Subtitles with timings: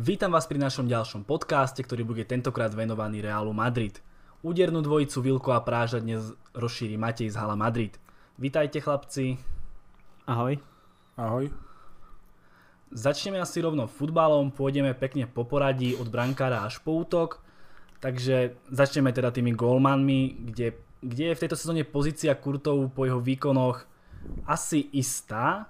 [0.00, 4.00] Vítam vás pri našom ďalšom podcaste, ktorý bude tentokrát venovaný Realu Madrid.
[4.40, 6.24] Údernú dvojicu Vilko a Práža dnes
[6.56, 8.00] rozšíri Matej z Hala Madrid.
[8.40, 9.36] Vítajte chlapci.
[10.24, 10.56] Ahoj.
[11.20, 11.52] Ahoj.
[12.88, 17.44] Začneme asi rovno futbalom, pôjdeme pekne po poradí od brankára až po útok.
[18.00, 23.20] Takže začneme teda tými golmanmi, kde, kde je v tejto sezóne pozícia Kurtov po jeho
[23.20, 23.84] výkonoch
[24.48, 25.68] asi istá,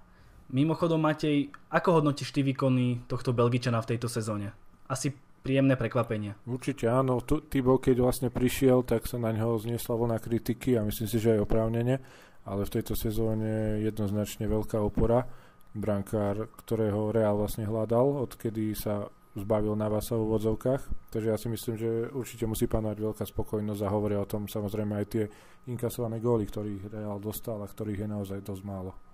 [0.50, 4.50] Mimochodom, Matej, ako hodnotíš ty výkony tohto Belgičana v tejto sezóne?
[4.90, 5.14] Asi
[5.46, 6.34] príjemné prekvapenie.
[6.42, 7.22] Určite áno.
[7.22, 11.38] Tibo, keď vlastne prišiel, tak sa na neho zniesla vlna kritiky a myslím si, že
[11.38, 12.02] aj oprávnene.
[12.42, 15.22] Ale v tejto sezóne jednoznačne veľká opora.
[15.70, 19.06] Brankár, ktorého Real vlastne hľadal, odkedy sa
[19.38, 21.14] zbavil na vás v úvodzovkách.
[21.14, 24.98] Takže ja si myslím, že určite musí panovať veľká spokojnosť a hovoria o tom samozrejme
[24.98, 25.24] aj tie
[25.70, 29.09] inkasované góly, ktorých Real dostal a ktorých je naozaj dosť málo.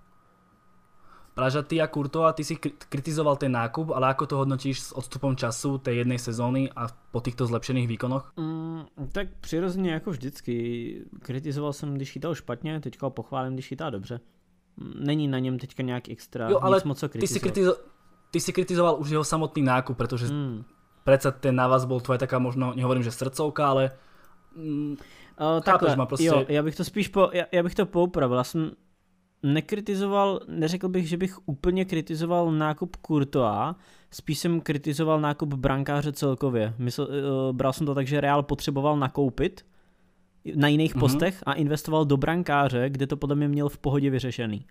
[1.37, 2.57] Praža, ty a Kurtova, ty si
[2.89, 7.21] kritizoval ten nákup, ale ako to hodnotíš s odstupom času tej jednej sezóny a po
[7.21, 8.33] týchto zlepšených výkonoch?
[8.41, 10.53] Mm, tak přirozeně jako vždycky.
[11.21, 14.19] Kritizoval jsem, když chytal špatně, teďka ho pochválím, když chytá dobře.
[14.99, 17.77] Není na něm teďka nějak extra jo, ale nic moc co ty si, kritizo-
[18.31, 20.63] ty si kritizoval už jeho samotný nákup, pretože mm.
[21.03, 23.91] predsa ten na vás bol tvoje taká možno, nehovorím, že srdcovka, ale
[24.55, 24.97] mm,
[25.37, 26.25] uh, takhle, ma prostě...
[26.25, 28.37] Jo, já bych to spíš po, já, já bych to poupravil.
[28.37, 28.71] Já jsem
[29.53, 33.75] nekritizoval, neřekl bych, že bych úplně kritizoval nákup Courtois,
[34.11, 36.73] spíš jsem kritizoval nákup brankáře celkově.
[36.77, 39.65] Mysl, uh, bral jsem to tak, že Real potřeboval nakoupit
[40.55, 40.99] na jiných mm-hmm.
[40.99, 44.65] postech a investoval do brankáře, kde to podle mě měl v pohodě vyřešený.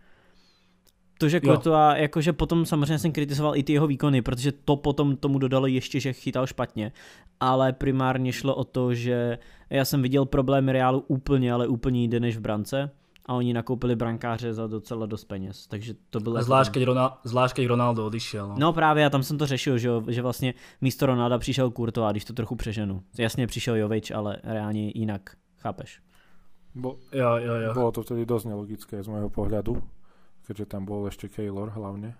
[1.18, 5.16] To, že Courtois, jakože potom samozřejmě jsem kritizoval i ty jeho výkony, protože to potom
[5.16, 6.92] tomu dodalo ještě, že chytal špatně,
[7.40, 9.38] ale primárně šlo o to, že
[9.70, 12.90] já jsem viděl problémy Realu úplně, ale úplně jinde než v brance
[13.26, 15.66] a oni nakoupili brankáře za docela dost peněz.
[15.66, 16.42] Takže to bylo...
[16.42, 18.48] Zvlášť keď, Ronald, zvlášť keď Ronaldo odišel.
[18.48, 18.54] No.
[18.58, 22.10] no právě, a tam jsem to řešil, že, že vlastně místo Ronalda přišel Kurto a
[22.12, 23.02] když to trochu přeženu.
[23.18, 26.00] Jasně přišel Jovič, ale reálně jinak, chápeš?
[26.74, 27.74] Bo, jo, jo, jo.
[27.74, 29.80] Bolo to vtedy dosť nelogické z môjho pohľadu,
[30.44, 32.12] keďže tam bol ešte Keylor hlavne.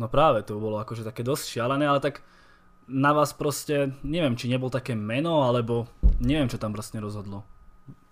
[0.00, 2.24] No práve, to bolo akože také dosť šialené, ale tak
[2.88, 5.84] na vás proste, neviem, či nebol také meno, alebo
[6.16, 7.44] neviem, čo tam vlastne rozhodlo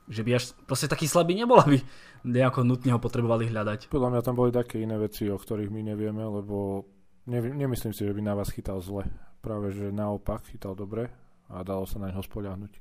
[0.09, 1.81] že by až proste taký slabý nebol, aby
[2.25, 3.89] nejako nutne ho potrebovali hľadať.
[3.89, 6.85] Podľa mňa tam boli také iné veci, o ktorých my nevieme, lebo
[7.29, 9.09] ne, nemyslím si, že by na vás chytal zle.
[9.41, 11.13] Práve, že naopak chytal dobre
[11.53, 12.81] a dalo sa na neho spoľahnúť.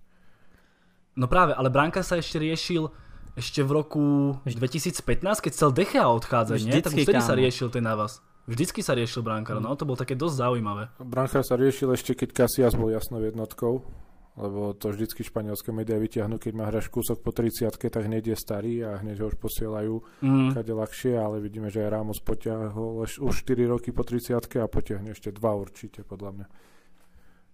[1.20, 2.90] No práve, ale Branka sa ešte riešil
[3.34, 4.04] ešte v roku
[4.46, 4.94] 2015,
[5.42, 6.86] keď chcel Dechea odchádzať, Vždycky, nie?
[6.86, 8.22] Tak už vtedy sa riešil ten na vás.
[8.46, 10.92] Vždycky sa riešil Brankar, no to bolo také dosť zaujímavé.
[11.00, 13.88] Brankar sa riešil ešte, keď Casillas bol jasnou jednotkou
[14.34, 18.38] lebo to vždycky španielské médiá vyťahnú, keď má hráš kúsok po 30 tak hneď je
[18.38, 19.94] starý a hneď ho už posielajú
[20.26, 20.58] mm.
[20.58, 25.14] kade ľahšie, ale vidíme, že aj Ramos potiahol už 4 roky po 30 a potiahne
[25.14, 26.48] ešte 2 určite, podľa mňa.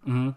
[0.08, 0.32] Mm.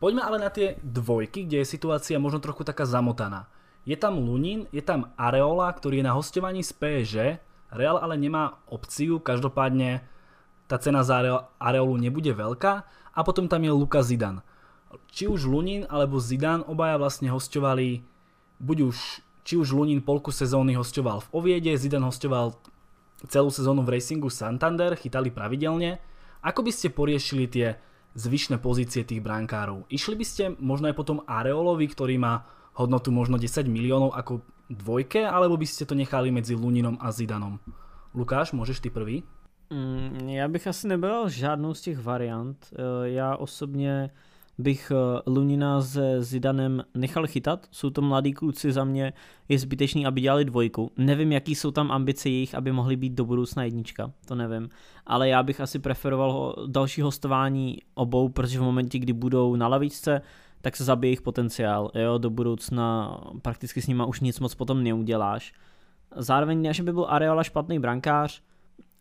[0.00, 3.52] Poďme ale na tie dvojky, kde je situácia možno trochu taká zamotaná.
[3.84, 7.16] Je tam Lunin, je tam Areola, ktorý je na hostovaní z PSG,
[7.70, 10.02] Real ale nemá opciu, každopádne
[10.66, 11.20] tá cena za
[11.60, 12.72] Areolu nebude veľká
[13.14, 14.40] a potom tam je Luka Zidan
[15.10, 18.02] či už Lunin alebo Zidane obaja vlastne hostovali,
[18.58, 18.96] buď už,
[19.46, 22.58] či už Lunin polku sezóny hostoval v Oviede, Zidane hostoval
[23.28, 26.00] celú sezónu v Racingu Santander, chytali pravidelne.
[26.40, 27.76] Ako by ste poriešili tie
[28.16, 29.84] zvyšné pozície tých brankárov?
[29.92, 34.40] Išli by ste možno aj potom Areolovi, ktorý má hodnotu možno 10 miliónov ako
[34.72, 37.60] dvojke, alebo by ste to nechali medzi Luninom a Zidanom?
[38.16, 39.22] Lukáš, môžeš ty prvý?
[39.70, 42.72] Mm, já bych asi nebral žádnou z těch variant.
[42.72, 44.10] E, já osobně
[44.60, 47.66] bych eh, Lunina se Zidanem nechal chytat.
[47.70, 49.12] Jsou to mladí kluci za mě,
[49.48, 50.92] je zbytečný, aby dělali dvojku.
[50.96, 54.68] Nevím, jaký jsou tam ambice jejich, aby mohli být do budoucna jednička, to nevím.
[55.06, 60.22] Ale já bych asi preferoval další hostování obou, protože v momentě, kdy budou na lavičce,
[60.60, 61.90] tak se zabije jejich potenciál.
[61.94, 62.18] Jo?
[62.18, 65.52] Do budoucna prakticky s nima už nic moc potom neuděláš.
[66.16, 68.42] Zároveň že by byl Areola špatný brankář,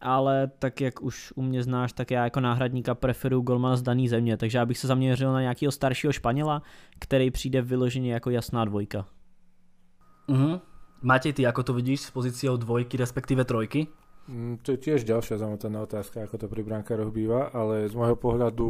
[0.02, 4.08] ale tak jak už u mě znáš, tak já jako náhradníka preferuji golmana z daný
[4.08, 6.62] země, takže já bych se zaměřil na nějakého staršího Španěla,
[7.00, 9.06] který přijde vyloženě jako jasná dvojka.
[10.30, 10.62] Uh-huh.
[11.02, 13.88] Matej, ty ako to vidíš s pozíciou dvojky, respektíve trojky?
[14.28, 18.14] Mm, to je tiež ďalšia zamotaná otázka, ako to pri brankároch býva, ale z môjho
[18.14, 18.68] pohľadu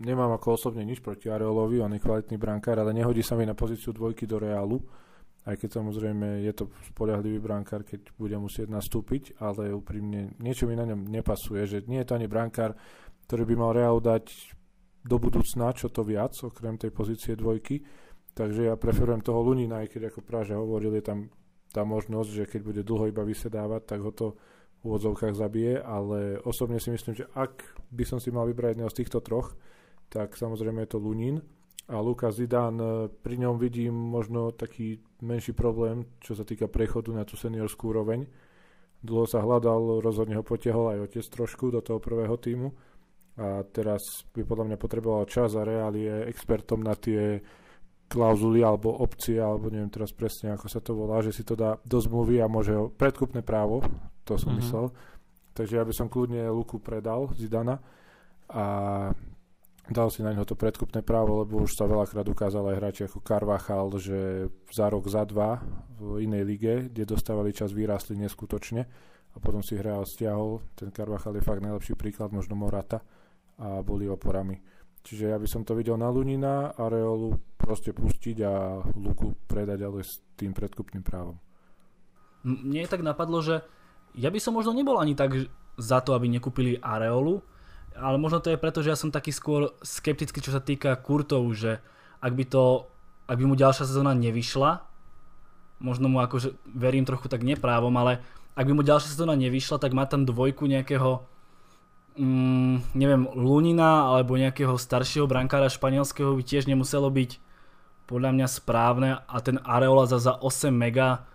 [0.00, 3.52] nemám ako osobne nič proti Areolovi, on je kvalitný brankár, ale nehodí sa mi na
[3.52, 4.80] pozíciu dvojky do Reálu
[5.48, 10.76] aj keď samozrejme je to spolahlivý brankár, keď bude musieť nastúpiť, ale úprimne niečo mi
[10.76, 12.76] na ňom nepasuje, že nie je to ani brankár,
[13.24, 14.28] ktorý by mal Real dať
[15.08, 17.80] do budúcna čo to viac, okrem tej pozície dvojky,
[18.36, 21.32] takže ja preferujem toho Lunina, aj keď ako práve hovoril, je tam
[21.72, 24.36] tá možnosť, že keď bude dlho iba vysedávať, tak ho to
[24.84, 28.98] úvodzovkách zabije, ale osobne si myslím, že ak by som si mal vybrať jedného z
[29.00, 29.56] týchto troch,
[30.12, 31.40] tak samozrejme je to Lunin
[31.88, 37.24] a Luka Zidane, pri ňom vidím možno taký menší problém, čo sa týka prechodu na
[37.24, 38.28] tú seniorskú úroveň.
[39.00, 42.68] Dlho sa hľadal, rozhodne ho potiahol aj otec trošku do toho prvého týmu
[43.38, 47.38] a teraz by podľa mňa potreboval čas a Real je expertom na tie
[48.10, 51.78] klauzuly alebo opcie, alebo neviem teraz presne, ako sa to volá, že si to dá
[51.86, 53.84] do zmluvy a môže ho predkupné právo,
[54.26, 54.60] to som mm-hmm.
[54.64, 54.86] myslel.
[55.54, 57.78] Takže ja by som kľudne Luku predal Zidana
[58.50, 58.64] a
[59.88, 63.24] dal si na neho to predkupné právo, lebo už sa veľakrát ukázal aj hráči ako
[63.24, 65.60] Carvachal, že za rok, za dva
[65.98, 68.82] v inej lige, kde dostávali čas, vyrastli neskutočne
[69.32, 70.60] a potom si hral stiahol.
[70.76, 73.00] Ten Carvachal je fakt najlepší príklad, možno Morata
[73.58, 74.60] a boli oporami.
[75.02, 80.04] Čiže ja by som to videl na Lunina, Areolu proste pustiť a Luku predať, ale
[80.04, 81.40] s tým predkupným právom.
[82.44, 83.64] Mne tak napadlo, že
[84.14, 85.48] ja by som možno nebol ani tak
[85.78, 87.40] za to, aby nekúpili Areolu,
[87.98, 91.44] ale možno to je preto, že ja som taký skôr skeptický, čo sa týka Kurtov,
[91.52, 91.82] že
[92.22, 92.86] ak by to,
[93.26, 94.82] ak by mu ďalšia sezóna nevyšla,
[95.82, 98.22] možno mu akože verím trochu tak neprávom, ale
[98.58, 101.22] ak by mu ďalšia sezóna nevyšla, tak má tam dvojku nejakého
[102.18, 107.38] mm, neviem, Lunina alebo nejakého staršieho brankára španielského by tiež nemuselo byť
[108.10, 111.28] podľa mňa správne a ten Areola za, za 8 mega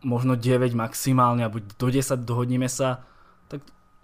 [0.00, 3.04] možno 9 maximálne, alebo do 10 dohodníme sa,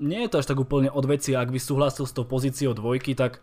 [0.02, 3.16] nie je to až tak úplne od veci, ak by súhlasil s tou pozíciou dvojky,
[3.16, 3.40] tak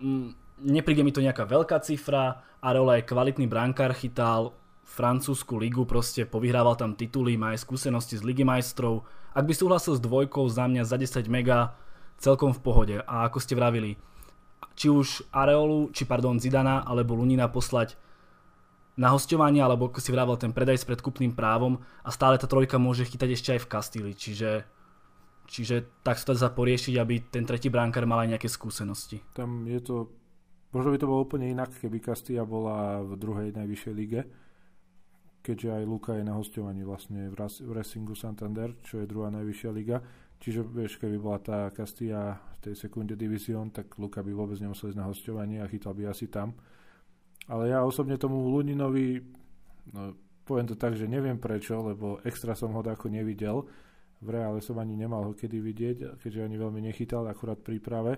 [0.00, 4.56] mm, nepríde mi to nejaká veľká cifra, Areola je kvalitný brankár, chytal
[4.86, 9.04] francúzsku ligu, proste povyhrával tam tituly, má aj skúsenosti z Ligy majstrov.
[9.36, 11.76] Ak by súhlasil s dvojkou za mňa za 10 mega,
[12.16, 12.96] celkom v pohode.
[13.04, 14.00] A ako ste vravili,
[14.76, 17.96] či už Areolu, či pardon Zidana alebo Lunina poslať
[18.96, 22.80] na hostovanie, alebo ako si vravel ten predaj s predkupným právom a stále tá trojka
[22.80, 24.64] môže chytať ešte aj v Kastíli, čiže,
[25.46, 29.22] čiže tak sa to dá poriešiť, aby ten tretí bránkar mal aj nejaké skúsenosti.
[29.32, 30.10] Tam je to,
[30.74, 34.20] možno by to bolo úplne inak, keby Castilla bola v druhej najvyššej lige,
[35.46, 37.34] keďže aj Luka je na hostovaní vlastne v,
[37.70, 40.02] Racingu Santander, čo je druhá najvyššia liga.
[40.36, 44.92] Čiže vieš, keby bola tá Castilla v tej sekunde divizión, tak Luka by vôbec nemusel
[44.92, 46.52] ísť na hostovanie a chytal by asi tam.
[47.46, 49.22] Ale ja osobne tomu Luninovi,
[49.94, 53.62] no, poviem to tak, že neviem prečo, lebo extra som ho ako nevidel.
[54.20, 58.16] V reále som ani nemal ho kedy vidieť, keďže ani veľmi nechytal, akurát príprave.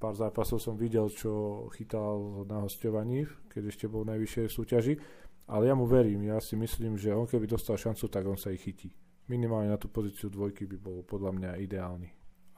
[0.00, 4.94] Pár zápasov som videl, čo chytal na hostovaní, keď ešte bol v najvyššej súťaži
[5.44, 8.48] ale ja mu verím, ja si myslím, že on keby dostal šancu, tak on sa
[8.48, 8.88] ich chytí.
[9.28, 12.08] Minimálne na tú pozíciu dvojky by bol podľa mňa ideálny.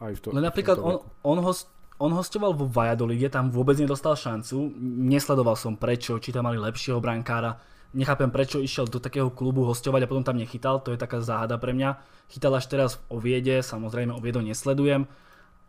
[0.03, 1.67] Aj v to, Len napríklad on, on, host,
[1.99, 4.71] on hostoval vo Valladolide, tam vôbec nedostal šancu.
[5.07, 7.59] Nesledoval som prečo, či tam mali lepšieho brankára.
[7.95, 11.59] Nechápem, prečo išiel do takého klubu hostovať a potom tam nechytal, to je taká záhada
[11.59, 11.97] pre mňa.
[12.29, 15.07] Chytal až teraz v Oviede, samozrejme Oviedo nesledujem,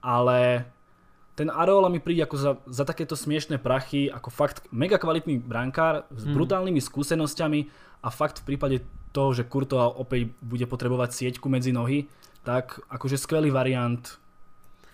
[0.02, 0.66] ale
[1.38, 6.10] ten Areola mi príde ako za, za takéto smiešné prachy, ako fakt mega kvalitný brankár
[6.10, 6.34] s hmm.
[6.34, 7.60] brutálnymi skúsenosťami
[8.02, 8.82] a fakt v prípade
[9.14, 12.10] toho, že Kurto opäť bude potrebovať sieťku medzi nohy,
[12.42, 14.02] tak akože skvelý variant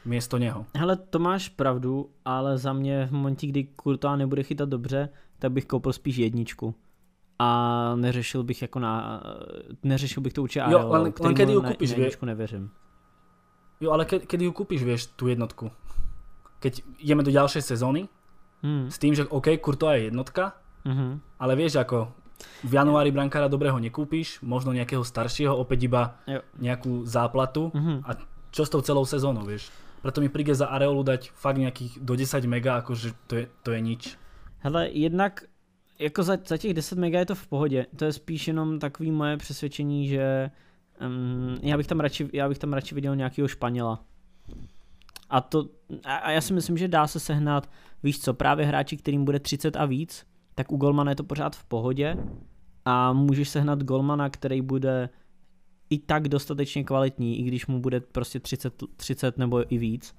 [0.03, 0.67] miesto neho.
[0.75, 5.09] Hele, to máš pravdu, ale za mě v momentě, kdy Kurto nebude chytat dobře,
[5.39, 6.75] tak bych koupil spíš jedničku.
[7.39, 7.47] A
[7.95, 9.23] neřešil bych jako na...
[9.83, 12.69] Neřešil bych to určitě jo, len, len kedy ju kúpiš, na, na nevěřím.
[13.81, 15.71] Jo, ale ke, kedy ju kúpiš, vieš, tú jednotku?
[16.63, 18.07] keď ideme do ďalšej sezóny,
[18.63, 18.87] hmm.
[18.87, 20.55] s tým, že OK, Kurtová je jednotka,
[20.87, 21.19] hmm.
[21.35, 22.07] ale vieš ako,
[22.63, 26.39] v januári brankára dobrého nekúpiš, možno nejakého staršieho, opäť iba jo.
[26.63, 28.07] nejakú záplatu hmm.
[28.07, 28.15] a
[28.55, 29.67] čo s tou celou sezónou, vieš.
[29.99, 33.69] Preto mi príde za Areolu dať fakt nejakých do 10 mega, akože to je, to
[33.75, 34.01] je nič.
[34.63, 35.47] Hele, jednak
[36.03, 37.85] jako za, za těch 10 mega je to v pohodě.
[37.95, 40.51] To je spíš jenom takový moje přesvědčení, že
[41.01, 44.03] um, já, bych tam radši, já bych tam radši viděl nějakého Španěla.
[45.29, 45.65] A, to,
[46.03, 47.69] a já si myslím, že dá se sehnat,
[48.03, 51.55] víš co, právě hráči, kterým bude 30 a víc, tak u Golmana je to pořád
[51.55, 52.17] v pohodě
[52.85, 55.09] a můžeš sehnat Golmana, který bude
[55.89, 60.15] i tak dostatečně kvalitní, i když mu bude prostě 30, 30 nebo i víc.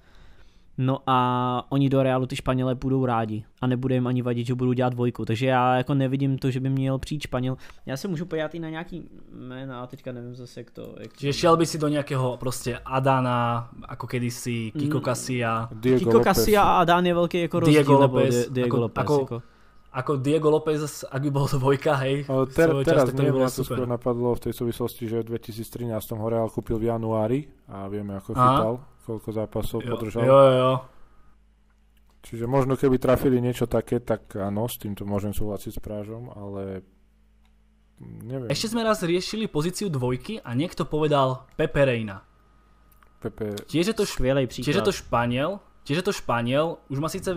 [0.79, 4.55] No a oni do Realu ty Španělé budou rádi a nebude jim ani vadit, že
[4.55, 5.25] budou dělat dvojku.
[5.25, 7.57] Takže já jako nevidím to, že by měl přijít Španěl.
[7.87, 10.95] Já se můžu podívat i na nějaký jména, a teďka nevím zase, jak to...
[11.01, 15.69] Jak Čiže šel by si do nějakého prostě Adana, jako kedysi, Kiko Casia.
[15.73, 19.05] Diego Kiko Casia a Adan je velký jako rozdíl, Diego Lopez, Diego ako, Lopez.
[19.05, 19.43] Ako, jako.
[19.93, 22.27] ako Diego Lopez, ak by bol dvojka, hej.
[22.27, 26.27] Ale ter, teraz čas, neviem, ako skôr napadlo v tej súvislosti, že v 2013 ho
[26.27, 28.75] Real kúpil v januári a vieme, ako chytal,
[29.05, 30.25] koľko zápasov jo, podržal.
[30.25, 30.73] Jo, jo, jo.
[32.25, 36.81] Čiže možno keby trafili niečo také, tak áno, s týmto môžem súhlasiť s Prážom, ale
[38.01, 38.49] neviem.
[38.49, 42.25] Ešte sme raz riešili pozíciu dvojky a niekto povedal Pepe Reina.
[43.21, 44.65] Pepe, Tiež je to, Skvělej příklad.
[44.69, 45.51] tiež je to Španiel,
[45.85, 47.33] tiež je to Španiel, už má síce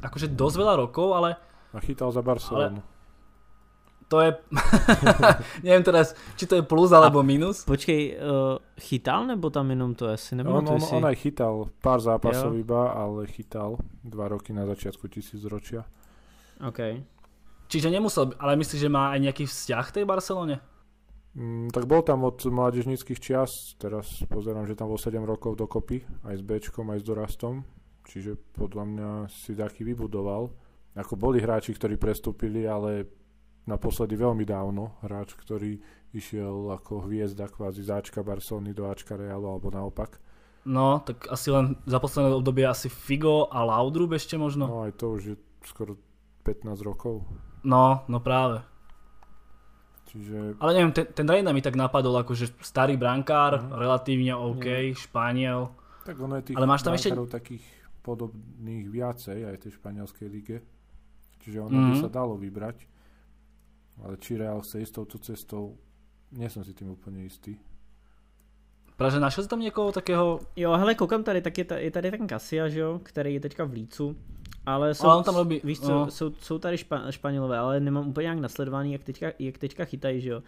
[0.00, 1.36] akože dosť veľa rokov, ale
[1.72, 2.84] a chytal za Barcelonu.
[4.12, 4.30] To je,
[5.64, 7.64] neviem teraz, či to je plus alebo minus.
[7.64, 10.36] Počkej, uh, chytal nebo tam jenom to asi?
[10.36, 10.92] Nebo On, to on, si...
[10.92, 12.60] on aj chytal pár zápasov Jo.
[12.60, 15.88] iba, ale chytal dva roky na začiatku tisícročia.
[16.60, 17.00] OK.
[17.72, 20.60] Čiže nemusel, ale myslíš, že má aj nejaký vzťah k tej Barcelone?
[21.32, 26.04] Mm, tak bol tam od mládežníckých čias, teraz pozerám, že tam bol 7 rokov dokopy,
[26.28, 27.64] aj s Bčkom, aj s dorastom,
[28.04, 30.52] čiže podľa mňa si taký vybudoval.
[30.92, 33.08] Ako boli hráči, ktorí prestúpili, ale
[33.64, 35.78] naposledy veľmi dávno, hráč, ktorý
[36.10, 40.18] išiel ako hviezda kvázi z Ačka Barcelony do Ačka Realu, alebo naopak.
[40.62, 44.66] No, tak asi len za posledné obdobie asi Figo a Laudrup ešte možno.
[44.66, 45.98] No aj to už je skoro
[46.42, 47.26] 15 rokov.
[47.62, 48.62] No, no práve.
[50.04, 53.68] Čiže Ale neviem, ten, ten Reina mi tak napadol, akože starý brankár, Mhm.
[53.72, 55.72] relatívne OK, Španiel.
[56.04, 57.64] tak ono je tých Ale máš tam ešte- takých
[58.02, 60.58] podobných viacej aj tej španielskej lige.
[61.40, 62.02] Čiže ono by Mhm.
[62.02, 62.86] sa dalo vybrať.
[64.00, 65.76] Ale či Real chce ísť touto cestou,
[66.32, 67.60] nie som si tým úplne istý.
[68.96, 72.10] Praže našiel si tam někoho takého, Jo, hele, koukám tady, tak je, ta, je tady
[72.10, 74.16] ten Kasia, že jo, který je teďka v Lícu.
[74.66, 76.10] Ale jsou, Ale on tam robí- víš co, no.
[76.10, 80.20] jsou, jsou tady špa, Španělové, ale nemám úplně nějak nasledovaný, jak teďka, jak teďka chytají,
[80.20, 80.42] že jo.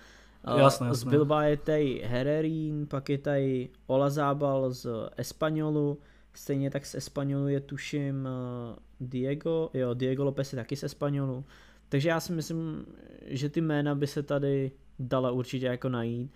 [0.44, 1.10] A Jasné, Z jasné.
[1.10, 4.86] Bilba je tady Hererín, pak je tady Olazábal z
[5.16, 5.98] Espanolu,
[6.34, 11.44] stejně tak z Espanolu je tuším eh, Diego, jo, Diego Lopez je taky z Espanolu.
[11.94, 12.86] Takže já si myslím,
[13.26, 16.30] že ty jména by se tady dala určitě jako najít.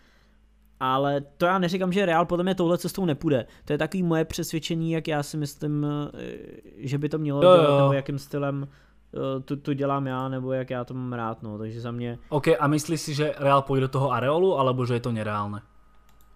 [0.80, 3.46] Ale to já neříkám, že Real podle mě touhle cestou nepůjde.
[3.64, 6.10] To je takový moje přesvědčení, jak já si myslím, eh,
[6.76, 7.78] že by to mělo Jo, dělat, jo.
[7.82, 11.58] nebo jakým stylem eh, to, to dělám já, nebo jak já to mám rád, no.
[11.58, 14.94] Takže za mě, OK, a myslíš si, že Real pôjde do toho Areolu, alebo že
[14.94, 15.58] je to nereálne?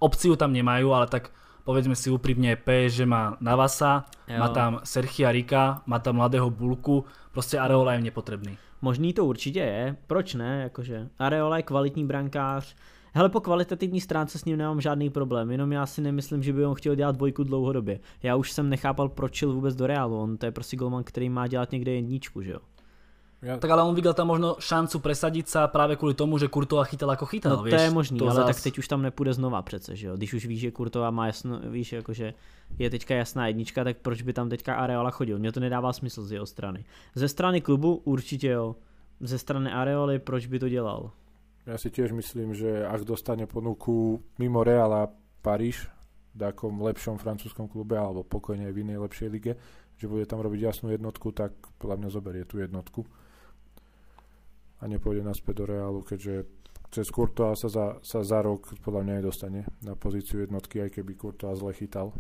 [0.03, 1.31] Opciu tam nemajú, ale tak
[1.63, 4.43] povedzme si úprimne, PSG má Navasa, Jo.
[4.43, 8.59] má tam Sergia Rika, má tam mladého Bulku, prostě Areola je nepotrebný.
[8.83, 11.09] Možný to určitě je, proč ne, jakože.
[11.19, 12.75] Areola je kvalitní brankář,
[13.15, 16.67] Hele, po kvalitativní stránce s ním nemám žádný problém, jenom já si nemyslím, že by
[16.67, 18.01] on chtěl dělat dvojku dlouhodobě.
[18.23, 21.29] Já už jsem nechápal, proč šel vůbec do Realu, on to je prostě golman, který
[21.29, 22.59] má dělat někde jedničku, že jo.
[23.43, 26.87] Ja, Tak ale on videl tam možno šancu presadiť sa práve kvôli tomu, že Courtois
[26.87, 27.75] chytal ako chytal, No vieš.
[27.75, 30.17] to je možný, to ale zas- tak teď už tam nepůjde znova přece, že jo.
[30.17, 32.35] Když už víš, že Kurtová má jasno, víš, jakože
[32.79, 35.39] je teďka jasná jednička, tak proč by tam teďka Areola chodil?
[35.39, 36.85] Mně to nedává smysl z jeho strany.
[37.15, 38.77] Ze strany klubu určitě jo.
[39.21, 41.11] Ze strany Areoly proč by to dělal?
[41.67, 45.07] ja si tiež myslím, že ak dostane ponuku mimo Reala
[45.47, 45.87] Paríž,
[46.35, 49.53] v takom lepšom francúzskom klube, alebo pokojne v inej lepšej lige,
[49.95, 53.07] že bude tam robiť jasnú jednotku, tak podľa mňa zoberie tú jednotku
[54.83, 56.51] a nepôjde naspäť do Reálu, keďže
[56.91, 61.15] cez Courtois sa za, sa za rok podľa mňa nedostane na pozíciu jednotky, aj keby
[61.17, 62.11] Courtois zle chytal.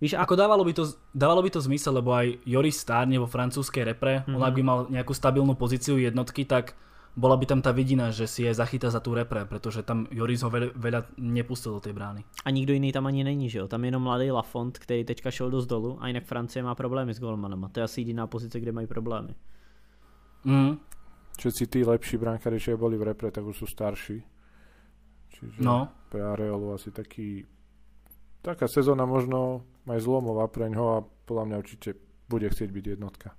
[0.00, 3.84] Víš, Ako dávalo by, to, dávalo by to zmysel, lebo aj Joris stárne vo francúzskej
[3.84, 4.32] repre, mm-hmm.
[4.36, 4.48] on Mhm.
[4.48, 6.72] ak by mal nejakú stabilnú pozíciu jednotky, tak
[7.16, 10.44] bola by tam tá vidina, že si aj zachytá za tú repre, pretože tam Joris
[10.44, 12.20] ho veľa, veľa nepustil do tej brány.
[12.44, 13.68] a nikdo jiný tam ani není, že jo.
[13.68, 17.14] Tam je jenom mladý Lafont, který teďka šel dost dolů a jinak Francie má problémy
[17.14, 17.68] s golmanama.
[17.72, 19.34] To je asi jediná pozice, kde mají problémy.
[20.44, 20.76] Mm,
[21.36, 24.24] Všetci tí lepší brankári, čo boli v repre, tak už sú starší.
[25.36, 27.44] Čiže no, pre Areolu asi taký
[28.40, 31.90] taká sezóna možno aj zlomová pre ňoho a podľa mňa určite
[32.30, 33.34] bude chcieť byť jednotka.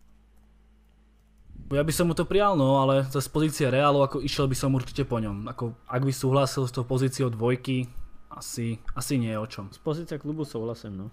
[1.71, 4.75] ja by som mu to prijal, no, ale z pozície Realu, ako išiel by som
[4.75, 5.47] určite po ňom.
[5.47, 7.87] Ako, ak by súhlasil s tou pozíciou dvojky,
[8.29, 9.65] asi, asi nie je o čom.
[9.71, 11.07] Z pozice klubu souhlasím, no.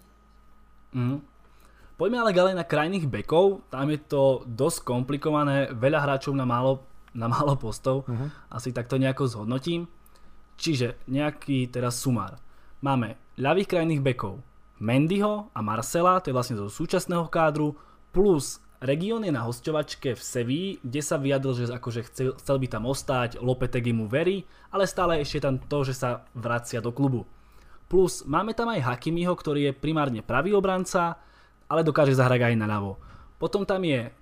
[0.94, 1.33] Mhm.
[1.94, 6.82] Poďme ale ďalej na krajných bekov, tam je to dosť komplikované, veľa hráčov na málo,
[7.14, 8.28] na málo postov, Uh-huh.
[8.50, 9.86] asi takto nejako zhodnotím.
[10.58, 12.38] Čiže nejaký teraz sumár.
[12.82, 14.42] Máme ľavých krajných bekov
[14.82, 17.78] Mendyho a Marcela, to je vlastne zo súčasného kádru,
[18.10, 22.66] plus Region je na hosťovačke v Seví, kde sa vyjadril, že akože chcel, chcel by
[22.68, 27.24] tam ostať, Lopetegi mu verí, ale stále ešte tam to, že sa vracia do klubu.
[27.88, 31.16] Plus máme tam aj Hakimiho, ktorý je primárne pravý obranca,
[31.74, 33.02] ale dokáže zahrať aj na ľavo.
[33.42, 34.14] Potom tam je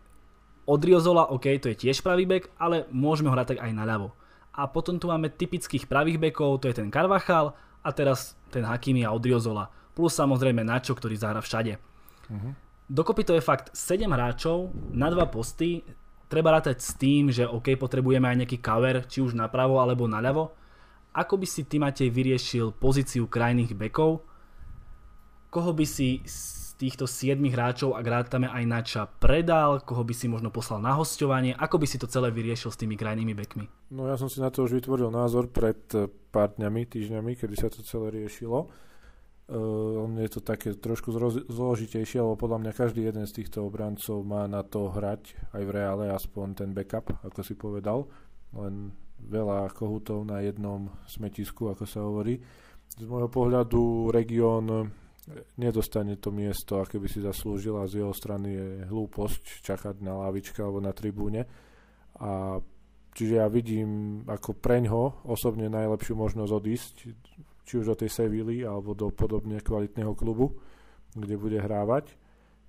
[0.64, 4.14] Odriozola, OK, to je tiež pravý bek, ale môžeme ho hrať tak aj na ľavo.
[4.56, 9.02] A potom tu máme typických pravých bekov, to je ten Carvachal a teraz ten Hakimi
[9.02, 9.68] a Odriozola.
[9.92, 11.76] Plus samozrejme Nacho, ktorý zahra všade.
[12.30, 12.52] Uh-huh.
[12.88, 15.82] Dokopy to je fakt 7 hráčov na dva posty.
[16.30, 20.54] Treba rátať s tým, že OK, potrebujeme aj nejaký cover, či už napravo alebo naľavo.
[21.12, 24.24] Ako by si ty, Matej, vyriešil pozíciu krajných bekov?
[25.52, 26.24] Koho by si
[26.82, 31.54] týchto 7 hráčov, ak rátame aj Nača, predal, koho by si možno poslal na hostovanie,
[31.54, 33.70] ako by si to celé vyriešil s tými krajnými bekmi?
[33.94, 37.54] No ja som si na to už vytvoril názor pred eh, pár dňami, týždňami, kedy
[37.54, 38.66] sa to celé riešilo.
[39.52, 41.12] Uh, je to také trošku
[41.50, 45.70] zložitejšie, lebo podľa mňa každý jeden z týchto obrancov má na to hrať aj v
[45.76, 48.08] reále aspoň ten backup, ako si povedal.
[48.54, 52.40] Len veľa kohutov na jednom smetisku, ako sa hovorí.
[52.96, 54.88] Z môjho pohľadu región
[55.56, 60.16] nedostane to miesto, aké by si zaslúžil a z jeho strany je hlúposť čakať na
[60.28, 61.44] lavičke alebo na tribúne.
[62.22, 62.60] A
[63.12, 66.94] čiže ja vidím ako preňho osobne najlepšiu možnosť odísť
[67.62, 70.58] či už do tej Sevilly alebo do podobne kvalitného klubu,
[71.14, 72.18] kde bude hrávať.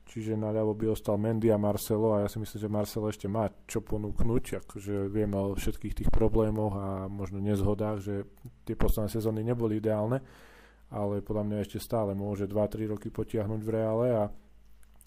[0.03, 3.47] Čiže naľavo by ostal Mendy a Marcelo a ja si myslím, že Marcelo ešte má
[3.63, 8.27] čo ponúknuť, akože vieme o všetkých tých problémoch a možno nezhodách, že
[8.67, 10.19] tie posledné sezóny neboli ideálne,
[10.93, 14.23] ale podľa mňa ešte stále môže 2-3 roky potiahnuť v reále a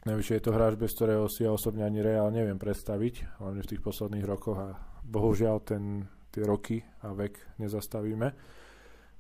[0.03, 3.71] najvyššie je to hráč, bez ktorého si ja osobne ani reál neviem predstaviť, hlavne v
[3.71, 4.69] tých posledných rokoch a
[5.07, 8.29] bohužiaľ ten, tie roky a vek nezastavíme.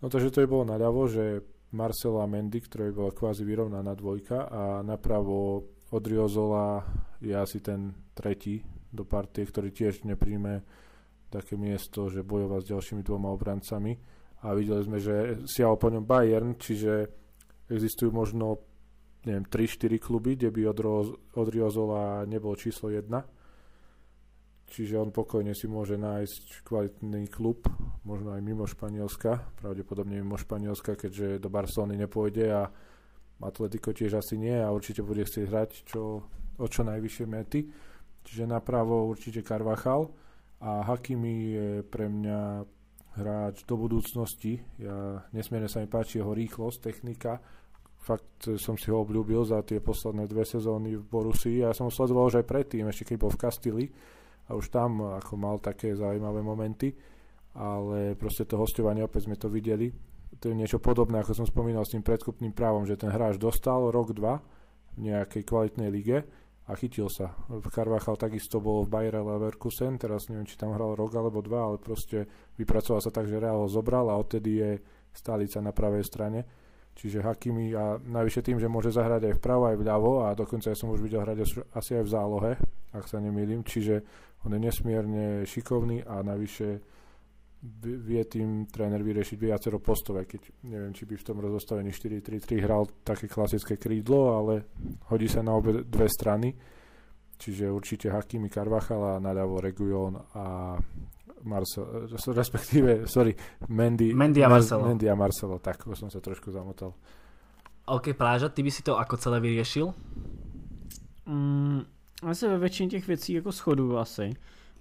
[0.02, 4.50] No takže to je bolo naľavo, že Marcelo a Mendy, ktorá bola kvázi vyrovnaná dvojka
[4.50, 6.82] a napravo Odriozola
[7.23, 10.66] je asi ten tretí do partie, ktorý tiež nepríjme
[11.30, 16.05] také miesto, že bojovať s ďalšími dvoma obrancami a videli sme, že siahol po ňom
[16.05, 17.09] Bayern, čiže
[17.71, 18.61] existujú možno
[19.25, 20.62] neviem, 3-4 kluby, kde by
[21.35, 23.11] Odriozola nebol číslo 1
[24.66, 27.71] Čiže on pokojne si môže nájsť kvalitný klub,
[28.02, 32.66] možno aj mimo Španielska, pravdepodobne mimo Španielska, keďže do Barcelony nepôjde a
[33.38, 36.26] Atletico tiež asi nie a určite bude chcieť hrať čo,
[36.59, 37.61] o čo najvyššie mety.
[38.26, 40.11] Čiže napravo určite Carvajal
[40.59, 42.66] a Hakimi je pre mňa
[43.16, 44.61] hráč do budúcnosti.
[44.76, 47.40] Ja, nesmierne sa mi páči jeho rýchlosť, technika.
[48.00, 51.66] Fakt som si ho obľúbil za tie posledné dve sezóny v Borusii.
[51.66, 53.85] Ja som ho sledoval už aj predtým, ešte keď bol v Kastili
[54.46, 56.94] a už tam ako mal také zaujímavé momenty,
[57.58, 59.90] ale proste to hostovanie, opäť sme to videli,
[60.38, 63.90] to je niečo podobné, ako som spomínal s tým predkupným právom, že ten hráč dostal
[63.90, 64.38] rok, dva
[64.94, 66.23] v nejakej kvalitnej lige
[66.66, 67.30] a chytil sa.
[67.70, 71.79] Carvachal takisto bol v Bayer Leverkusen, teraz neviem, či tam hral rok alebo dva, ale
[71.79, 72.26] proste
[72.59, 74.70] vypracoval sa tak, že Real ho zobral a odtedy je
[75.14, 76.42] stálica na pravej strane.
[76.96, 80.76] Čiže Hakimi a najvyššie tým, že môže zahrať aj vpravo, aj vľavo a dokonca ja
[80.76, 82.52] som už videl hrať asi aj v zálohe,
[82.96, 83.62] ak sa nemýlim.
[83.62, 84.00] Čiže
[84.48, 86.81] on je nesmierne šikovný a navyše
[87.83, 92.62] vie tým tréner vyriešiť viacero postov, aj keď neviem, či by v tom rozostavení 4-3-3
[92.62, 94.70] hral také klasické krídlo, ale
[95.11, 96.55] hodí sa na obe dve strany.
[97.37, 100.76] Čiže určite Hakimi Carvajal a naľavo Reguilon a
[101.44, 103.37] Marcel, respektíve, sorry,
[103.68, 104.88] Mendy, Mendy a Marcelo.
[104.88, 106.96] Mendy a Marcelo, tak, som sa trošku zamotal.
[107.87, 109.94] OK, Pláža, ty by si to ako celé vyriešil?
[111.26, 111.85] Mm,
[112.29, 114.31] já se ve většině těch věcí jako shoduju asi.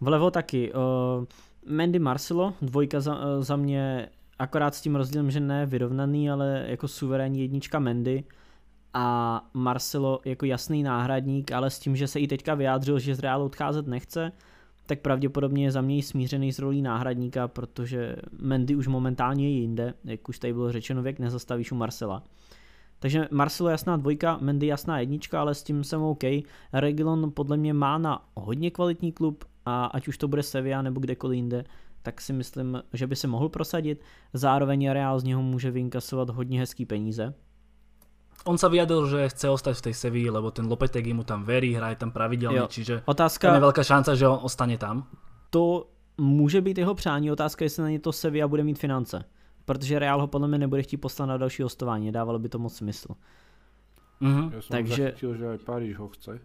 [0.02, 0.74] Vlevo taky.
[0.74, 1.26] Uh,
[1.68, 6.66] Mandy Marcelo, dvojka za, uh, za mě, akorát s tím rozdílem, že ne vyrovnaný, ale
[6.68, 8.24] jako suverénní jednička Mandy
[8.94, 13.20] a Marcelo jako jasný náhradník, ale s tím, že se i teďka vyjádřil, že z
[13.20, 14.32] Realu odcházet nechce,
[14.86, 19.94] tak pravděpodobně je za mě smířený s rolí náhradníka, protože Mendy už momentálně je jinde,
[20.04, 22.24] jak už tady bylo řečeno, věk nezastavíš u Marcela.
[23.00, 26.24] Takže Marcelo jasná dvojka, Mendy jasná jednička, ale s tím jsem OK.
[26.74, 31.00] Regilon podle mě má na hodně kvalitní klub a ať už to bude Sevilla nebo
[31.00, 31.64] kdekoliv jinde,
[32.02, 34.02] tak si myslím, že by se mohl prosadit.
[34.34, 37.34] Zároveň Real z něho může vynkasovat hodně hezký peníze.
[38.46, 41.74] On sa vyjadril, že chce ostať v tej Sevilla, lebo ten Lopetegui mu tam verí,
[41.74, 42.70] hraje tam pravidelne, jo.
[42.70, 45.10] čiže otázka, tam je veľká šanca, že on ostane tam.
[45.50, 45.90] To
[46.22, 49.26] může být jeho přání, otázka, jestli na ně to Sevilla bude mít finance
[49.66, 52.76] protože Real ho podle mě nebude chtít poslat na další hostování, dávalo by to moc
[52.76, 53.16] smysl.
[54.22, 54.54] Mm-hmm.
[54.54, 55.04] Já jsem Takže...
[55.04, 56.40] zachytil, že aj Paríž ho chce.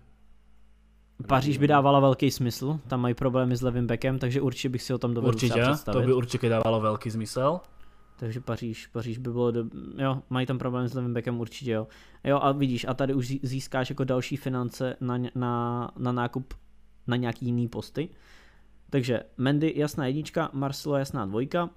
[1.27, 4.93] Paříž by dávala velký smysl, tam mají problémy s levým backem, takže určitě bych si
[4.93, 6.01] ho tam dovedl určitě, představit.
[6.01, 7.61] to by určitě dávalo velký smysl.
[8.17, 9.65] Takže Paříž, Paříž by bylo, do...
[9.99, 11.87] jo, mají tam problém s levým backem určitě, jo.
[12.25, 16.55] Jo a vidíš, a tady už získáš jako další finance na, na, na nákup
[17.07, 18.09] na nějaký jiný posty.
[18.91, 21.71] Takže Mendy jasná jednička, Marcelo jasná dvojka,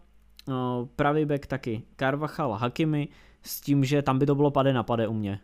[0.96, 3.08] pravý back taky Carvachal Hakimi
[3.42, 5.40] s tím, že tam by to bylo pade na pade u mě.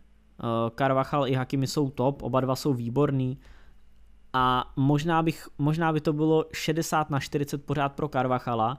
[0.78, 3.38] Carvachal i Hakimi jsou top, oba dva jsou výborný
[4.32, 8.78] a možná, bych, možná by to bylo 60 na 40 pořád pro Carvachala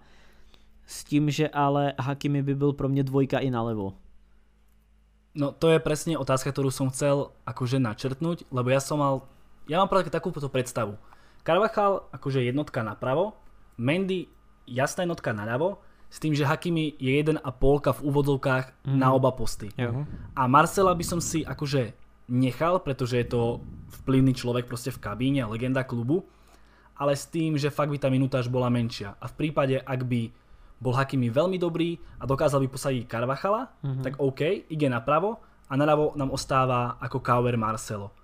[0.85, 3.93] s tím, že ale Hakimi by byl pro mě dvojka i nalevo.
[5.31, 9.23] No to je presne otázka, ktorú som chcel akože načrtnúť, lebo ja som mal,
[9.63, 10.99] ja mám takúto predstavu.
[11.47, 13.39] Carvachal akože jednotka napravo,
[13.79, 14.27] Mendy
[14.67, 15.79] jasná jednotka naľavo
[16.11, 17.39] s tým, že Hakimi je 1,5
[17.95, 18.99] v úvodzovkách mm.
[18.99, 19.71] na oba posty.
[19.79, 20.03] Jo.
[20.35, 21.95] A Marcela by som si akože
[22.31, 23.59] nechal, pretože je to
[24.01, 26.23] vplyvný človek proste v kabíne, legenda klubu,
[26.95, 29.19] ale s tým, že fakt by tá minutáž bola menšia.
[29.19, 30.31] A v prípade, ak by
[30.81, 34.03] bol Hakimi veľmi dobrý a dokázal by posadiť Carvachala, mm-hmm.
[34.07, 34.41] tak OK,
[34.71, 38.15] ide napravo a naľavo nám ostáva ako Kauer Marcelo.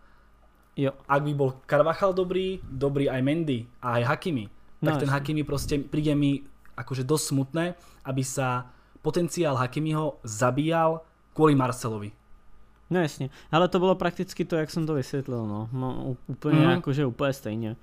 [0.78, 0.93] Jo.
[1.10, 4.46] Ak by bol Carvachal dobrý, dobrý aj Mendy a aj Hakimi,
[4.82, 5.15] tak No, ten jasne.
[5.17, 6.46] Hakimi proste príde mi
[6.78, 7.65] akože dosť smutné,
[8.06, 8.70] aby sa
[9.02, 11.02] potenciál Hakimiho zabíjal
[11.34, 12.13] kvôli Marcelovi.
[12.89, 15.69] No jasně, ale to bylo prakticky to, jak jsem to vysvětlil, no.
[15.73, 16.65] no ú- úplně Mhm.
[16.65, 16.71] mm.
[16.71, 17.76] jakože úplně stejně.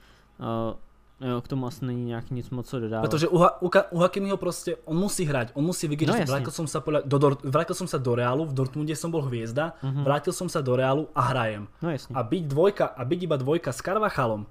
[1.20, 3.02] Uh, jo, k tomu asi není nějak nic moc co dodávat.
[3.02, 6.32] Pretože u, u, u Hakimiho proste, on musí hrať, on musí vidieť, No jasne.
[6.34, 9.22] vrátil som sa, podľa, do, Dor- vrátil som sa do Reálu, v Dortmunde som bol
[9.22, 10.02] hviezda, Mhm.
[10.04, 11.68] vrátil som sa do Reálu a hrajem.
[11.82, 12.16] No jasně.
[12.16, 14.46] A byť dvojka, a byť iba dvojka s Carvachalom,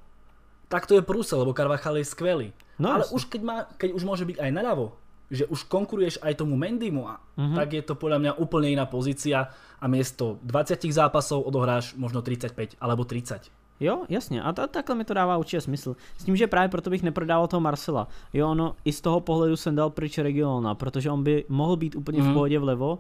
[0.70, 2.54] tak to je prúsel, lebo Carvachal je skvelý.
[2.80, 3.16] No Ale jasne.
[3.16, 4.92] už keď, má, keď už môže byť aj naľavo,
[5.32, 7.56] že už konkuruješ aj tomu Mendymu, a, Mhm.
[7.56, 9.48] tak je to podľa mňa úplne iná pozícia
[9.82, 13.52] a miesto 20 zápasov odohráš možno 35 alebo 30.
[13.80, 14.42] Jo, jasně.
[14.42, 15.96] A ta, takhle mi to dává určitě smysl.
[16.18, 18.08] S tím, že právě proto bych neprodával toho Marcela.
[18.34, 21.96] Jo, ono, i z toho pohledu jsem dal pryč Regiona, protože on by mohl být
[21.96, 22.32] úplně Mhm.
[22.32, 23.00] v pohodě vlevo,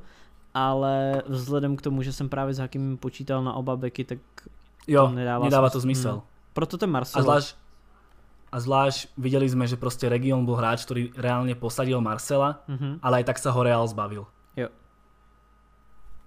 [0.54, 4.20] ale vzhledem k tomu, že jsem právě s Hakimem počítal na oba beky, tak
[4.88, 5.74] Jo, To nedáva nedáva smysl.
[5.78, 6.22] to zmysel.
[6.54, 7.22] proto ten A Marcel.
[7.22, 7.56] zvlášť,
[8.54, 13.02] a zvlášť videli sme, že proste Region bol hráč, ktorý reálne posadil Marcela, Mhm.
[13.02, 14.30] ale aj tak sa ho Real zbavil.
[14.54, 14.70] Jo.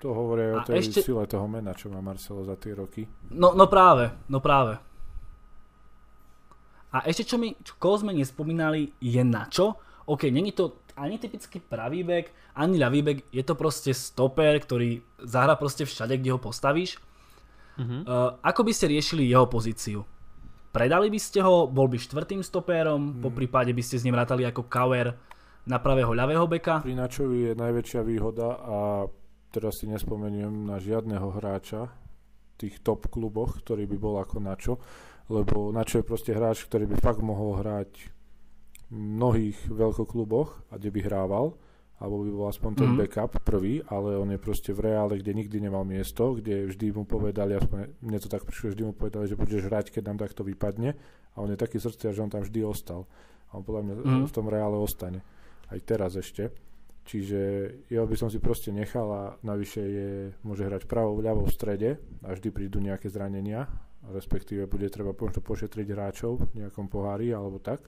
[0.03, 3.07] To hovorí o tej ešte- sile toho mena, čo má Marcelo za tie roky.
[3.31, 4.83] No, no práve, no práve.
[6.91, 9.77] A ešte čo mi, čo, koho sme nespomínali, je Načo.
[10.07, 14.99] OK, není to ani typický pravý bek, ani ľavý bek, je to proste stoper, ktorý
[15.21, 16.97] zahra proste všade, kde ho postavíš.
[17.77, 18.09] Mhm.
[18.09, 20.01] Uh, ako by ste riešili jeho pozíciu?
[20.77, 24.45] Predali by ste ho, bol by štvrtým stopérom, po prípade by ste s ním rátali
[24.45, 25.09] ako Kauer
[25.65, 26.85] na pravého ľavého beka.
[26.85, 29.09] Pri Načovi je najväčšia výhoda a
[29.49, 34.77] teraz si nespomeniem na žiadneho hráča v tých top kluboch, ktorý by bol ako Načo,
[35.33, 38.12] lebo Načo je proste hráč, ktorý by fakt mohol hrať
[38.93, 41.57] v mnohých veľkokluboch a kde by hrával,
[41.97, 42.99] alebo by bol aspoň ten Mhm.
[43.01, 47.09] backup prvý, ale on je proste v reále, kde nikdy nemal miesto, kde vždy mu
[47.09, 50.45] povedali, aspoň mne to tak prišlo, vždy mu povedali, že budeš hrať, keď nám takto
[50.45, 50.93] vypadne
[51.33, 53.09] a on je taký srdcia, že on tam vždy ostal.
[53.49, 54.27] A on podľa mňa Mhm.
[54.29, 55.25] v tom reále ostane.
[55.73, 56.53] Aj teraz ešte.
[57.07, 57.39] Čiže
[57.87, 60.09] jeho by som si proste nechal a navyše je,
[60.43, 61.91] môže hrať pravou, ľavou v strede
[62.27, 63.71] a vždy prídu nejaké zranenia,
[64.11, 67.87] respektíve bude treba možno pošetriť hráčov v nejakom pohári alebo tak.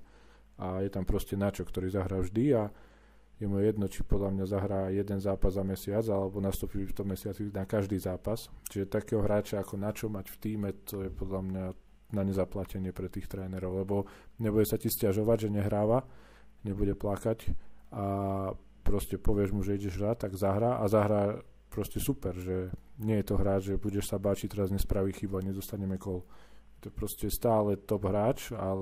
[0.58, 2.70] A je tam proste načo, ktorý zahrá vždy a
[3.38, 7.14] je mu jedno, či podľa mňa zahrá jeden zápas za mesiac alebo nastúpi v tom
[7.14, 8.50] mesiaci na každý zápas.
[8.66, 11.64] Čiže takého hráča ako načo mať v týme, to je podľa mňa
[12.18, 13.96] na nezaplatenie pre tých trénerov, lebo
[14.42, 16.02] nebude sa ti stiažovať, že nehráva,
[16.66, 17.52] nebude plakať
[17.94, 18.06] a
[18.82, 23.26] proste povieš mu, že ideš hrať, tak zahrá a zahrá proste super, že nie je
[23.28, 26.24] to hráč, že budeš sa báčiť, teraz nespraví chybu a nedostaneme kol.
[26.80, 28.72] To je proste stále top hráč a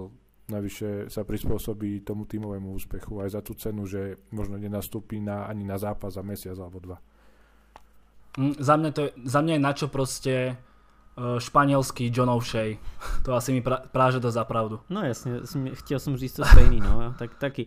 [0.49, 5.67] navyše sa prispôsobí tomu tímovému úspechu aj za tú cenu, že možno nenastúpi na, ani
[5.67, 6.99] na zápas za mesiac alebo dva.
[8.39, 12.79] Mm, za, mňa to je, za mňa je Načo proste uh, španielský John O'Shea.
[13.25, 14.81] To asi mi pra, práže to za pravdu.
[14.91, 17.67] No jasně, jsem- chtěl jsem říct to stejný, no, tak taky.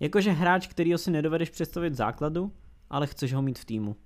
[0.00, 2.52] Jakože hráč, kterýho si nedovedeš představit v základu,
[2.90, 3.96] ale chceš ho mít v týmu.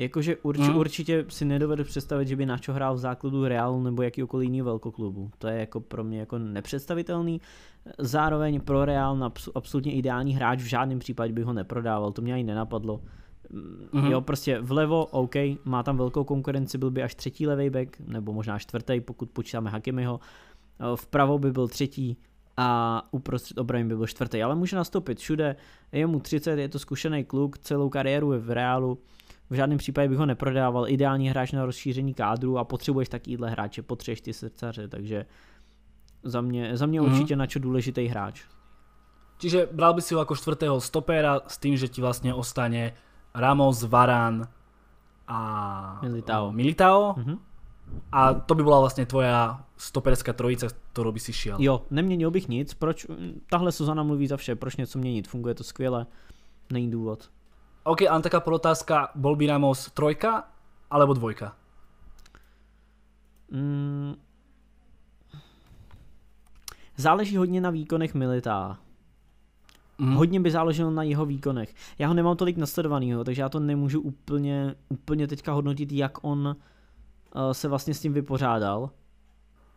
[0.00, 0.76] Jakože urč, Mhm.
[0.76, 5.30] určitě si nedovedeš představit, že by Nacho hrál v základu Realu nebo jakýkoliv jiného velkoklubu.
[5.38, 7.40] To je jako pro mě jako nepředstavitelný.
[7.98, 12.44] Zároveň pro Real absolutně ideální hráč, v žádném případě bych ho neprodával, to mě ani
[12.44, 13.00] nenapadlo.
[13.50, 14.10] Mm, Mhm.
[14.12, 15.34] Jo, prostě vlevo, OK,
[15.64, 19.70] má tam velkou konkurenci, byl by až třetí levý back, nebo možná čtvrtý, pokud počítáme
[19.70, 20.20] Hakimiho.
[20.80, 22.16] Eh, Vpravo by byl třetí
[22.56, 25.56] a uprostřed obrany by byl čtvrtý, ale může nastoupit všude.
[25.92, 28.98] Je mu 30, je to zkušený kluk, celou kariéru je v Reálu.
[29.50, 30.88] V žádném případě bych ho neprodával.
[30.88, 35.26] Ideální hráč na rozšíření kádru a potřebuješ takovýhle hráče, potřebuješ ty srdcaře, takže
[36.22, 37.12] za mě, za mě Mhm.
[37.12, 38.42] určitě na čo důležitý hráč.
[39.38, 42.92] Čiže bral by si ho ako štvrtého stopéra s tým, že ti vlastne ostane
[43.34, 44.44] Ramos, Varán
[45.28, 45.38] a
[46.02, 46.52] Militao.
[46.52, 47.38] Militao Mhm.
[48.12, 51.56] a to by bola vlastne tvoja stoperská trojica, ktorou by si šiel.
[51.58, 55.54] Jo, neměnil bych nic, proč, mm, tahle sezona mluví za vše, proč něco měnit, funguje
[55.54, 56.06] to skvěle,
[56.72, 57.30] není důvod.
[57.84, 60.44] OK, ale taká podotázka, bol by Ramos trojka
[60.90, 61.56] alebo dvojka?
[63.50, 64.14] Mm.
[66.96, 68.78] Záleží hodně na výkonech Militá.
[69.98, 70.14] Mhm.
[70.14, 71.74] Hodně by záleželo na jeho výkonech.
[71.98, 76.56] Já ho nemám tolik nasledovanýho, takže já to nemůžu úplně, úplně teďka hodnotit, jak on
[77.34, 78.90] uh, se vlastně s tím vypořádal.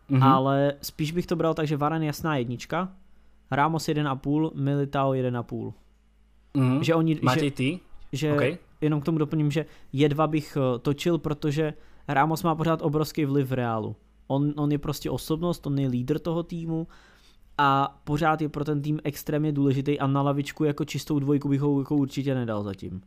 [0.10, 0.24] Mhm.
[0.24, 2.92] Ale spíš bych to bral tak, že Varan jasná jednička,
[3.52, 5.74] Ramos 1,5, Militao 1,5.
[6.54, 6.84] Mhm.
[6.84, 7.80] Že oni, Matej, že, ty?
[8.14, 8.60] Že OK.
[8.82, 11.74] jenom k tomu doplním, že jedva bych eh, točil, protože
[12.08, 13.96] Ramos má pořád obrovský vliv v Reálu.
[14.28, 16.88] On, on je prostě osobnost, on je lídr toho týmu
[17.58, 21.62] a pořád je pro ten tým extrémně důležitý a na lavičku jako čistou dvojku bych
[21.62, 23.02] ho jako určitě nedal zatím.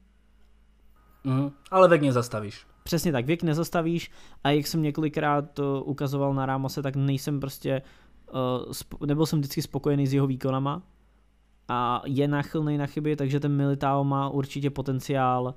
[1.25, 2.67] Mm, ale vek nezastavíš.
[2.83, 4.11] Přesně tak, věk nezastavíš
[4.45, 7.83] a jak jsem několikrát uh, ukazoval na Ramose, tak nejsem prostě,
[8.33, 10.83] uh, sp- nebyl jsem vždycky spokojený s jeho výkonama
[11.69, 15.55] a je náchylný na chyby, takže ten Militao má určitě potenciál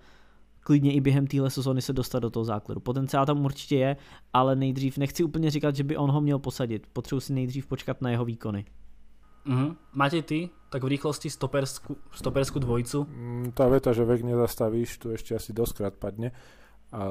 [0.60, 2.82] klidně i během téhle sezóny se dostat do toho základu.
[2.82, 3.98] Potenciál tam určitě je,
[4.34, 6.88] ale nejdřív nechci úplně říkat, že by on ho měl posadit.
[6.94, 8.66] Potřebuji si nejdřív počkat na jeho výkony.
[9.48, 9.76] Mm-hmm.
[9.94, 13.10] Máte ty tak v rýchlosti stoperskú, stoperskú dvojicu?
[13.10, 16.30] Mm, tá veta, že vek nezastavíš, tu ešte asi doskrát padne.
[16.94, 17.10] A,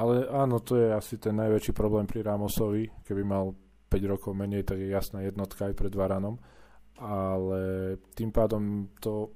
[0.00, 2.88] ale áno, to je asi ten najväčší problém pri Ramosovi.
[3.04, 3.52] Keby mal
[3.92, 6.40] 5 rokov menej, tak je jasná jednotka aj pred Varanom.
[7.00, 9.32] Ale tým pádom to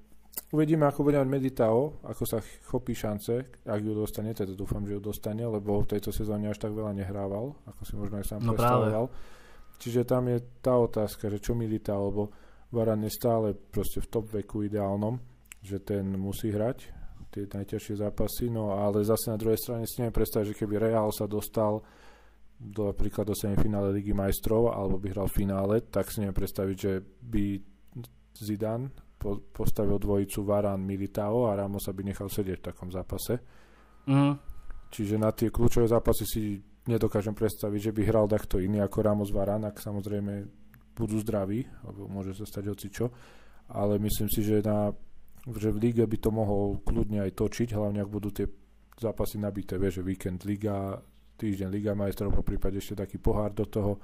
[0.52, 4.98] uvidíme, ako bude mať Meditao, ako sa chopí šance, ak ju dostane, teda dúfam, že
[4.98, 8.40] ju dostane, lebo v tejto sezóne až tak veľa nehrával, ako si možno aj sám
[8.44, 9.04] no predstavoval.
[9.08, 9.80] Práve.
[9.80, 12.22] Čiže tam je tá otázka, že čo Militao, lebo
[12.70, 15.18] Varan je stále proste v top veku ideálnom,
[15.64, 20.14] že ten musí hrať tie najťažšie zápasy, no ale zase na druhej strane si neviem
[20.14, 21.82] predstaviť, že keby Real sa dostal
[22.58, 26.76] do, napríklad do semifinále Ligy majstrov alebo by hral v finále, tak si neviem predstaviť,
[26.76, 27.44] že by
[28.34, 33.40] Zidane po, postavil dvojicu Varan Militao a Ramos by nechal sedieť v takom zápase.
[34.10, 34.36] Mm.
[34.90, 36.42] Čiže na tie kľúčové zápasy si
[36.86, 40.44] nedokážem predstaviť, že by hral takto iný ako Ramos Varan, ak samozrejme
[40.94, 43.10] budú zdraví, lebo môže sa stať čo.
[43.74, 44.94] ale myslím si, že, na,
[45.50, 48.46] že v lige by to mohol kľudne aj točiť, hlavne ak budú tie
[48.94, 51.02] zápasy nabité, vieš, že víkend liga,
[51.36, 53.98] týždeň liga majstrov, po prípade ešte taký pohár do toho.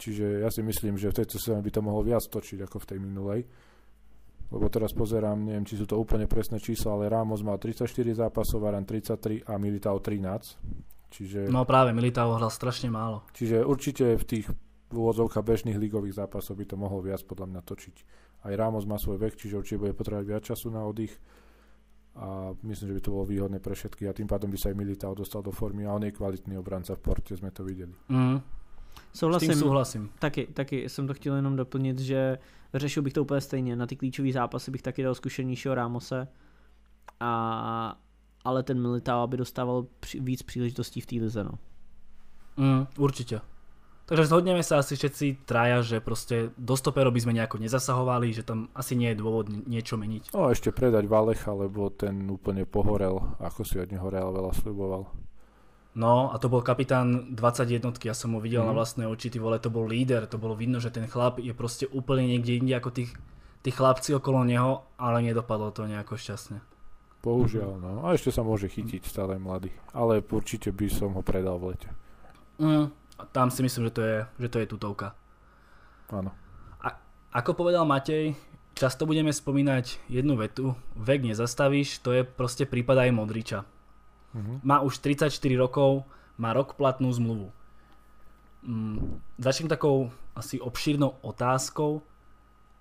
[0.00, 2.88] Čiže ja si myslím, že v tejto sezóne by to mohol viac točiť ako v
[2.88, 3.40] tej minulej.
[4.50, 7.86] Lebo teraz pozerám, neviem, či sú to úplne presné čísla, ale Ramos mal 34
[8.26, 11.10] zápasov, Varan 33 a Militao 13.
[11.10, 13.26] Čiže, no práve, Militao hral strašne málo.
[13.30, 14.46] Čiže určite v tých
[14.90, 17.96] v úvodzovka bežných ligových zápasov by to mohol viac podľa mňa točiť.
[18.42, 21.14] Aj Ramos má svoj vek, čiže určite bude potrebovať viac času na oddych
[22.16, 24.76] a myslím, že by to bolo výhodné pre všetky a tým pádom by sa aj
[24.76, 27.94] Militao dostal do formy a on je kvalitný obranca v porte, sme to videli.
[28.08, 28.42] Mm.
[29.12, 29.48] Souhlasím.
[29.48, 30.10] S tím souhlasím.
[30.18, 32.38] Taky, taky jsem to chtěl jenom doplnit, že
[32.74, 33.76] řešil bych to úplně stejně.
[33.76, 36.28] Na ty klíčové zápasy bych taky dal zkušenějšího Rámose,
[37.20, 37.98] a,
[38.44, 41.44] ale ten Militao by dostával při, víc příležitostí v té lize.
[41.44, 41.58] No.
[42.56, 43.40] Mm, určitě.
[44.10, 48.42] Takže zhodneme sa asi všetci traja, že proste do stoperov by sme nejako nezasahovali, že
[48.42, 50.34] tam asi nie je dôvod niečo meniť.
[50.34, 54.50] No a ešte predať Valecha, lebo ten úplne pohorel, ako si od neho Real veľa
[54.58, 55.06] sľuboval.
[55.94, 58.66] No a to bol kapitán 21, ja som ho videl mm.
[58.66, 58.78] na mhm.
[58.82, 61.86] vlastné oči, ty vole, to bol líder, to bolo vidno, že ten chlap je proste
[61.86, 63.14] úplne niekde inde ako tých,
[63.62, 66.58] tí chlapci okolo neho, ale nedopadlo to nejako šťastne.
[67.22, 67.92] Bohužiaľ, no.
[68.10, 69.70] A ešte sa môže chytiť, stále mladý.
[69.94, 71.90] Ale určite by som ho predal v lete.
[72.56, 72.88] Mm,
[73.20, 75.12] a tam si myslím, že to je, že to je tutovka.
[76.08, 76.32] Áno.
[76.80, 76.96] A,
[77.36, 78.32] ako povedal Matej,
[78.72, 83.60] často budeme spomínať jednu vetu, vek nezastavíš, to je proste prípad aj Modriča.
[84.32, 84.56] Uh-huh.
[84.64, 86.08] Má už 34 rokov,
[86.40, 87.52] má rok platnú zmluvu.
[88.64, 92.00] Mm, začnem takou asi obšírnou otázkou,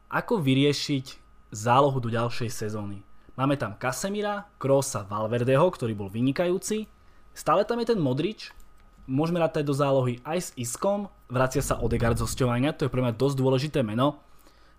[0.07, 1.05] ako vyriešiť
[1.51, 3.03] zálohu do ďalšej sezóny.
[3.35, 6.87] Máme tam Casemira, Krosa, Valverdeho, ktorý bol vynikajúci,
[7.31, 8.51] stále tam je ten Modrič,
[9.09, 13.01] môžeme rátať do zálohy aj s Iskom, vracia sa Odegaard z hostovania, to je pre
[13.01, 14.21] mňa dosť dôležité meno.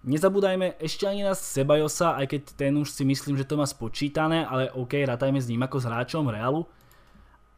[0.00, 4.48] Nezabúdajme ešte ani na Sebajosa, aj keď ten už si myslím, že to má spočítané,
[4.48, 6.64] ale OK, rátajme s ním ako s hráčom Realu.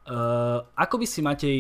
[0.03, 1.57] Uh, ako by si Matej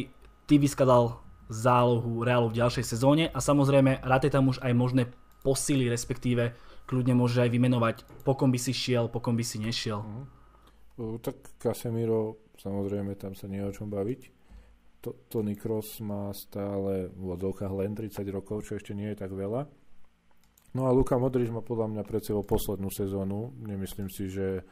[0.50, 5.06] ty vyskladal zálohu Realu v ďalšej sezóne a samozrejme rátaj tam už aj možné
[5.46, 6.50] posily, respektíve
[6.90, 7.96] kľudne môže aj vymenovať,
[8.26, 10.02] po kom by si šiel, po kom by si nešiel.
[10.98, 14.41] Uh, tak Casemiro, samozrejme tam sa nie o čom baviť
[15.02, 19.34] to, Tony Cross má stále v odovkách len 30 rokov, čo ešte nie je tak
[19.34, 19.66] veľa.
[20.72, 23.52] No a Luka Modrič má podľa mňa pred poslednú sezónu.
[23.60, 24.64] Nemyslím si, že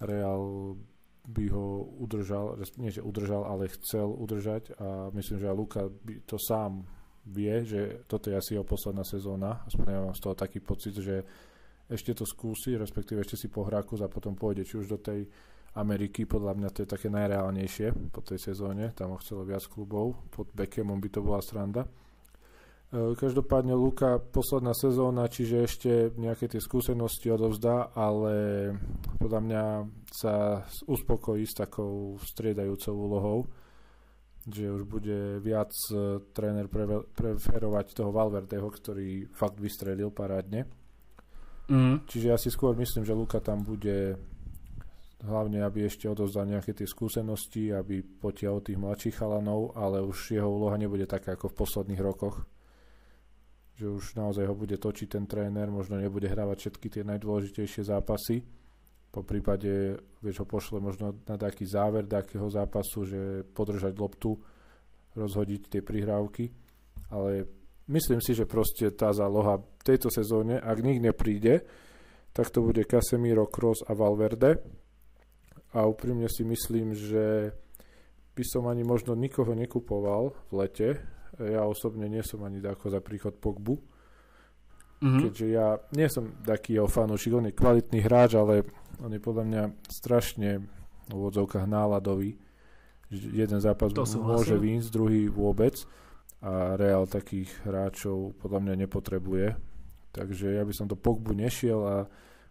[0.00, 0.74] Real
[1.22, 6.24] by ho udržal, nie že udržal, ale chcel udržať a myslím, že aj Luka by
[6.26, 6.82] to sám
[7.26, 9.62] vie, že toto je asi jeho posledná sezóna.
[9.68, 11.22] Aspoň ja mám z toho taký pocit, že
[11.86, 15.28] ešte to skúsi, respektíve ešte si pohrá kus a potom pôjde či už do tej
[15.72, 20.20] Ameriky, podľa mňa to je také najreálnejšie po tej sezóne, tam ho chcelo viac klubov,
[20.28, 21.88] pod Beckhamom by to bola sranda.
[22.92, 28.68] E, každopádne Luka posledná sezóna, čiže ešte nejaké tie skúsenosti odovzdá, ale
[29.16, 29.64] podľa mňa
[30.12, 33.38] sa uspokojí s takou striedajúcou úlohou,
[34.44, 36.68] že už bude viac e, tréner
[37.16, 40.68] preferovať toho Valverdeho, ktorý fakt vystrelil parádne.
[41.72, 42.04] Mm.
[42.04, 44.20] Čiže ja si skôr myslím, že Luka tam bude
[45.22, 50.50] hlavne aby ešte odozdal nejaké tie skúsenosti, aby potiahol tých mladších chalanov, ale už jeho
[50.50, 52.42] úloha nebude taká ako v posledných rokoch.
[53.78, 58.42] Že už naozaj ho bude točiť ten tréner, možno nebude hrávať všetky tie najdôležitejšie zápasy.
[59.12, 63.20] Po prípade, vieš, ho pošle možno na taký záver takého zápasu, že
[63.52, 64.40] podržať loptu,
[65.14, 66.48] rozhodiť tie prihrávky.
[67.12, 67.44] Ale
[67.92, 71.60] myslím si, že proste tá záloha v tejto sezóne, ak nik nepríde,
[72.32, 74.81] tak to bude Casemiro, Kroos a Valverde.
[75.72, 77.52] A úprimne si myslím, že
[78.32, 80.88] by som ani možno nikoho nekupoval v lete.
[81.40, 83.80] Ja osobne nie som ani ako za príchod Pogbu.
[85.02, 85.20] Mm-hmm.
[85.26, 88.62] Keďže ja nie som taký jeho fanúšik, on je kvalitný hráč, ale
[89.02, 90.62] on je podľa mňa strašne
[91.08, 92.38] v úvodzovkách náladový.
[93.12, 95.76] Jeden zápas to môže výjsť, druhý vôbec
[96.40, 99.46] a Real takých hráčov podľa mňa nepotrebuje
[100.12, 101.96] Takže ja by som do Pogbu nešiel a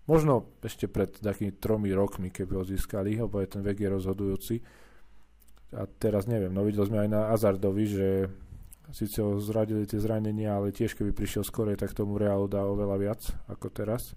[0.10, 4.56] možno ešte pred takými tromi rokmi, keby ho získali, lebo je ten vek je rozhodujúci.
[5.72, 8.08] A teraz neviem, no videli sme aj na Azardovi, že
[8.92, 12.98] síce ho zradili tie zranenia, ale tiež keby prišiel skore, tak tomu Realu dá oveľa
[13.00, 14.12] viac ako teraz.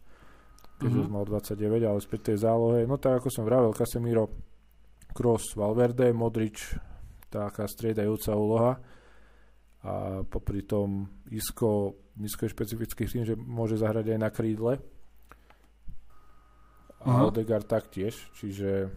[0.83, 1.03] Keď mm-hmm.
[1.07, 2.83] už mal 29, ale späť tej zálohe.
[2.91, 4.35] No tak ako som vravel, Casemiro,
[5.15, 6.75] Kroos, Valverde, Modrič,
[7.31, 8.73] taká striedajúca úloha
[9.85, 14.83] a popri tom Isko, Isko je špecifický tým, že môže zahrať aj na krídle
[17.05, 17.29] a uh-huh.
[17.29, 18.89] Odegaard taktiež, čiže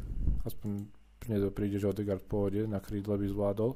[0.48, 0.88] aspoň
[1.28, 3.76] mne to príde, že Odegaard pôjde, na krídle by zvládol.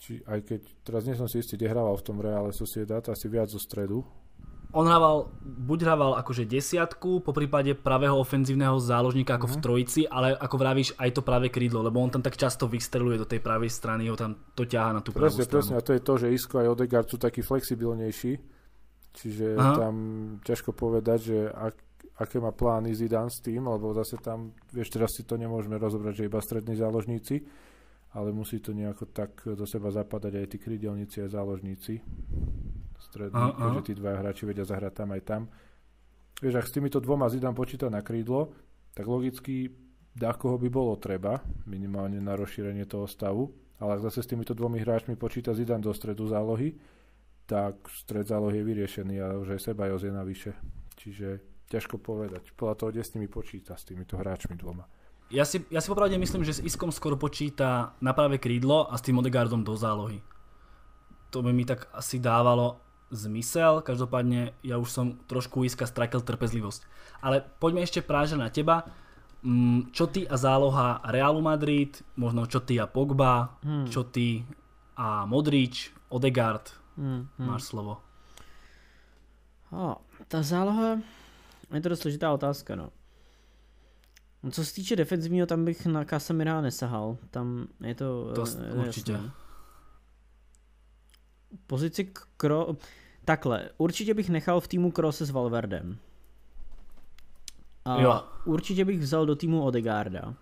[0.00, 3.28] Či, aj keď, teraz nie som si istý, kde hrával v tom Reále Sociedad, asi
[3.28, 4.02] viac zo stredu,
[4.74, 9.54] on hrával, buď hrával akože desiatku, po prípade pravého ofenzívneho záložníka ako mm-hmm.
[9.54, 9.64] v mhm.
[9.64, 13.30] trojici, ale ako vravíš aj to pravé krídlo, lebo on tam tak často vystreluje do
[13.30, 15.62] tej pravej strany, ho tam to ťaha na tú pravú presne, stranu.
[15.62, 18.32] Presne, a to je to, že Isko aj Odegaard sú takí flexibilnejší,
[19.14, 19.74] čiže Aha.
[19.78, 19.94] tam
[20.42, 21.74] ťažko povedať, že ak,
[22.14, 26.22] aké má plány Zidane s tým, lebo zase tam, vieš, teraz si to nemôžeme rozobrať,
[26.22, 27.42] že iba strední záložníci,
[28.14, 31.98] ale musí to nejako tak do seba zapadať aj tí krydelníci a záložníci
[33.10, 33.74] stredný, uh, uh.
[33.78, 35.42] že tí dva hráči vedia zahrať tam aj tam.
[36.38, 38.54] Vieš, ak s týmito dvoma Zidane počíta na krídlo,
[38.94, 39.70] tak logicky
[40.14, 43.50] koho by bolo treba, minimálne na rozšírenie toho stavu,
[43.82, 46.78] ale ak zase s týmito dvomi hráčmi počíta Zidane do stredu zálohy,
[47.44, 50.54] tak stred zálohy je vyriešený a už aj seba je navyše.
[50.94, 52.54] Čiže ťažko povedať.
[52.54, 54.86] Podľa toho, kde s nimi počíta, s týmito hráčmi dvoma.
[55.32, 58.94] Ja si, ja si popravde myslím, že s Iskom skoro počíta na práve krídlo a
[58.94, 60.22] s tým Odegardom do zálohy.
[61.34, 62.78] To by mi tak asi dávalo
[63.10, 66.86] zmysel, každopádne ja už som trošku iska stratil trpezlivosť.
[67.24, 68.86] Ale poďme ešte práže na teba.
[69.44, 73.92] Mm, čo ty a záloha Realu Madrid, možno čo ty a Pogba, hmm.
[73.92, 74.40] čo ty
[74.96, 77.44] a Modrič, Odegaard, hmm, hmm.
[77.44, 78.00] máš slovo.
[79.68, 80.00] Oh,
[80.32, 81.04] ta záloha
[81.74, 82.90] je to dost složitá otázka, no.
[84.50, 87.16] Co se týče defenzivního, tam bych na Casemira nesahal.
[87.30, 88.32] Tam je to...
[88.34, 89.12] To je určitě.
[89.12, 89.30] Jasné
[91.66, 92.76] pozici Kro...
[93.24, 95.98] Takhle, určitě bych nechal v týmu Krose s Valverdem.
[97.84, 98.24] A jo.
[98.44, 100.34] Určitě bych vzal do týmu Odegarda.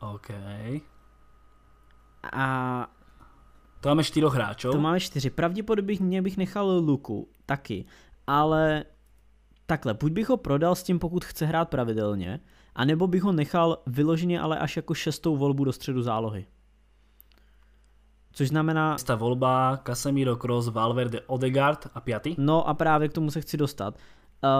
[0.00, 0.30] OK.
[2.32, 2.86] A...
[3.80, 4.72] To máme čtyři hráčov.
[4.72, 5.30] To máme čtyři.
[5.30, 7.84] Pravděpodobně bych nechal Luku taky.
[8.26, 8.84] Ale
[9.66, 12.40] takhle, buď bych ho prodal s tím, pokud chce hrát pravidelně,
[12.74, 16.46] anebo bych ho nechal vyloženě ale až jako šestou volbu do středu zálohy.
[18.32, 18.96] Což znamená...
[19.06, 22.34] Ta volba Casemiro, Kroos, Valverde, Odegaard a pětý?
[22.38, 23.94] No a právě k tomu se chci dostat.
[23.94, 24.50] Uh,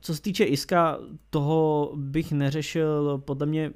[0.00, 0.98] co se týče Iska,
[1.30, 3.72] toho bych neřešil, podle mě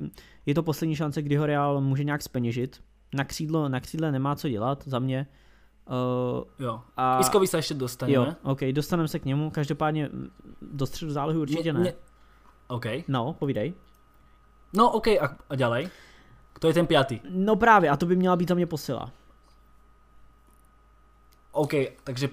[0.47, 2.81] je to poslední šance, kdy ho Real může nějak speněžit.
[3.15, 5.27] Na křídlo, na křídle nemá co dělat za mě.
[5.31, 5.48] Uh,
[6.59, 7.19] jo, a...
[7.21, 8.15] Iskovi se ještě dostaneme.
[8.15, 10.11] Jo, ok, dostaneme se k němu, každopádně
[10.63, 11.81] do středu zálohy určitě ne.
[11.81, 11.93] ne.
[12.69, 12.85] OK.
[13.09, 13.75] No, povídej.
[14.73, 15.89] No, OK, a, a ďalej?
[16.53, 17.21] Kto je ten piatý?
[17.31, 19.11] No právě, a to by měla být za mě posila.
[21.53, 21.73] OK,
[22.05, 22.29] takže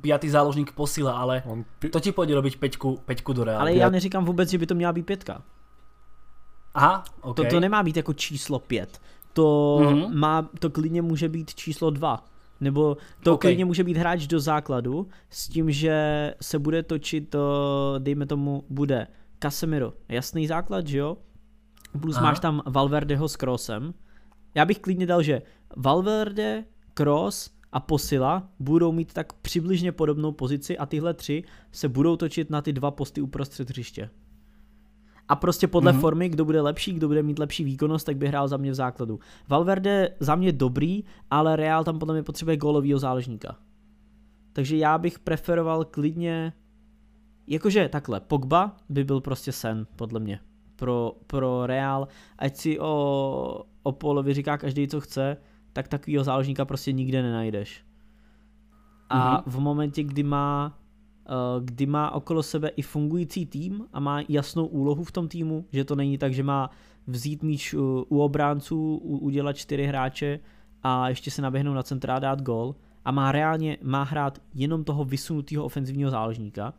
[0.00, 1.42] piatý záložník posila, ale
[1.78, 3.60] pi- to ti pôjde robiť peťku, peťku do reálu.
[3.60, 5.42] Ale já neříkám vůbec, že by to měla být pětka.
[6.74, 7.36] Aha, OK.
[7.36, 9.00] To, to nemá být jako číslo pět.
[9.32, 10.14] To, mm-hmm.
[10.14, 12.24] má, to klidně může být číslo dva.
[12.64, 13.50] Nebo to okay.
[13.50, 15.94] klidně může být hráč do základu s tím, že
[16.40, 19.06] se bude točit, to, dejme tomu, bude
[19.42, 19.92] Casemiro.
[20.08, 21.16] Jasný základ, že jo?
[22.00, 22.24] Plus Aha.
[22.26, 23.94] máš tam Valverdeho s Kroosem.
[24.54, 25.42] Já bych klidně dal, že
[25.76, 26.64] Valverde,
[26.94, 32.50] Kroos a posila budou mít tak přibližně podobnou pozici a tyhle tři se budou točit
[32.50, 34.10] na ty dva posty uprostřed hřiště.
[35.28, 36.00] A prostě podle mm-hmm.
[36.00, 38.74] formy, kdo bude lepší, kdo bude mít lepší výkonnost, tak by hrál za mě v
[38.74, 39.20] základu.
[39.48, 43.56] Valverde za mě dobrý, ale Real tam podle mě potřebuje gólovýho záležníka.
[44.52, 46.52] Takže já bych preferoval klidně,
[47.46, 50.40] jakože takhle, Pogba by byl prostě sen, podle mě.
[50.76, 52.08] pro, pro Real,
[52.38, 55.36] ať si o, o Polovi říká každý, co chce,
[55.72, 57.84] tak takovýho záložníka prostě nikde nenajdeš.
[59.08, 59.42] A mm-hmm.
[59.46, 60.78] v momentě, kdy má
[61.60, 65.84] kdy má okolo sebe i fungující tým a má jasnou úlohu v tom týmu, že
[65.84, 66.70] to není tak, že má
[67.06, 67.74] vzít míč
[68.08, 70.40] u obránců, udělat čtyři hráče
[70.82, 74.84] a ještě se naběhnout na centra a dát gol a má reálně má hrát jenom
[74.84, 76.74] toho vysunutého ofenzivního záložníka,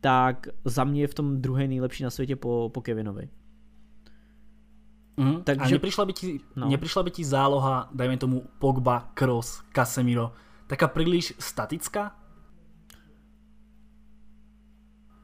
[0.00, 3.28] tak za mě je v tom druhý nejlepší na světě po, po Kevinovi.
[5.16, 6.68] Mm, Takže, a neprišla by, ti, no.
[6.68, 10.32] neprišla by ti záloha, dajme tomu Pogba, Kroos, Casemiro,
[10.66, 12.25] taká príliš statická?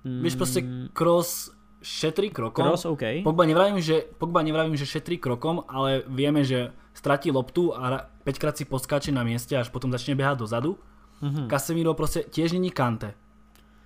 [0.03, 0.20] Mm.
[0.22, 0.61] Vieš proste
[0.92, 2.70] Kroos šetrí krokom.
[2.72, 3.26] Kroos, okay.
[3.26, 8.38] Pogba nevravím, že, Pogba nevravím, že šetrí krokom, ale vieme, že stratí loptu a 5
[8.38, 10.78] krát si poskáče na mieste, až potom začne behať dozadu.
[11.22, 11.46] Mm-hmm.
[11.50, 13.14] Casemiro proste tiež není kante.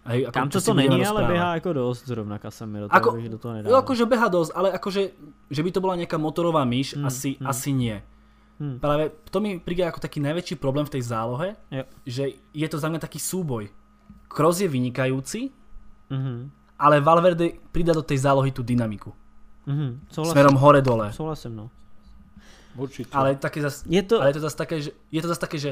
[0.06, 3.70] Hej, ako Kam to není, ale běhá jako dost zrovna Casemiro, ako, do toho nedává.
[3.74, 5.02] Jo, akože beha dosť, ale akože,
[5.50, 7.46] že by to bola nejaká motorová myš, hmm, asi, hmm.
[7.46, 7.96] asi nie.
[8.62, 8.78] Hmm.
[8.78, 11.84] Práve to mi príde ako taký najväčší problém v tej zálohe, jo.
[12.06, 13.66] že je to za mňa taký súboj.
[14.30, 15.50] Kroos je vynikajúci,
[16.10, 16.38] mm-hmm.
[16.78, 19.12] ale Valverde pridá do tej zálohy tú dynamiku.
[19.66, 19.90] Mm-hmm.
[20.10, 21.10] Smerom hore-dole.
[21.10, 21.66] Súhlasím, no.
[22.76, 23.10] Určite.
[23.16, 24.20] Ale, také zas, je to...
[24.20, 25.70] ale je to zase také, že, je to zase také, že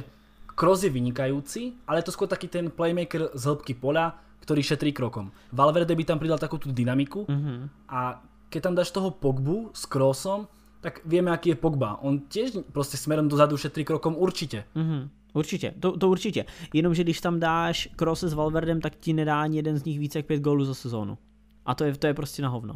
[0.55, 4.15] Kroos je vynikajúci, ale je to skôr taký ten playmaker z hĺbky poľa,
[4.47, 5.35] ktorý šetrí krokom.
[5.51, 7.91] Valverde by tam pridal takú tú dynamiku mm-hmm.
[7.91, 10.47] a keď tam dáš toho Pogbu s Kroosom,
[10.79, 11.99] tak vieme, aký je Pogba.
[12.05, 14.69] On tiež proste smerom dozadu šetrí krokom určite.
[14.77, 15.03] Mm-hmm.
[15.35, 16.45] Určitě, to, to určitě.
[16.73, 20.19] Jenomže když tam dáš Krose s Valverdem, tak ti nedá ani jeden z nich více
[20.19, 21.19] jak 5 gólů za sezónu.
[21.67, 22.75] A to je, to je prostě na hovno.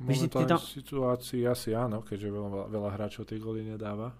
[0.00, 0.58] V tam...
[0.60, 4.12] situácii asi áno, keďže veľa, veľa hráčov tie góly nedáva.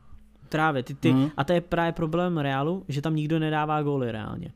[0.49, 1.31] Právě, ty, ty, mm.
[1.37, 4.53] a to je právě problém Realu, že tam nikdo nedává góly reálně.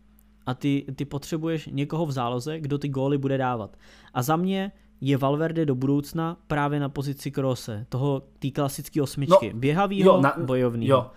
[0.47, 3.77] A ty, ty potřebuješ někoho v záloze, kdo ty góly bude dávat.
[4.15, 9.53] A za mě je Valverde do budoucna právě na pozici Krose, toho té klasické osmičky.
[9.53, 11.11] No, Běhavýho, na, bojovného.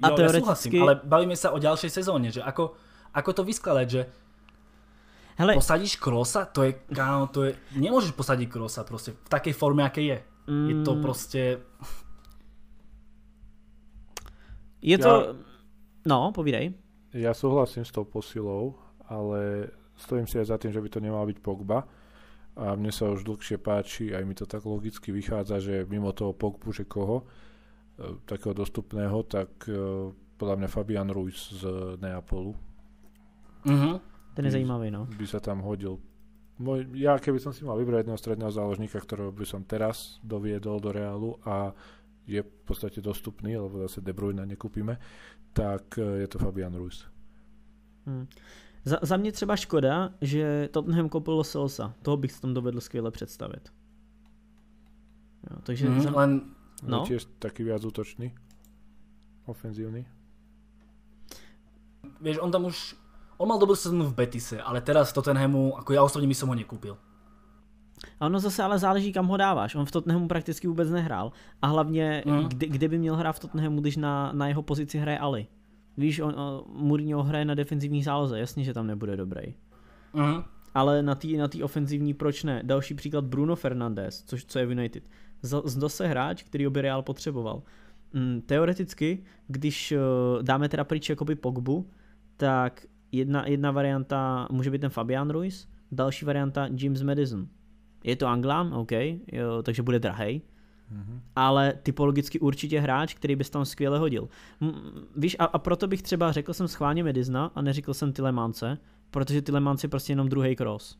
[0.00, 0.38] Jo, a jo, teoreticky...
[0.38, 2.74] ja súhlasím, ale bavíme sa o ďalšej sezóne, že ako,
[3.14, 4.02] ako to vyskladať, že
[5.34, 9.82] Hele, posadíš Krosa, to je, káno, to je, nemôžeš posadiť Krosa proste v takej forme,
[9.82, 10.18] aké je.
[10.46, 10.66] Mm.
[10.70, 11.00] Je to mm.
[11.02, 11.42] proste...
[14.78, 15.10] Je to...
[15.10, 15.20] Ja,
[16.06, 16.78] no, povídej.
[17.10, 18.78] Ja súhlasím s tou posilou,
[19.10, 21.82] ale stojím si aj za tým, že by to nemal byť Pogba.
[22.54, 26.30] A mne sa už dlhšie páči, aj mi to tak logicky vychádza, že mimo toho
[26.30, 27.26] Pogbu, že koho,
[28.26, 31.62] takého dostupného, tak e, podľa mňa Fabian Ruiz z
[32.02, 32.54] Neapolu.
[33.64, 34.00] Mhm.
[34.34, 35.06] Ten je zajímavý, no.
[35.06, 36.02] By sa tam hodil.
[36.58, 40.82] Môj, ja keby som si mal vybrať jedného stredného záložníka, ktorého by som teraz doviedol
[40.82, 41.74] do Reálu a
[42.26, 44.98] je v podstate dostupný, lebo zase De Bruyne nekúpime,
[45.54, 47.06] tak e, je to Fabian Ruiz.
[48.06, 48.26] Hmm.
[48.84, 51.94] Za, za mě třeba škoda, že Tottenham koupil Selsa.
[52.02, 53.72] Toho bych si tam dovedl skvěle představit.
[55.50, 56.10] Jo, takže hmm, za...
[56.10, 56.53] len...
[56.84, 57.04] No.
[57.04, 58.32] Je tiež taký viac útočný.
[59.48, 60.04] Ofenzívny.
[62.20, 62.96] Vieš, on tam už...
[63.40, 66.48] On mal dobrú sezónu v Betise, ale teraz v Tottenhamu, ako ja osobne by som
[66.48, 66.94] ho nekúpil.
[68.20, 69.74] A ono zase ale záleží, kam ho dáváš.
[69.74, 71.32] On v Tottenhamu prakticky vůbec nehrál.
[71.62, 72.48] A hlavně, mm.
[72.48, 75.46] kde, kde by měl hrát v Tottenhamu, když na, na jeho pozici hraje Ali.
[75.96, 79.54] Víš, on, on, Mourinho hraje na defenzivní záloze, jasně, že tam nebude dobrý.
[80.12, 80.44] Mm.
[80.74, 82.62] Ale na té na tý ofenzivní proč ne?
[82.64, 85.04] Další příklad Bruno Fernandes, což co je v United.
[85.44, 87.62] Zdo se hráč, který by Real potřeboval.
[88.12, 91.90] Mm, teoreticky, když uh, dáme teda pryč jakoby Pogbu,
[92.36, 97.48] tak jedna, jedna varianta může být ten Fabian Ruiz, další varianta James Madison.
[98.04, 98.92] Je to Anglán, OK,
[99.32, 100.42] jo, takže bude drahej,
[100.92, 101.20] mm-hmm.
[101.36, 104.28] ale typologicky určitě hráč, který bys tam skvěle hodil.
[105.16, 108.78] víš, a, a proto bych třeba řekl jsem schválně Medizna a neřekl jsem Tilemance,
[109.10, 110.98] protože Tilemance je prostě jenom druhý cross.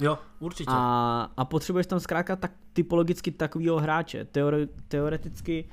[0.00, 0.70] Jo, určitě.
[0.74, 4.24] A, a potřebuješ tam zkrátka tak, typologicky takového hráče.
[4.24, 5.68] Teore, teoreticky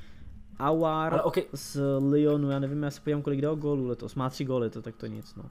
[0.60, 1.44] Awar okay.
[1.54, 4.16] z Lyonu, já nevím, já se podívám, kolik dal gólů letos.
[4.16, 5.44] Má tři góly, to tak to nic, no.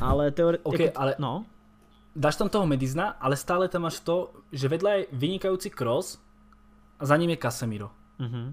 [0.00, 0.74] Ale teoreticky...
[0.74, 1.14] Okay, ale...
[1.18, 1.44] No
[2.16, 6.22] dáš tam toho Medizna, ale stále tam máš to, že vedľa je vynikajúci cross
[6.98, 7.90] a za ním je Casemiro.
[8.22, 8.46] Mm-hmm.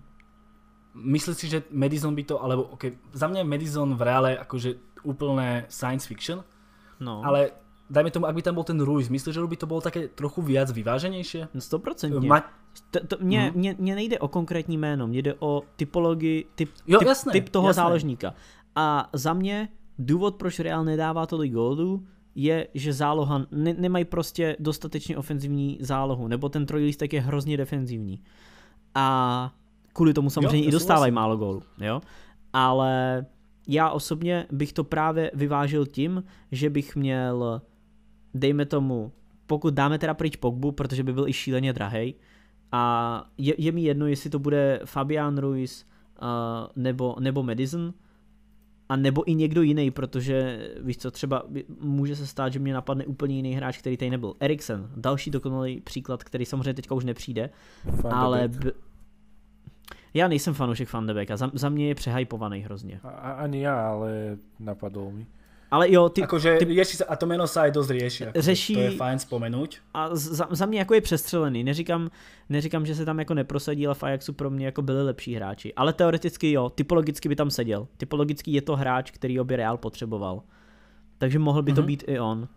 [0.92, 4.76] Myslíš si, že Madison by to, alebo okay, za mňa je Madison v reále akože
[5.06, 6.44] úplné science fiction,
[7.00, 7.22] no.
[7.24, 7.61] ale
[7.92, 10.42] dajme tomu, ak by tam bol ten Ruiz, myslíš, že by to bolo také trochu
[10.42, 11.52] viac vyváženejšie?
[11.52, 12.24] 100%.
[12.24, 12.40] Ma...
[12.92, 13.60] To, to, mně, mm.
[13.60, 17.50] mně, mně nejde o konkrétní jméno, mně jde o typologii, typ, jo, typ, jasné, typ
[17.50, 17.84] toho jasné.
[17.84, 18.34] záložníka.
[18.76, 19.70] A za mě
[20.00, 26.28] důvod, proč Real nedává tolik góldů, je, že záloha, ne, nemají prostě dostatečně ofenzivní zálohu,
[26.28, 28.24] nebo ten trojlístek je hrozně defenzivní.
[28.96, 29.52] A
[29.94, 32.02] kvůli tomu samozřejmě jo, i dostávají málo gólů, jo.
[32.54, 33.26] Ale
[33.68, 37.62] já osobně bych to právě vyvážil tím, že bych měl,
[38.34, 39.12] dejme tomu,
[39.48, 42.14] pokud dáme teda pryč Pogbu, protože by byl i šíleně drahej,
[42.72, 45.86] a je, je mi jedno, jestli to bude Fabian Ruiz
[46.22, 46.28] uh,
[46.76, 47.94] nebo, nebo Madison,
[48.90, 51.44] a nebo i někdo jiný, protože víš co, třeba
[51.80, 54.34] může se stát, že mě napadne úplně jiný hráč, který tady nebyl.
[54.40, 57.50] Eriksen, další dokonalý příklad, který samozřejmě teďka už nepřijde,
[58.02, 58.72] Fan ale b...
[60.14, 63.00] já nejsem fanoušek Van de Beeka, za, za mě je přehypovaný hrozně.
[63.04, 65.28] A, ani já, ale napadl mi.
[65.72, 68.22] Ale jo, ty, akože ty, rieši sa, a to meno sa aj dosť rieši.
[68.28, 69.80] Ako řeší, to je fajn spomenúť.
[69.96, 71.64] A za, za mě jako je přestřelený.
[71.64, 72.12] Neříkám,
[72.50, 75.74] neříkám, že se tam jako neprosadí, ale v Ajaxu pro mě jako byli lepší hráči.
[75.74, 77.88] Ale teoreticky jo, typologicky by tam seděl.
[77.98, 80.44] Typologicky je to hráč, který by Real potřeboval.
[81.18, 81.86] Takže mohl by to mm-hmm.
[81.86, 82.48] být i on.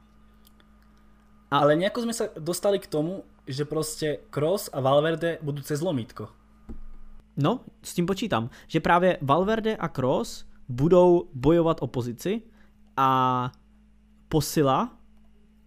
[1.50, 1.58] A...
[1.58, 6.28] Ale nejako sme sa dostali k tomu, že prostě Kroos a Valverde budú cez lomítko.
[7.36, 12.42] No, s tím počítám, že právě Valverde a Kroos budou bojovat o pozici,
[12.96, 13.52] a
[14.28, 14.98] posila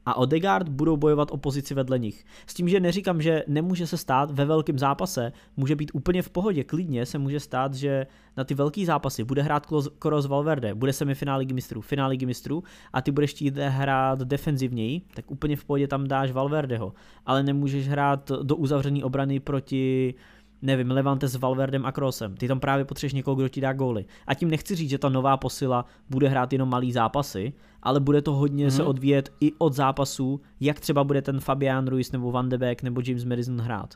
[0.07, 2.25] a Odegaard budou bojovat o pozici vedle nich.
[2.47, 6.29] S tím, že neříkám, že nemůže se stát ve velkém zápase, může být úplně v
[6.29, 8.07] pohodě, klidně se může stát, že
[8.37, 9.67] na ty velký zápasy bude hrát
[9.99, 12.63] Koros Valverde, bude semifinál ligy mistrů, finál ligy mistrů
[12.93, 16.93] a ty budeš chtít hrát defenzivněji, tak úplně v pohodě tam dáš Valverdeho,
[17.25, 20.13] ale nemůžeš hrát do uzavřené obrany proti
[20.61, 22.37] nevím, Levante s Valverdem a Krosem.
[22.37, 24.05] Ty tam právě potřebuješ někoho, kdo ti dá góly.
[24.27, 27.53] A tím nechci říct, že ta nová posila bude hrát jenom malý zápasy,
[27.83, 28.75] ale bude to hodně mm-hmm.
[28.75, 28.89] se mhm.
[28.89, 33.01] odvíjet i od zápasů, jak třeba bude ten Fabian Ruiz nebo Van de Beek nebo
[33.05, 33.95] James Madison hrát.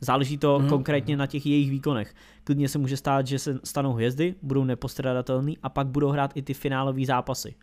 [0.00, 0.68] Záleží to mm-hmm.
[0.68, 2.14] konkrétně na těch jejich výkonech.
[2.44, 6.42] Klidně se může stát, že se stanou hvězdy, budou nepostradatelný a pak budou hrát i
[6.42, 7.54] ty finálové zápasy.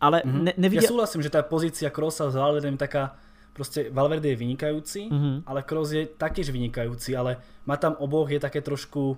[0.00, 0.42] Ale mm-hmm.
[0.42, 0.82] ne, neviděl...
[0.82, 3.16] Ja súhlasím, že tá pozícia Krosa s Valverdem taká
[3.56, 5.48] proste Valverde je vynikajúci, mm-hmm.
[5.48, 9.16] ale Kroos je taktiež vynikajúci, ale má tam oboch je také trošku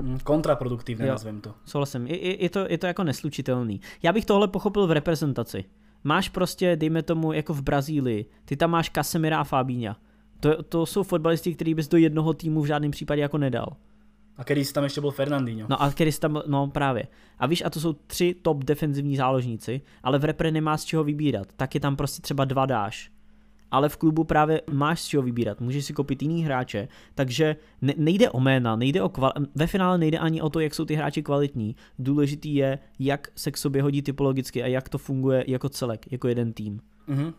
[0.00, 1.52] mm, kontraproduktívne, nazvem to.
[1.68, 3.80] Souhlasím, je, je, to, je to jako neslučitelný.
[4.02, 5.64] Já bych tohle pochopil v reprezentaci.
[6.04, 9.96] Máš prostě, dejme tomu, jako v Brazílii, ty tam máš Casemira a Fabíňa.
[10.40, 13.76] To, to jsou fotbalisti, který bys do jednoho týmu v žádném případě jako nedal.
[14.36, 15.66] A když tam ještě byl Fernandinho.
[15.70, 17.06] No a když tam, no právě.
[17.38, 21.04] A víš, a to jsou tři top defenzivní záložníci, ale v repre nemá z čeho
[21.04, 21.48] vybírat.
[21.56, 23.13] Tak je tam prostě třeba dva dáš
[23.74, 27.92] ale v klubu právě máš z čeho vybírat, můžeš si koupit jiný hráče, takže ne,
[27.96, 30.94] nejde o jména, nejde o kval, ve finále nejde ani o to, jak jsou ty
[30.94, 35.68] hráči kvalitní, důležitý je, jak se k sobě hodí typologicky a jak to funguje jako
[35.68, 36.80] celek, jako jeden tým.
[37.08, 37.34] Mm-hmm.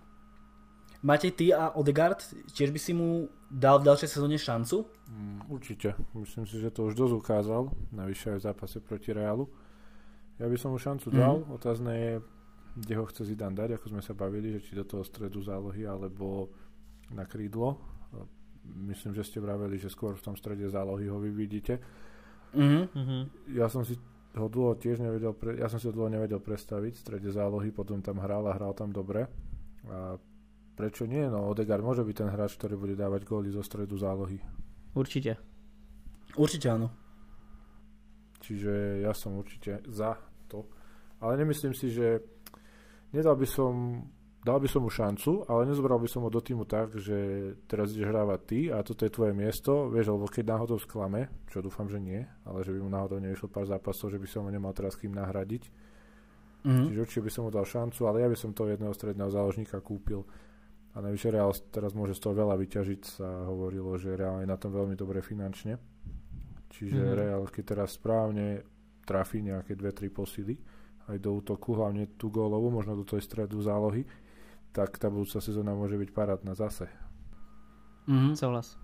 [1.04, 2.18] Máte ty a Odegaard,
[2.58, 4.90] tiež by si mu dal v ďalšej sezóne šancu?
[5.06, 5.94] Mm, určite.
[6.18, 7.70] Myslím si, že to už dosť ukázal.
[7.94, 9.46] Navyše aj v zápase proti Realu.
[10.42, 11.46] Ja by som mu šancu dal.
[11.46, 11.54] Mm.
[11.54, 12.14] Otázne je,
[12.76, 15.88] kde ho chce Zidane dať, ako sme sa bavili, že či do toho stredu zálohy
[15.88, 16.52] alebo
[17.16, 17.80] na krídlo.
[18.66, 21.80] Myslím, že ste vraveli, že skôr v tom strede zálohy ho vy vidíte.
[22.52, 23.56] Mm-hmm.
[23.56, 23.96] Ja som si
[24.36, 27.72] ho dlho tiež nevedel, pre, ja som si ho dlho nevedel predstaviť v strede zálohy,
[27.72, 29.24] potom tam hral a hral tam dobre.
[29.88, 30.20] A
[30.76, 31.24] prečo nie?
[31.32, 34.42] No Odegaard môže byť ten hráč, ktorý bude dávať góly zo stredu zálohy.
[34.92, 35.40] Určite.
[36.36, 36.92] Určite áno.
[38.44, 40.20] Čiže ja som určite za
[40.52, 40.68] to.
[41.24, 42.35] Ale nemyslím si, že
[43.16, 44.04] nedal by som,
[44.44, 47.16] dal by som mu šancu, ale nezobral by som ho do týmu tak, že
[47.66, 51.64] teraz ideš hrávať ty a toto je tvoje miesto, vieš, lebo keď náhodou sklame, čo
[51.64, 54.52] dúfam, že nie, ale že by mu náhodou nevyšlo pár zápasov, že by som ho
[54.52, 55.72] nemal teraz kým nahradiť.
[56.66, 56.86] Mm-hmm.
[56.92, 59.80] Čiže určite by som mu dal šancu, ale ja by som toho jedného stredného záložníka
[59.80, 60.26] kúpil.
[60.96, 64.58] A najvyššie Real teraz môže z toho veľa vyťažiť, sa hovorilo, že Real je na
[64.58, 65.78] tom veľmi dobre finančne.
[66.74, 67.20] Čiže mm-hmm.
[67.22, 68.66] Real, keď teraz správne
[69.06, 70.58] trafí nejaké dve, tri posily,
[71.06, 74.06] aj do útoku, hlavne tú gólovú, možno do tej stredu zálohy,
[74.74, 76.90] tak tá budúca sezóna môže byť parádna zase.
[78.10, 78.34] Mm-hmm.
[78.36, 78.78] Souhlas.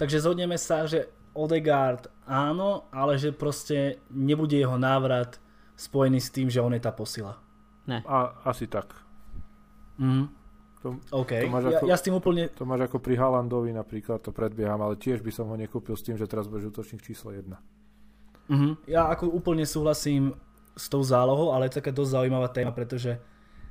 [0.00, 5.38] Takže zhodneme sa, že Odegaard áno, ale že proste nebude jeho návrat
[5.78, 7.38] spojený s tým, že on je tá posila.
[7.86, 8.02] Ne.
[8.04, 8.92] A, asi tak.
[10.00, 10.28] Mm.
[10.80, 12.48] To, OK, to máš ako, ja, ja s tým úplne...
[12.56, 16.04] To máš ako pri Halandovi napríklad, to predbieham, ale tiež by som ho nekúpil s
[16.04, 17.44] tým, že teraz bude útočník číslo 1.
[18.48, 18.72] Mm-hmm.
[18.88, 20.32] Ja ako úplne súhlasím
[20.76, 23.18] s tou zálohou, ale je to taká dosť zaujímavá téma, pretože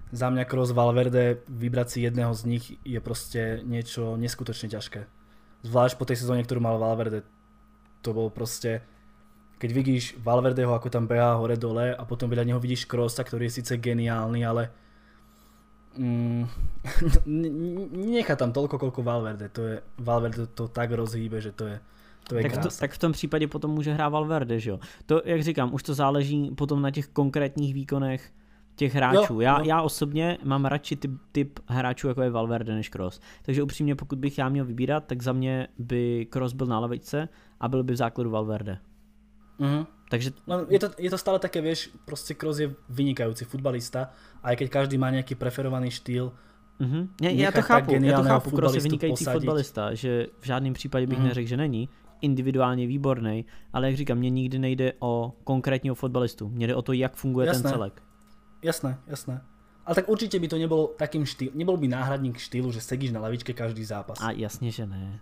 [0.10, 5.06] za mňa Kroos Valverde vybrať si jedného z nich je proste niečo neskutočne ťažké.
[5.62, 7.22] Zvlášť po tej sezóne, ktorú mal Valverde.
[8.02, 8.82] To bol proste...
[9.60, 13.52] Keď vidíš Valverdeho, ako tam behá hore dole a potom vedľa neho vidíš Krosa, ktorý
[13.52, 14.72] je síce geniálny, ale
[16.00, 16.47] mm,
[18.16, 19.52] nechá tam toľko, koľko Valverde.
[19.52, 21.78] To je, Valverde to tak rozhýbe, že to to je
[22.36, 24.80] tak, to, tak v tom případě potom může hrát Valverde, že jo?
[25.05, 28.32] To, jak říkám, už to záleží potom na těch konkrétních výkonech
[28.75, 29.34] těch hráčů.
[29.34, 29.65] Jo, já, jo.
[29.65, 33.19] já osobně mám radši typ, typ hráčů, jako je Valverde, než Cross.
[33.41, 37.30] Takže upřímně, pokud bych já měl vybírat, tak za mě by Cross byl na levičce
[37.59, 38.77] a byl by v základu Valverde.
[39.59, 39.86] Mhm.
[40.09, 40.32] Takže...
[40.47, 44.09] No, je, to, je to stále také, vieš, proste Kroos je vynikajúci futbalista,
[44.41, 46.32] aj keď každý má nejaký preferovaný štýl,
[46.80, 47.07] Mm-hmm.
[47.21, 49.41] Já, já to chápu, já to chápu, Kroos je vynikající posadiť.
[49.41, 51.27] fotbalista, že v žádném případě bych Mhm.
[51.27, 51.89] neřekl, že není,
[52.22, 56.93] individuálně výborný, ale jak říkám, mně nikdy nejde o konkrétního fotbalistu, mně jde o to,
[56.93, 57.63] jak funguje Jasné.
[57.63, 58.01] ten celek.
[58.61, 59.41] Jasné, jasné.
[59.86, 63.20] Ale tak určite by to nebolo takým štýl, nebol by náhradník štýlu, že sedíš na
[63.20, 64.22] lavičke každý zápas.
[64.22, 65.20] A jasně, že ne.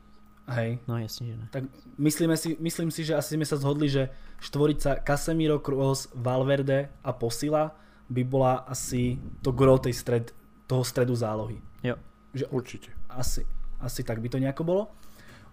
[0.48, 0.80] Hej.
[0.88, 1.48] No jasně, že ne.
[1.52, 1.64] Tak
[1.98, 7.12] myslíme si, myslím si, že asi sme sa zhodli, že štvorica Casemiro, Kroos, Valverde a
[7.14, 7.76] Posila
[8.10, 10.32] by bola asi to gro tej stred,
[10.68, 11.60] toho stredu zálohy.
[11.84, 11.96] Jo.
[12.34, 12.90] Že Určite.
[13.10, 13.44] asi,
[13.80, 14.84] asi tak by to nejako bolo.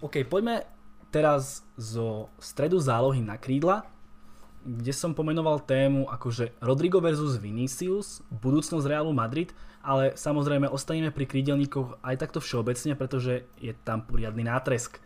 [0.01, 0.62] OK, poďme
[1.15, 3.87] teraz zo stredu zálohy na krídla,
[4.67, 11.31] kde som pomenoval tému akože Rodrigo versus Vinicius, budúcnosť Realu Madrid, ale samozrejme ostaneme pri
[11.31, 14.99] krídelníkoch aj takto všeobecne, pretože je tam poriadny nátresk.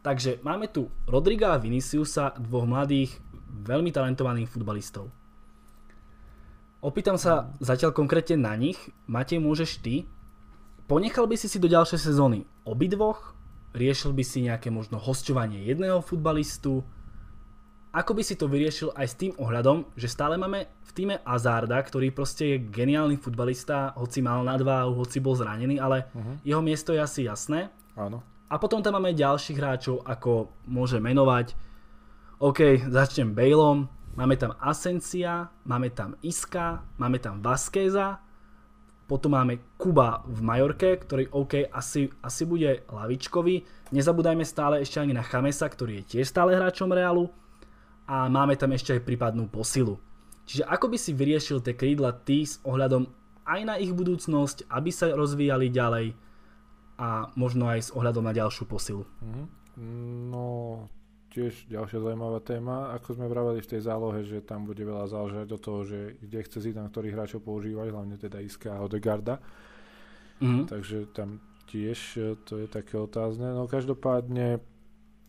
[0.00, 3.20] Takže máme tu Rodriga a Viniciusa, dvoch mladých,
[3.66, 5.12] veľmi talentovaných futbalistov.
[6.80, 8.78] Opýtam sa zatiaľ konkrétne na nich.
[9.10, 10.06] Matej, môžeš ty?
[10.86, 13.35] Ponechal by si si do ďalšej sezóny obidvoch?
[13.76, 16.80] Riešil by si nejaké možno hosťovanie jedného futbalistu?
[17.92, 21.76] Ako by si to vyriešil aj s tým ohľadom, že stále máme v týme Azarda,
[21.80, 26.40] ktorý proste je geniálny futbalista, hoci mal nadváhu, hoci bol zranený, ale uh-huh.
[26.44, 27.68] jeho miesto je asi jasné.
[27.96, 28.24] Áno.
[28.48, 31.52] A potom tam máme ďalších hráčov, ako môže menovať.
[32.36, 38.24] OK, začnem Baleom, máme tam Asencia, máme tam Iska, máme tam Vasqueza,
[39.06, 43.62] potom máme Kuba v Majorke, ktorý OK, asi, asi bude lavičkový.
[43.94, 47.30] Nezabúdajme stále ešte ani na Chamesa, ktorý je tiež stále hráčom Realu.
[48.10, 50.02] A máme tam ešte aj prípadnú posilu.
[50.46, 53.06] Čiže ako by si vyriešil tie krídla ty s ohľadom
[53.46, 56.06] aj na ich budúcnosť, aby sa rozvíjali ďalej
[56.98, 59.06] a možno aj s ohľadom na ďalšiu posilu.
[59.22, 59.44] Mhm.
[60.32, 60.88] No,
[61.36, 62.96] tiež ďalšia zaujímavá téma.
[62.96, 66.40] Ako sme vraveli v tej zálohe, že tam bude veľa záležať do toho, že kde
[66.40, 69.36] chce Zidane ktorých hráčov používať, hlavne teda Iska a Odegarda.
[70.40, 70.72] Mhm.
[70.72, 73.52] Takže tam tiež e, to je také otázne.
[73.52, 74.64] No každopádne,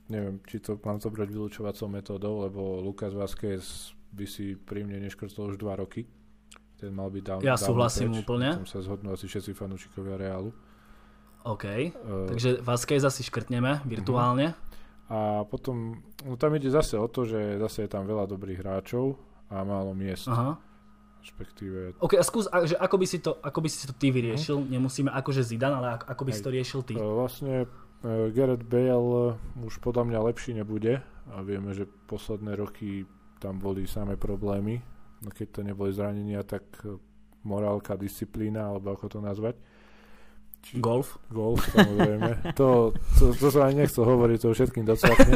[0.07, 5.03] neviem, či to mám to brať vylúčovacou metódou, lebo Lukas Vázquez by si pri mne
[5.03, 6.07] neškrtol už 2 roky.
[6.77, 8.21] Ten mal byť down, Ja dávno súhlasím preč.
[8.23, 8.49] úplne.
[8.63, 10.53] Tam sa zhodnú asi všetci fanúšikovia Reálu.
[11.47, 14.51] OK, Uh, takže Vasqueza si škrtneme virtuálne.
[15.07, 19.15] A potom, no tam ide zase o to, že zase je tam veľa dobrých hráčov
[19.47, 20.27] a málo miest.
[20.27, 20.59] Aha.
[21.23, 24.15] Respektíve, OK, a skús, a, že ako, by si to, ako by si to ty
[24.15, 26.93] vyriešil, nemusíme akože Zidane, ale ako, ako by si to riešil ty.
[26.95, 27.67] e, vlastne e,
[28.31, 33.03] Gareth Bale už podľa mňa lepší nebude a vieme, že posledné roky
[33.43, 34.79] tam boli samé problémy.
[35.19, 36.95] No keď to neboli zranenia, tak e,
[37.43, 39.55] morálka, disciplína, alebo ako to nazvať.
[40.67, 41.15] Či- Golf.
[41.31, 42.31] Golf, samozrejme.
[42.59, 45.33] to, to, to sa ani nechcel hovoriť, to všetkým docvakne.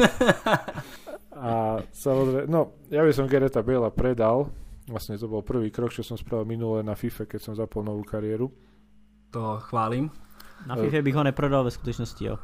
[1.32, 4.52] A samozrejme, no, ja by som Gereta Bela predal.
[4.92, 8.04] Vlastne to bol prvý krok, čo som spravil minule na FIFA, keď som zapol novú
[8.04, 8.52] kariéru.
[9.32, 10.12] To chválim.
[10.68, 12.36] Na FIFA bych ho neprodal ve skutečnosti, jo.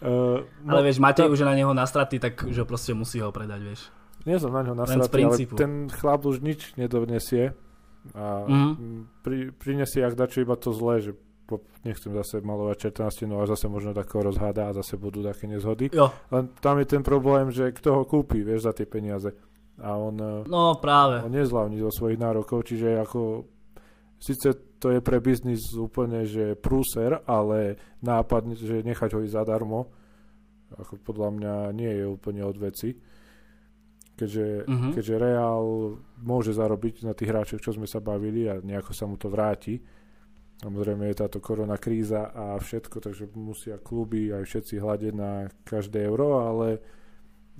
[0.00, 3.60] Uh, Ale vieš, Matej už je na neho nastratý, tak že proste musí ho predať,
[3.60, 3.80] vieš.
[4.24, 7.52] Nie som na ňo z nasratý, ale ten chlap už nič nedonesie.
[8.14, 8.70] A Mhm.
[8.72, 9.02] mm.
[9.22, 11.12] pri, prinesie ak dačo iba to zlé, že
[11.46, 15.22] po, nechcem zase malovať čerta na stenu a zase možno takého rozháda a zase budú
[15.22, 15.94] také nezhody.
[15.94, 19.30] Jo, Len tam je ten problém, že kto ho kúpi, vieš, za tie peniaze.
[19.78, 21.22] A on, eh, no práve.
[21.22, 23.46] on nezvládni zo svojich nárokov, čiže ako
[24.18, 24.48] síce
[24.82, 29.88] to je pre biznis úplne, že prúser, ale nápad, že nechať ho ísť zadarmo,
[30.74, 32.90] ako podľa mňa nie je úplne od veci.
[34.16, 34.88] Keďže, Mhm.
[34.96, 35.64] keďže Real
[36.24, 39.76] môže zarobiť na tých hráčoch, čo sme sa bavili a nejako sa mu to vráti.
[40.56, 46.00] Samozrejme je táto korona kríza a všetko, takže musia kluby aj všetci hľadiť na každé
[46.08, 46.80] euro, ale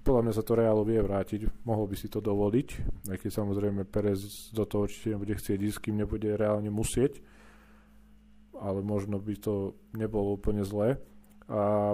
[0.00, 1.68] podľa mňa sa to Realu vie vrátiť.
[1.68, 2.68] Mohol by si to dovoliť,
[3.12, 7.20] aj keď samozrejme Perez do toho určite nebude chcieť ísť, kým nebude reálne musieť.
[8.56, 10.96] Ale možno by to nebolo úplne zlé.
[11.52, 11.92] A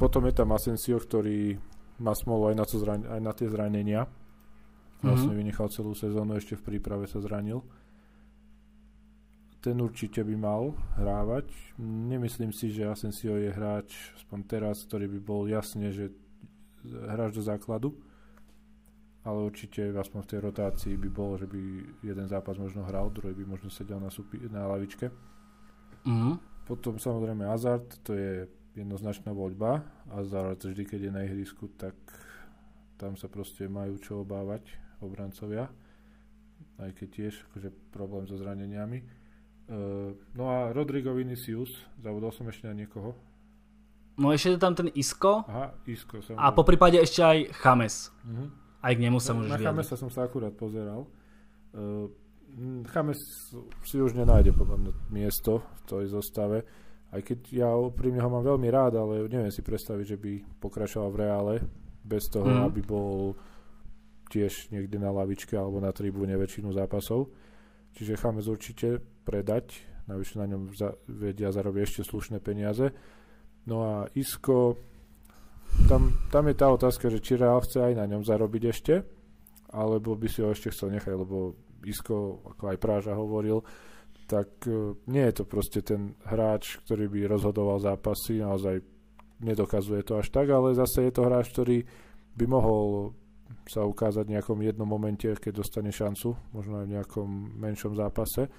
[0.00, 1.60] potom je tam Asensio, ktorý
[1.98, 4.04] má smolu aj na, to zran- aj na tie zranenia.
[4.98, 5.38] Vlastne Mhm.
[5.38, 7.60] vynechal celú sezónu, ešte v príprave sa zranil.
[9.58, 10.62] Ten určite by mal
[10.94, 11.50] hrávať.
[11.80, 16.14] Nemyslím si, že Asensio je hráč, aspoň teraz, ktorý by bol jasne, že
[16.86, 17.88] hráč do základu.
[19.20, 21.58] Ale určite aspoň v tej rotácii by bol, že by
[22.00, 25.10] jeden zápas možno hral, druhý by možno sedel na, supi- na lavičke.
[26.06, 26.38] Mhm.
[26.62, 29.82] Potom samozrejme Hazard, to je jednoznačná voľba.
[30.12, 31.96] Hazard vždy, keď je na ihrisku, tak
[33.00, 34.68] tam sa proste majú čo obávať
[35.00, 35.68] obrancovia.
[36.76, 39.00] Aj keď tiež akože problém so zraneniami.
[39.66, 43.16] Uh, no a Rodrigo Vinicius, zabudol som ešte na niekoho.
[44.16, 46.22] No ešte je tam ten Isko Aha, Isco.
[46.22, 46.40] Samozrejme.
[46.40, 48.14] a po prípade ešte aj Chames.
[48.24, 48.44] Mhm.
[48.80, 49.66] Aj k nemu sa No, môžeš na.
[49.66, 51.10] Chamesa som sa akurát pozeral.
[51.74, 52.08] Uh,
[52.94, 53.52] Chames
[53.84, 56.64] si už nenájde podľa mňa miesto v tej zostave.
[57.16, 61.08] Aj keď ja úprimne ho mám veľmi rád, ale neviem si predstaviť, že by pokračoval
[61.08, 61.54] v reále
[62.04, 62.62] bez toho, mm.
[62.68, 63.32] aby bol
[64.28, 67.32] tiež niekde na lavičke alebo na tribúne väčšinu zápasov.
[67.96, 72.92] Čiže Chames určite predať, navyše na ňom za, vedia zarobiť ešte slušné peniaze.
[73.64, 74.76] No a Isko,
[75.88, 78.94] tam, tam je tá otázka, že či Real chce aj na ňom zarobiť ešte,
[79.72, 83.64] alebo by si ho ešte chcel nechať, lebo Isko, ako aj Práža hovoril,
[84.26, 88.82] tak e, nie je to proste ten hráč, ktorý by rozhodoval zápasy, naozaj
[89.40, 91.86] nedokazuje to až tak, ale zase je to hráč, ktorý
[92.36, 93.14] by mohol
[93.66, 98.50] sa ukázať v nejakom jednom momente, keď dostane šancu, možno aj v nejakom menšom zápase.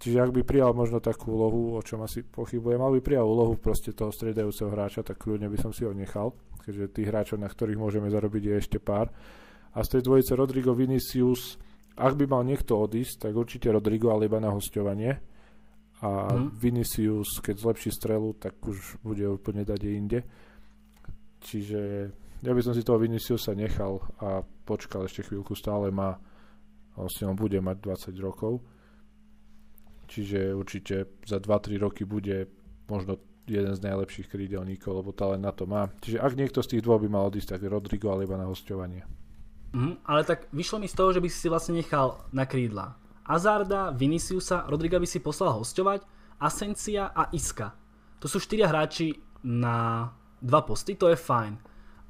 [0.00, 3.58] Čiže ak by prijal možno takú úlohu, o čom asi pochybujem, mal by prijal úlohu
[3.58, 6.32] proste toho stredajúceho hráča, tak kľudne by som si ho nechal,
[6.62, 9.10] keďže tých hráčov, na ktorých môžeme zarobiť, je ešte pár.
[9.74, 11.58] A z tej dvojice Rodrigo Vinicius
[11.96, 15.18] ak by mal niekto odísť, tak určite Rodrigo, ale iba na hostovanie.
[16.00, 16.56] A hmm.
[16.56, 20.20] Vinicius, keď zlepší strelu, tak už bude úplne dať inde.
[21.44, 21.80] Čiže
[22.40, 26.16] ja by som si toho Viniciusa nechal a počkal ešte chvíľku, stále má
[26.96, 27.76] vlastne on bude mať
[28.12, 28.60] 20 rokov.
[30.10, 32.50] Čiže určite za 2-3 roky bude
[32.90, 33.16] možno
[33.46, 35.86] jeden z najlepších krídelníkov, lebo talent na to má.
[36.02, 39.06] Čiže ak niekto z tých dvoch by mal odísť, tak Rodrigo, ale iba na hostovanie.
[39.70, 42.98] Mm, ale tak vyšlo mi z toho, že by si si vlastne nechal na krídla.
[43.22, 46.02] Azarda, Viniciusa, Rodriga by si poslal hostovať,
[46.42, 47.70] Asencia a Iska.
[48.18, 49.14] To sú štyria hráči
[49.46, 50.10] na
[50.42, 51.54] dva posty, to je fajn.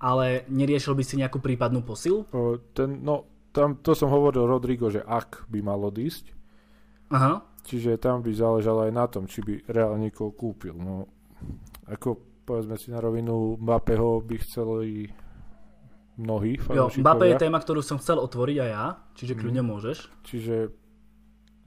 [0.00, 2.24] Ale neriešil by si nejakú prípadnú posilu?
[2.32, 6.32] O, ten, no, tam, to som hovoril Rodrigo, že ak by mal odísť.
[7.12, 7.44] Aha.
[7.68, 10.72] Čiže tam by záležalo aj na tom, či by reálne niekoho kúpil.
[10.72, 11.04] No,
[11.84, 12.16] ako
[12.48, 15.12] povedzme si na rovinu, Mbappého by chceli
[16.20, 19.68] mnohí Jo, Mbappé je téma, ktorú som chcel otvoriť aj ja, čiže kľudne mm.
[19.72, 19.98] môžeš.
[20.28, 20.56] Čiže,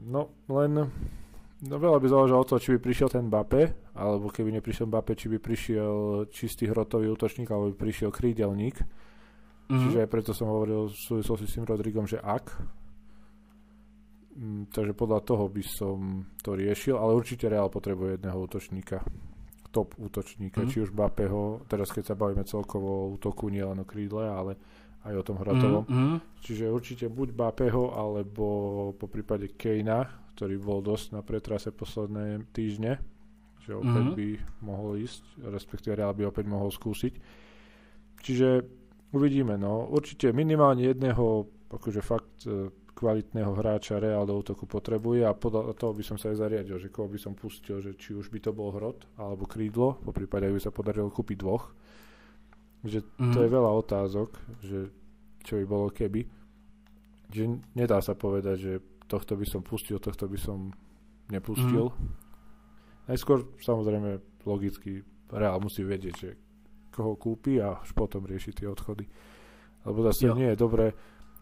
[0.06, 0.94] no len,
[1.66, 5.18] no veľa by záležalo od toho, či by prišiel ten Mbappé, alebo keby neprišiel Mbappé,
[5.18, 8.78] či by prišiel čistý hrotový útočník, alebo by prišiel krídelník.
[8.78, 9.82] Mm-hmm.
[9.82, 12.46] Čiže aj preto som hovoril v súvislosti s tým Rodrigom, že ak.
[14.34, 19.02] Mm, takže podľa toho by som to riešil, ale určite Real potrebuje jedného útočníka
[19.74, 20.70] top útočníka, mm.
[20.70, 24.54] či už Bapeho, teraz keď sa bavíme celkovo o útoku, nie len o krídle, ale
[25.04, 25.84] aj o tom hratovom.
[25.90, 26.18] Mm, mm.
[26.46, 28.46] Čiže určite buď Bapeho, alebo
[28.94, 33.02] po prípade Kejna, ktorý bol dosť na pretrase posledné týždne,
[33.66, 34.16] že opäť mm.
[34.16, 34.28] by
[34.62, 37.14] mohol ísť, respektíve Real by opäť mohol skúsiť.
[38.24, 38.48] Čiže
[39.12, 39.90] uvidíme, no.
[39.90, 45.98] Určite minimálne jedného, akože fakt e, kvalitného hráča Real do útoku potrebuje a podľa toho
[45.98, 48.52] by som sa aj zariadil, že koho by som pustil, že či už by to
[48.54, 51.74] bol hrot alebo krídlo, po prípade by sa podarilo kúpiť dvoch.
[52.86, 53.32] Že mm.
[53.34, 53.56] to je mhm.
[53.58, 54.30] veľa otázok,
[54.62, 54.80] že
[55.44, 56.22] čo by bolo keby.
[57.34, 58.74] Že nedá sa povedať, že
[59.10, 60.72] tohto by som pustil, tohto by som
[61.34, 61.92] nepustil.
[61.92, 62.12] Mm.
[63.10, 66.30] Najskôr samozrejme logicky Real musí vedieť, že
[66.94, 69.10] koho kúpi a až potom rieši tie odchody.
[69.84, 70.38] Lebo zase jo.
[70.38, 70.94] nie je dobré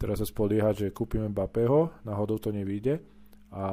[0.02, 2.98] teraz sa spoliehať, že kúpime Mbappého, náhodou to nevíde
[3.54, 3.64] a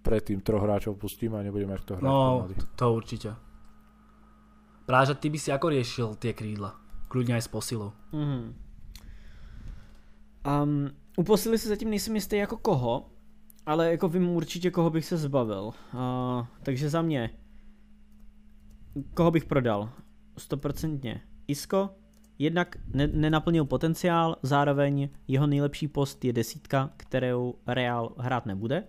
[0.00, 2.04] predtým troch hráčov pustíme a nebudeme mať kto hrať.
[2.08, 3.30] No, to, to určite.
[4.88, 6.74] Práža, ty by si ako riešil tie krídla?
[7.12, 7.92] Kľudne aj s posilou.
[8.10, 8.42] Mm-hmm.
[10.42, 13.10] Um, u posily se zatím nejsem jistý jako koho,
[13.66, 15.70] ale jako vím určitě, koho bych se zbavil.
[15.94, 17.30] Uh, takže za mě,
[19.14, 19.90] koho bych prodal?
[20.38, 21.90] 100% Isko,
[22.38, 28.84] Jednak ne- nenaplnil potenciál, zároveň jeho nejlepší post je desítka, kterou Real hrát nebude.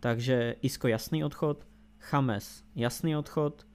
[0.00, 1.66] Takže Isco jasný odchod,
[1.98, 3.66] Chames jasný odchod,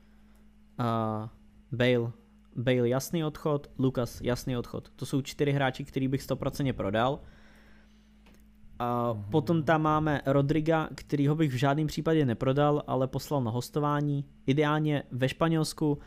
[0.80, 1.30] uh,
[1.72, 2.12] Bale,
[2.56, 4.90] Bale jasný odchod, Lucas jasný odchod.
[4.96, 7.20] To jsou čtyři hráči, který bych 100% prodal.
[8.80, 14.26] A potom tam máme Rodriga, kterýho bych v žádném případě neprodal, ale poslal na hostování.
[14.46, 16.00] Ideálně ve Španělsku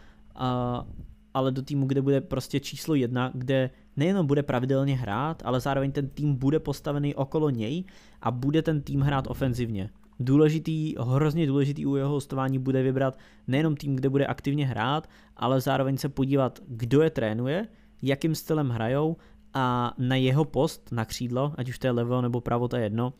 [1.37, 5.93] ale do týmu, kde bude prostě číslo jedna, kde nejenom bude pravidelně hrát, ale zároveň
[5.93, 7.85] ten tým bude postavený okolo něj
[8.23, 9.91] a bude ten tým hrát ofenzivně.
[10.21, 15.61] Důležitý, hrozně důležitý u jeho hostování bude vybrat nejenom tým, kde bude aktivně hrát, ale
[15.61, 17.69] zároveň se podívat, kdo je trénuje,
[18.03, 19.17] jakým stylem hrajou
[19.55, 22.83] a na jeho post na křídlo, ať už to je levo nebo pravo, to je
[22.83, 23.13] jedno,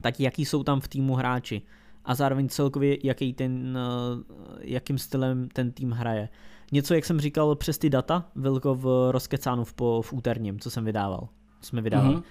[0.00, 1.62] tak jaký jsou tam v týmu hráči
[2.04, 4.22] a zároveň celkově jaký ten, eh,
[4.60, 6.28] jakým stylem ten tým hraje.
[6.74, 10.70] Něco, jak jsem říkal, přes ty data, velko v rozkecánu v, po, v úterním, co
[10.70, 11.28] jsem vydával,
[11.60, 12.22] jsme vydávali, mm-hmm.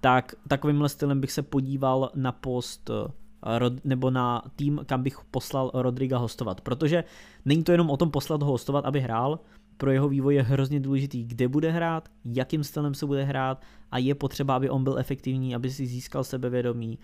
[0.00, 5.70] tak takovýmhle stylem bych se podíval na post eh, nebo na tým, kam bych poslal
[5.74, 6.60] Rodriga hostovat.
[6.60, 7.04] Protože
[7.44, 9.40] není to jenom o tom poslat ho hostovat, aby hrál,
[9.76, 13.98] pro jeho vývoj je hrozně důležitý, kde bude hrát, jakým stylem se bude hrát a
[13.98, 16.98] je potřeba, aby on byl efektivní, aby si získal sebevědomí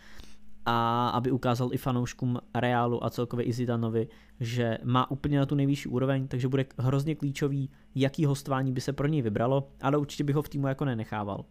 [0.69, 4.09] a aby ukázal i fanouškům Reálu a celkově i Zidanovi,
[4.41, 8.93] že má úplně na tu nejvyšší úroveň, takže bude hrozně klíčový, jaký hostování by se
[8.93, 11.45] pro něj vybralo, ale určitě bych ho v týmu jako nenechával.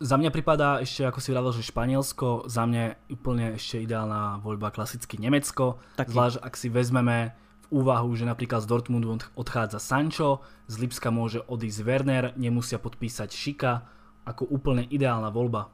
[0.00, 4.72] Za mňa pripadá ešte, ako si vravil, že Španielsko, za mňa úplne ešte ideálna voľba
[4.72, 6.16] klasicky Nemecko, Taký.
[6.16, 7.36] zvlášť ak si vezmeme
[7.68, 10.40] v úvahu, že napríklad z Dortmundu odchádza Sancho,
[10.72, 13.72] z Lipska môže odísť Werner, nemusia podpísať Šika,
[14.24, 15.68] ako úplne ideálna voľba.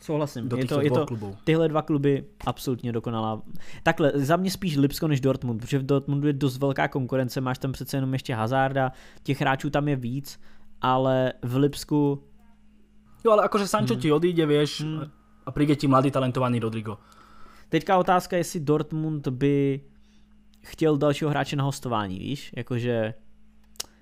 [0.00, 0.48] Souhlasím.
[0.48, 1.36] Do je to, je to, klubů.
[1.44, 3.42] Tyhle dva kluby absolutně dokonalá.
[3.82, 7.58] Takhle, za mě spíš Lipsko než Dortmund, protože v Dortmundu je dost velká konkurence, máš
[7.58, 8.92] tam přece jenom ještě Hazarda,
[9.22, 10.40] těch hráčů tam je víc,
[10.80, 12.22] ale v Lipsku
[13.24, 14.00] Jo, ale akože Sancho hmm.
[14.02, 15.10] ti odíde, vieš, hmm.
[15.46, 16.98] a príde ti mladý talentovaný Rodrigo.
[17.68, 19.80] Teďka otázka, jestli Dortmund by
[20.62, 23.14] chtěl dalšího hráče na hostování, víš, jakože...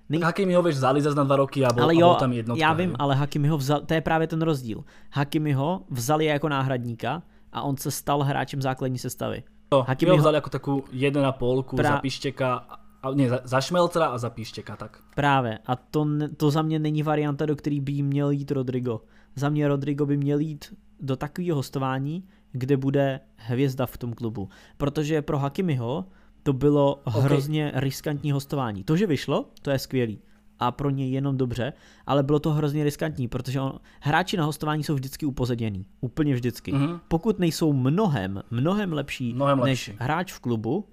[0.08, 0.20] Nej...
[0.20, 2.32] Hakimi ho vieš vzali zase na dva roky a bol, ale jo, a bol tam
[2.32, 2.60] jednotka.
[2.60, 4.84] Já vím, ale Hakimi ho vzal, to je právě ten rozdíl.
[5.12, 9.42] Hakimi ho vzali jako náhradníka a on se stal hráčem základní sestavy.
[9.68, 11.88] To, Hakimi ho vzali jako takovou jedna polku pra...
[11.88, 12.54] za Pištěka
[13.02, 14.98] a ne, za, za Šmelcera a za Píštěka, tak.
[15.14, 15.58] Právě.
[15.66, 19.00] A to, to za mě není varianta, do který by měl jít Rodrigo.
[19.36, 24.48] Za mě Rodrigo by měl jít do takového hostování, kde bude hvězda v tom klubu.
[24.76, 26.04] Protože pro Hakimiho
[26.44, 27.22] to bylo okay.
[27.22, 28.84] hrozně riskantní hostování.
[28.84, 30.18] To, že vyšlo, to je skvělý
[30.58, 31.72] a pro něj jenom dobře,
[32.06, 35.86] ale bylo to hrozně riskantní, protože on, hráči na hostování jsou vždycky upozadění.
[36.00, 36.72] Úplně vždycky.
[36.72, 37.00] Mm-hmm.
[37.08, 40.04] Pokud nejsou mnohem, mnohem lepší mnohem než lepší.
[40.04, 40.88] hráč v klubu,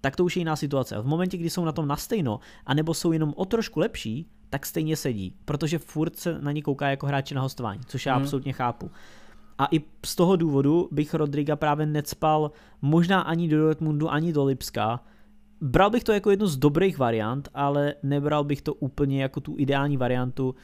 [0.00, 1.00] tak to už je jiná situace.
[1.00, 4.96] V momentě, kdy jsou na tom nastejno, anebo jsou jenom o trošku lepší, tak stejně
[4.96, 8.22] sedí, protože furt se na ně kouká jako hráči na hostování, což já hmm.
[8.22, 8.90] absolutně chápu.
[9.60, 12.50] A i z toho důvodu bych Rodriga právě necpal
[12.82, 15.04] možná ani do Dortmundu, ani do Lipska.
[15.60, 19.54] Bral bych to jako jednu z dobrých variant, ale nebral bych to úplně jako tu
[19.58, 20.54] ideální variantu.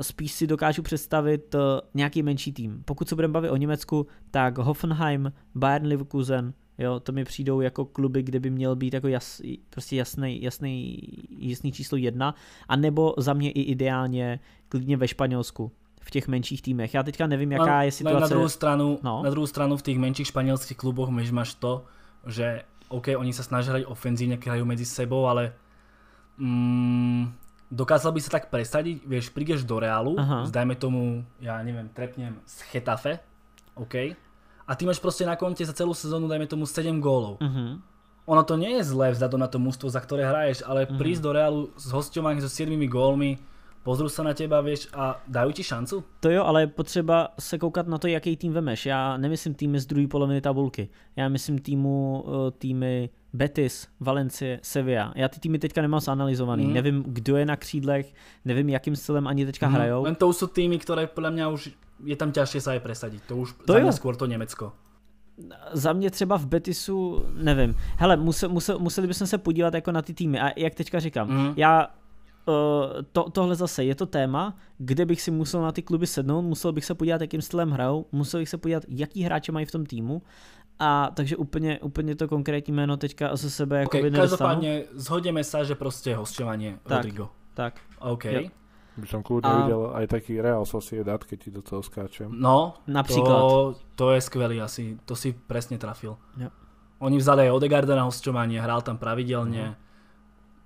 [0.00, 1.58] Spíš si dokážu představit eh,
[1.94, 2.82] nějaký menší tým.
[2.84, 7.84] Pokud se budeme bavit o Německu, tak Hoffenheim, Bayern Leverkusen, Jo, to mi přijdou jako
[7.84, 10.98] kluby, kde by měl být jako jas, prostě jasný, jasný,
[11.38, 12.34] jasný číslo jedna,
[12.68, 16.94] a nebo za mě i ideálně klidně ve Španělsku v těch menších týmech.
[16.94, 18.20] Já teďka nevím, jaká je situace.
[18.20, 19.22] Na druhou stranu, no.
[19.22, 21.84] na druhou stranu v těch menších španělských kluboch máš to,
[22.26, 25.52] že OK, oni sa snažia hrať ofenzívne, keď hrajú medzi sebou, ale
[26.40, 27.28] mm,
[27.68, 30.48] dokázal by sa tak presadiť, vieš, prídeš do Reálu, Aha.
[30.48, 33.20] dajme tomu, ja neviem, trepnem z Chetafe,
[33.76, 34.16] OK,
[34.68, 37.40] a ty máš proste na konte za celú sezónu, dajme tomu 7 gólov.
[37.40, 37.80] Uh-huh.
[38.28, 41.00] Ono to nie je zlé vzhľadom na to mústvo, za ktoré hraješ, ale uh-huh.
[41.00, 43.40] prísť do Realu s hosťovaním so 7 gólmi,
[43.82, 46.04] pozrú sa na teba, vieš, a dajú ti šancu?
[46.20, 48.86] To jo, ale je potřeba se koukat na to, jaký tým vemeš.
[48.86, 50.88] Já nemyslím týmy z druhé poloviny tabulky.
[51.16, 55.12] Já myslím týmu, eh, týmy Betis, Valencie, Sevilla.
[55.16, 56.66] Já ty týmy teďka nemám zanalizovaný.
[56.66, 56.72] Mm.
[56.72, 58.14] Nevím, kdo je na křídlech,
[58.44, 59.74] nevím, jakým stylem ani teďka mm.
[59.74, 60.02] hrajou.
[60.04, 61.70] Len to sú týmy, ktoré podľa mňa už
[62.04, 63.20] je tam ťažšie sa aj presadiť.
[63.26, 64.72] To už to za mňa skôr to Německo.
[65.72, 67.74] Za mě třeba v Betisu, nevím.
[67.96, 70.40] Hele, musel, musel, museli bychom se podívat jako na ty týmy.
[70.40, 71.52] A jak teďka říkám, mm.
[71.56, 71.86] já
[73.12, 76.72] to, tohle zase je to téma, kde bych si musel na ty kluby sednout, musel
[76.72, 79.86] bych se podívat, jakým stylem hrajou, musel bych se podívat, jaký hráče mají v tom
[79.86, 80.22] týmu.
[80.78, 85.64] A takže úplně, úplně to konkrétní jméno teďka ze sebe jako okay, Každopádně zhodněme se,
[85.64, 87.28] že prostě hostování Rodrigo.
[87.54, 87.74] Tak.
[87.98, 88.24] OK.
[88.24, 88.42] Jo.
[88.98, 89.58] By som kľudne a...
[89.62, 92.26] videl aj taký Real Sociedad, keď ti do toho skáčem.
[92.34, 93.38] No, napríklad.
[93.38, 93.50] To,
[93.94, 96.18] to je skvelý asi, to si presne trafil.
[96.34, 96.50] Ja.
[96.98, 99.62] Oni vzali aj Odegarda na hostovanie, hral tam pravidelne.
[99.70, 99.87] Uh-huh.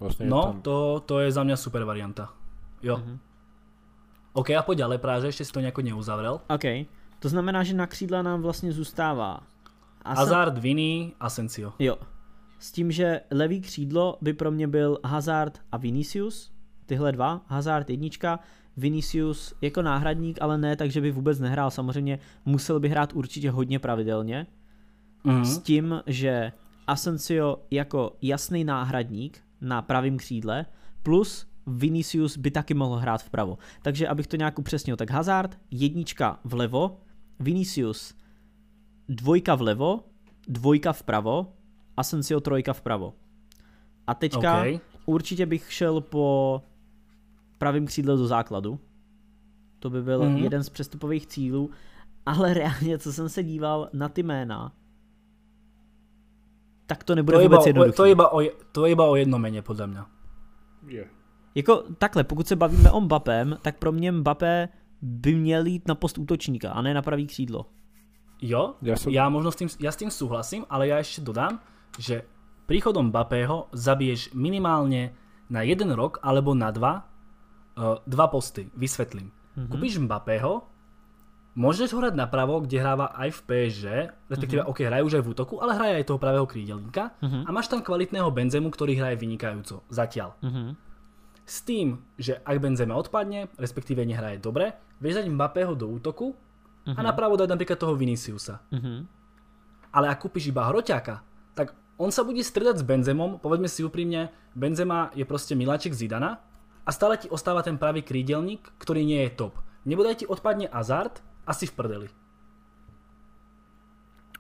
[0.03, 0.61] Vlastne no, tam...
[0.63, 2.35] to, to je za mňa super varianta.
[2.83, 2.99] Jo.
[2.99, 3.19] Uh-huh.
[4.33, 6.41] OK, a poď ďalej práve, ešte si to nejako neuzavrel.
[6.49, 6.67] OK,
[7.21, 9.41] to znamená, že na křídla nám vlastně zůstává
[10.03, 10.21] Asa...
[10.21, 11.73] Hazard, Vini, Asensio.
[11.79, 11.97] Jo.
[12.59, 16.53] S tím, že levý křídlo by pro mě byl Hazard a Vinicius,
[16.87, 18.41] tyhle dva, Hazard jednička,
[18.77, 21.71] Vinicius jako náhradník, ale ne takže by vůbec nehrál.
[21.71, 24.47] Samozřejmě musel by hrát určitě hodně pravidelně.
[25.25, 25.43] Mm-hmm.
[25.43, 26.53] S tím, že
[26.87, 30.67] Asensio jako jasný náhradník na pravém křídle,
[31.03, 33.59] plus Vinicius by taky mohl hrát vpravo.
[33.83, 37.01] Takže abych to nějak upřesnil, tak Hazard jednička vlevo,
[37.41, 38.15] Vinicius
[39.09, 40.05] dvojka vlevo,
[40.49, 41.53] dvojka vpravo,
[41.97, 43.15] Asensio trojka vpravo.
[44.07, 44.81] A teďka okay.
[45.07, 46.63] určitě bych šel po
[47.59, 48.81] pravým křídle do základu.
[49.79, 50.43] To by byl mm-hmm.
[50.43, 51.71] jeden z přestupových cílů.
[52.27, 54.73] Ale reálně, co jsem se díval na ty jména,
[56.87, 57.97] tak to nebude to vůbec jednoduché.
[57.97, 58.41] To je iba o,
[58.73, 60.01] to je iba o jedno méně, podle mě.
[60.87, 61.09] Yeah.
[61.55, 64.69] Jako takhle, pokud se bavíme o Mbappém, tak pro mě Mbappé
[65.03, 67.67] by měl jít na post útočníka a ne na pravý křídlo.
[68.43, 69.15] Jo, ja, som...
[69.15, 71.63] ja možno s tým, ja s tým súhlasím, ale ja ešte dodám,
[71.95, 72.27] že
[72.67, 75.15] príchodom Mbappého zabiješ minimálne
[75.47, 77.07] na jeden rok alebo na dva
[77.79, 78.67] uh, dva posty.
[78.75, 79.31] Vysvetlím.
[79.31, 79.71] Mm-hmm.
[79.71, 80.67] Kúpiš Mbappého,
[81.53, 83.87] môžeš ho hrať napravo, kde hráva aj v PSG,
[84.33, 84.73] respektíve mm-hmm.
[84.73, 87.43] ok, hraje už aj v útoku, ale hraje aj toho pravého krídelníka mm-hmm.
[87.45, 89.85] a máš tam kvalitného Benzemu, ktorý hraje vynikajúco.
[89.93, 90.33] Zatiaľ.
[90.41, 90.69] Mm-hmm.
[91.43, 94.73] S tým, že ak Benzema odpadne, respektíve nehraje dobre,
[95.03, 96.97] vieš dať Mbappého do útoku mm-hmm.
[96.97, 98.65] a napravo dať napríklad toho Viniciusa.
[98.73, 98.99] Mm-hmm.
[99.93, 101.21] Ale ak kúpiš iba hroťáka,
[101.53, 106.41] tak on sa bude stredať s Benzemom, povedzme si úprimne, Benzema je proste miláčik Zidana
[106.83, 109.61] a stále ti ostáva ten pravý krídelník, ktorý nie je top.
[109.85, 112.09] Nebude ti odpadne Azard, asi v prdeli.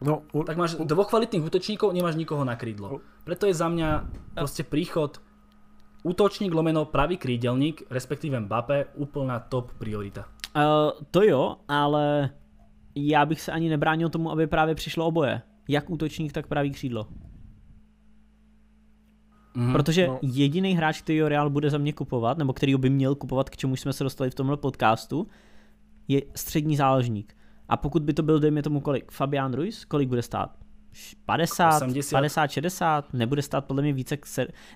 [0.02, 2.98] No, u, tak máš u, dvoch kvalitných útočníkov, nemáš nikoho na krídlo.
[3.22, 5.22] Preto je za mňa proste príchod
[6.02, 10.26] útočník lomeno pravý krídelník, respektíve Mbappé, úplná top priorita.
[10.56, 12.30] Uh, to jo, ale
[12.94, 15.42] já bych se ani nebránil tomu, aby právě přišlo oboje.
[15.68, 17.06] Jak útočník, tak pravý křídlo.
[19.54, 20.18] Mm, Protože no.
[20.22, 23.76] jediný hráč, který Real bude za mě kupovat, nebo který by měl kupovat, k čemu
[23.76, 25.26] jsme se dostali v tomhle podcastu,
[26.12, 27.36] je střední záložník.
[27.68, 30.56] A pokud by to byl, dejme tomu kolik, Fabián Ruiz, kolik bude stát?
[31.24, 32.16] 50, 80.
[32.16, 34.16] 50, 60, nebude stát podle mě více,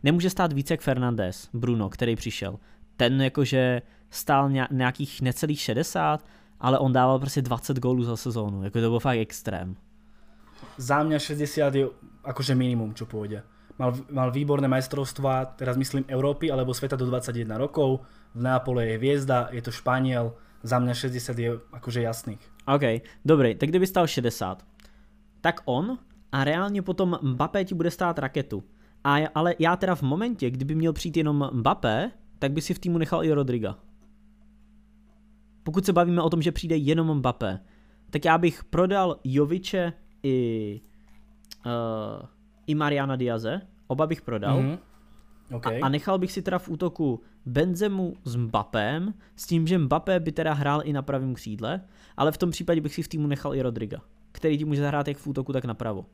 [0.03, 2.59] nemůže stát více jak Fernandez, Bruno, který přišel.
[2.97, 6.24] Ten jakože stál nějakých necelých 60,
[6.61, 9.76] ale on dával prostě 20 gólů za sezónu, jako to byl fakt extrém.
[10.76, 11.84] Za mňa 60 je
[12.24, 13.45] akože minimum, čo pôjde.
[13.76, 18.01] Mal, mal výborné majstrovstvá, teraz myslím Európy alebo sveta do 21 rokov,
[18.32, 20.32] v Neapole je hviezda, je to Španiel,
[20.67, 22.43] za mňa 60 je akože jasných.
[22.67, 24.67] OK, dobrý, tak kdyby stal 60,
[25.41, 25.99] tak on
[26.33, 28.64] a reálně potom Mbappé ti bude stát raketu.
[29.05, 32.79] A, ale já teda v momentě, kdyby měl přijít jenom Mbappé, tak by si v
[32.79, 33.79] týmu nechal i Rodriga.
[35.62, 37.61] Pokud se bavíme o tom, že přijde jenom Mbappé,
[38.11, 39.93] tak já bych prodal Joviče
[40.23, 40.81] i,
[41.67, 42.27] uh,
[42.67, 44.59] i Mariana Diaze, oba bych prodal.
[44.59, 44.79] Mm-hmm.
[45.57, 45.81] Okay.
[45.81, 50.21] A, a nechal bych si teda v útoku Benzemu s Mbappém, s tím, že Mbappé
[50.21, 51.81] by teda hrál i na pravém křídle,
[52.17, 55.09] ale v tom případě bych si v týmu nechal i Rodriga, který ti může zahrát
[55.09, 56.05] jak v útoku, tak napravo.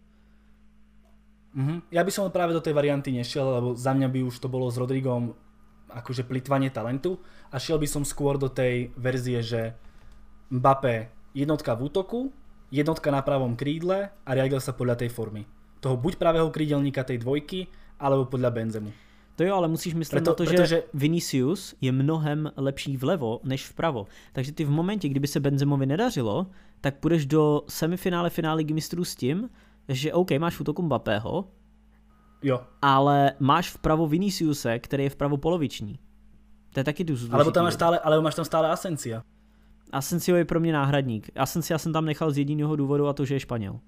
[1.53, 1.93] Mm-hmm.
[1.93, 4.73] Ja by som práve do tej varianty nešiel, lebo za mňa by už to bolo
[4.73, 5.37] s Rodrigom
[5.93, 7.21] akože plitvanie talentu
[7.53, 9.77] a šiel by som skôr do tej verzie, že
[10.49, 12.33] Mbappé jednotka v útoku,
[12.73, 15.45] jednotka na pravom krídle a riadil sa podľa tej formy.
[15.85, 17.69] Toho buď pravého krídelníka tej dvojky,
[18.01, 18.91] alebo podľa Benzemu.
[19.37, 20.67] To jo, ale musíš myslet Preto, na to, protože...
[20.67, 24.07] že Vinicius je mnohem lepší vlevo než vpravo.
[24.33, 26.47] Takže ty v momentě, kdyby se Benzemovi nedařilo,
[26.81, 29.51] tak půjdeš do semifinále finále ligy mistrů s tím,
[29.89, 31.49] že OK, máš v útoku Mbappého,
[32.43, 32.61] jo.
[32.83, 35.99] ale máš vpravo Viniciuse, který je vpravo poloviční.
[36.73, 37.33] To je taky důležitý.
[37.33, 39.23] Ale tam máš stále, ale máš tam stále Asencia.
[39.93, 41.31] Asensio je pro mě náhradník.
[41.37, 43.81] Asensia jsem tam nechal z jediného důvodu a to, že je Španěl.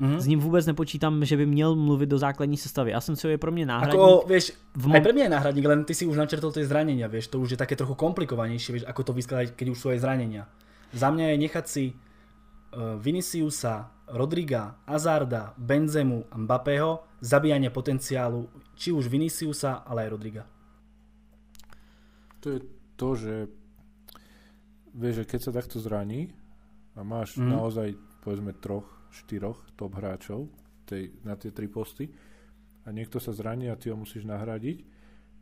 [0.00, 0.18] Mm-hmm.
[0.20, 2.94] S ním vůbec nepočítám, že by měl mluvit do základní sestavy.
[2.94, 4.00] Asensio je pro mě náhradník.
[4.00, 6.68] Ako, vieš, v mo- aj pre mňa je náhradník, len ty si už načrtol tie
[6.68, 9.88] zranenia, vieš, to už je také trochu komplikovanejšie, vieš, ako to vyskladať, keď už sú
[9.88, 10.44] aj zranenia.
[10.92, 18.92] Za mňa je nechať si uh, Viniciusa, Rodriga, Azarda, Benzemu a Mbappého zabíjanie potenciálu či
[18.92, 20.44] už Viniciusa, ale aj Rodriga.
[22.44, 22.60] To je
[23.00, 23.34] to, že
[24.92, 26.36] vieš, že keď sa takto zraní
[26.96, 27.48] a máš mm.
[27.48, 30.52] naozaj povedzme troch štyroch top hráčov
[30.84, 32.12] tej, na tie tri posty
[32.86, 34.96] a niekto sa zraní a ty ho musíš nahradiť,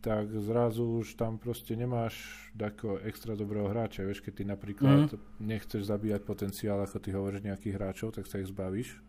[0.05, 2.13] tak zrazu už tam proste nemáš
[2.53, 4.05] takého extra dobrého hráča.
[4.05, 5.41] Vieš, keď ty napríklad mm.
[5.41, 9.01] nechceš zabíjať potenciál, ako ty hovoríš, nejakých hráčov, tak sa ich zbavíš,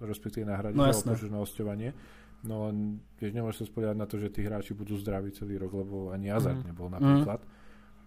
[0.00, 1.92] respektíve nahradiť no, a na hostovanie.
[2.40, 5.76] No len vieš, nemôžeš sa spoliať na to, že tí hráči budú zdraví celý rok,
[5.76, 6.64] lebo ani Azar mm.
[6.72, 7.44] nebol napríklad.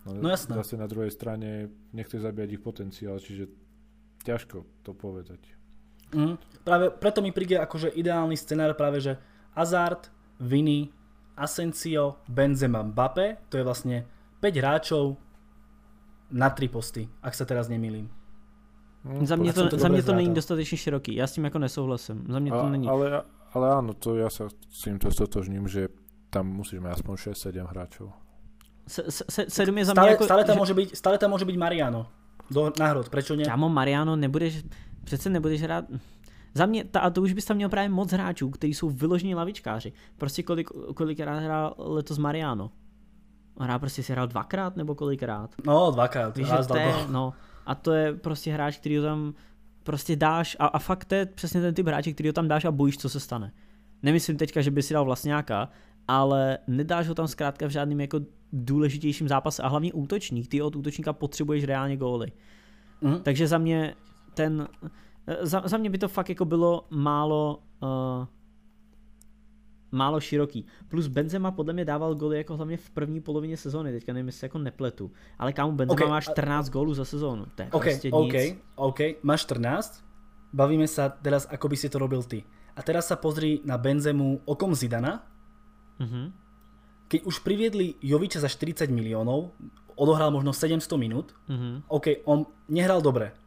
[0.10, 0.58] No, no jasné.
[0.58, 3.54] Zase na druhej strane nechceš zabíjať ich potenciál, čiže
[4.26, 5.38] ťažko to povedať.
[6.14, 9.18] Mm, práve preto mi príde akože ideálny scenár práve, že
[9.54, 10.10] Hazard,
[10.40, 10.90] Vini,
[11.38, 14.06] Asensio, Benzema, Mbappé, to je vlastne
[14.42, 15.18] 5 hráčov
[16.34, 18.10] na 3 posty, ak sa teraz nemýlim.
[19.04, 21.60] Hmm, za mě to, to, za mě to není dostatečně široký, já s tím jako
[21.60, 22.26] nesouhlasím.
[22.30, 22.88] Za mě to a, není.
[22.88, 25.92] Ale, ale áno, to ja sa s týmto stotožním, že
[26.34, 28.08] tam musíš mať aspoň 6-7 hráčov.
[28.88, 30.60] Se, se, sedm je za stále, mě jako, stále, tam že...
[30.60, 32.08] môže byť, stále tam môže byť Mariano.
[32.52, 33.46] Do, nahrod, prečo nie?
[33.46, 34.64] Kámo, Mariano, nebudeš,
[35.04, 35.86] přece nebudeš hrát...
[36.54, 39.36] Za mě, ta, a to už bys tam měl právě moc hráčů, kteří jsou vyložení
[39.36, 39.94] lavičkáři.
[40.18, 42.72] Prostě kolik, kolikrát hrál letos Mariano?
[43.60, 45.56] Hrál prostě si hrál dvakrát nebo kolikrát?
[45.66, 46.38] No, dvakrát.
[46.38, 47.34] Víš, to je, no,
[47.66, 49.34] a to je prostě hráč, který ho tam
[49.84, 52.66] prostě dáš a, a fakt to je přesně ten typ hráče, který ho tam dáš
[52.66, 53.52] a bojíš, co se stane.
[54.04, 55.70] Nemyslím teďka, že by si dal vlastňáka,
[56.08, 58.20] ale nedáš ho tam zkrátka v žádným jako
[58.54, 60.48] důležitějším zápase a hlavně útočník.
[60.48, 62.32] Ty od útočníka potřebuješ reálně góly.
[63.02, 63.20] Mm.
[63.20, 63.96] Takže za mě
[64.34, 64.68] ten,
[65.42, 68.26] za, za mě by to fakt jako bylo málo uh,
[69.92, 70.66] málo široký.
[70.88, 74.46] Plus Benzema podle mě dával goly jako hlavně v první polovině sezóny, teďka nevím, jestli
[74.46, 75.12] jako nepletu.
[75.40, 76.72] Ale kámo, Benzema okay, má 14 a...
[76.72, 78.58] gólů za sezónu, to je okay, prostě OK, nic.
[78.76, 80.04] OK, máš 14,
[80.54, 82.46] bavíme sa teraz, ako by si to robil ty.
[82.78, 85.26] A teraz sa pozri na Benzemu okom Zidana.
[85.98, 86.43] Mhm.
[87.14, 89.54] Keď už priviedli Joviča za 40 miliónov,
[89.94, 91.86] odohral možno 700 minút, Mhm.
[91.88, 93.38] OK, on nehral dobre.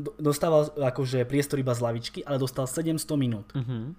[0.00, 3.52] Do- Dostával akože priestor iba z lavičky, ale dostal 700 minút.
[3.54, 3.92] Mhm.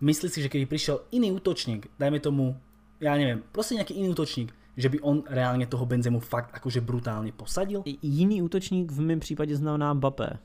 [0.00, 2.52] Myslí si, že keby prišiel iný útočník, dajme tomu,
[3.00, 7.32] ja neviem, proste nejaký iný útočník, že by on reálne toho Benzemu fakt akože brutálne
[7.32, 7.80] posadil?
[8.04, 10.36] Jiný útočník v mém případě znamená Mbappé.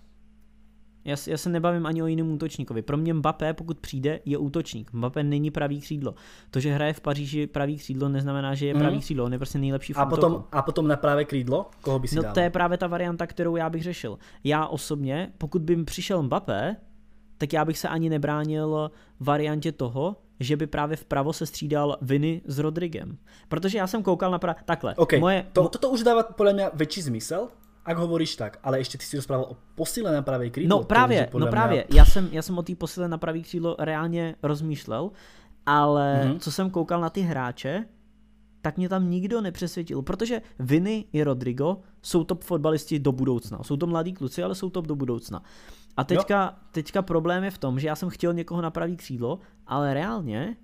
[1.06, 2.82] Já, já se nebavím ani o jiném útočníkovi.
[2.82, 4.94] Pro mě Mbappé, pokud přijde, je útočník.
[4.94, 6.14] Mbappé není pravý křídlo.
[6.52, 9.02] To, že hraje v Paříži pravý křídlo, neznamená, že je pravý Mhm.
[9.02, 9.26] křídlo.
[9.26, 10.16] On je prostě nejlepší v A útoku.
[10.16, 11.70] potom, a potom na práve krídlo?
[11.82, 12.34] Koho by si No dal?
[12.34, 14.18] to je právě ta varianta, kterou já bych řešil.
[14.44, 16.76] Já osobně, pokud by mi přišel Mbappé,
[17.38, 22.42] tak já bych se ani nebránil variantě toho, že by právě vpravo se střídal Viny
[22.46, 23.18] s Rodrigem.
[23.48, 24.56] Protože já jsem koukal na pra...
[24.66, 25.46] Takhle, OK, moje...
[25.54, 27.50] to, toto už dáva podľa mňa väčší zmysel,
[27.86, 30.70] ak hovoríš tak, ale ešte ty si rozprával o posile na pravej krídlo.
[30.70, 31.80] No podľa no mňa- právě.
[31.94, 35.12] Já jsem, já jsem o té posile na pravý křídlo reálně rozmýšlel,
[35.66, 36.40] ale Mhm.
[36.40, 37.86] co jsem koukal na ty hráče,
[38.62, 43.64] tak mě tam nikdo nepřesvědčil, protože Viny i Rodrigo jsou top fotbalisti do budoucna.
[43.64, 45.42] Jsou to mladí kluci, ale jsou top do budoucna.
[45.98, 49.40] A teďka, teďka problém je v tom, že já jsem chtěl někoho na pravý křídlo,
[49.68, 50.56] ale reálně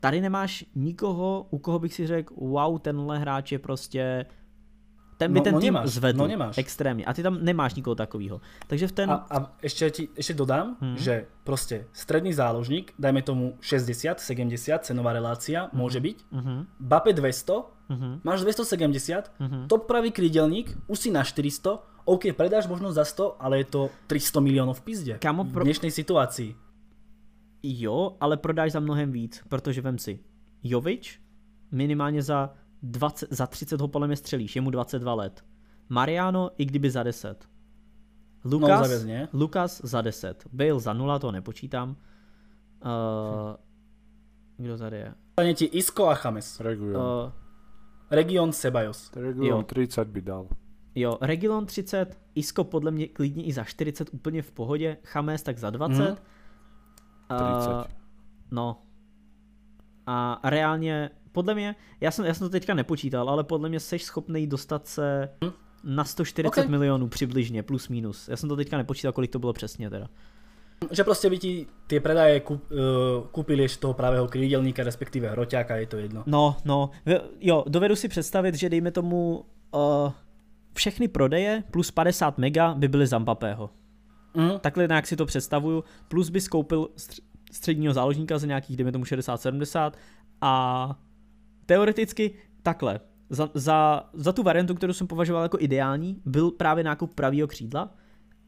[0.00, 4.26] tady nemáš nikoho, u koho bych si řekl, wow, tenhle hráč je prostě
[5.16, 6.58] ten by No- ten no tým nemáš, zvedl no nemáš.
[6.58, 7.04] extrémně.
[7.04, 8.40] A ty tam nemáš nikoho takového.
[8.66, 9.10] Takže v ten...
[9.10, 10.96] A, a ešte, ti, ešte dodám, Mhm.
[10.96, 11.14] že
[11.44, 16.16] proste stredný záložník, dajme tomu 60, 70, cenová relácia, môže byť.
[16.32, 16.54] Mhm.
[16.80, 18.20] Bape 200, Mhm.
[18.24, 19.68] máš 270, Mhm.
[19.68, 23.80] top pravý krídelník, už si na 400, OK, predáš možno za 100, ale je to
[24.06, 25.14] 300 miliónov v pizde.
[25.18, 26.54] Kámo, v pro- dnešnej situácii.
[27.62, 30.18] Jo, ale prodáš za mnohem víc, protože vem si,
[30.62, 31.18] Jovič
[31.72, 32.54] minimálně za,
[32.90, 35.44] 20, za 30 ho podle mě střelíš, je mu 22 let.
[35.88, 37.48] Mariano i kdyby za 10.
[38.44, 39.28] Lukas, nie.
[39.32, 40.46] Lukas za 10.
[40.52, 41.96] Bale za 0, to nepočítám.
[42.84, 43.56] Uh,
[44.56, 45.14] kdo tady je?
[45.32, 46.60] Stane ti Isco a Chames.
[46.60, 47.02] Reguilon.
[47.02, 47.32] Uh,
[48.10, 49.12] Region Sebajos.
[49.16, 49.62] Reguilon jo.
[49.62, 50.48] 30 by dal.
[50.94, 55.58] jo, Regilon 30, Isco podle mě klidně i za 40 úplně v pohodě, Chames tak
[55.58, 55.98] za 20.
[55.98, 56.16] Mhm.
[57.30, 57.96] Uh, 30.
[58.50, 58.82] No.
[60.06, 63.98] A reálně, podle mě, já jsem, já jsem to teďka nepočítal, ale podle mě jsi
[63.98, 65.28] schopný dostat se
[65.84, 66.68] na 140 Ok.
[66.68, 68.28] milionů přibližně, plus minus.
[68.28, 70.08] Já jsem to teďka nepočítal, kolik to bylo přesně teda.
[70.90, 75.76] Že proste by ti tie predaje kúp, uh, kúpili ešte toho pravého krídelníka, respektíve hroťáka,
[75.76, 76.24] je to jedno.
[76.26, 76.90] No, no,
[77.40, 79.44] jo, dovedu si představit, že dejme tomu
[79.76, 80.12] uh,
[80.72, 83.70] všechny prodeje plus 50 mega by byly za Mbappého.
[84.36, 84.60] Mhm.
[84.60, 87.20] Takhle nějak si to představuju, plus by skoupil stř-
[87.52, 89.92] středního záložníka za nějakých, dejme tomu 60-70
[90.40, 90.52] a
[91.66, 93.00] teoreticky takhle,
[93.30, 97.94] za, za, za tu variantu, kterou jsem považoval jako ideální, byl právě nákup pravýho křídla,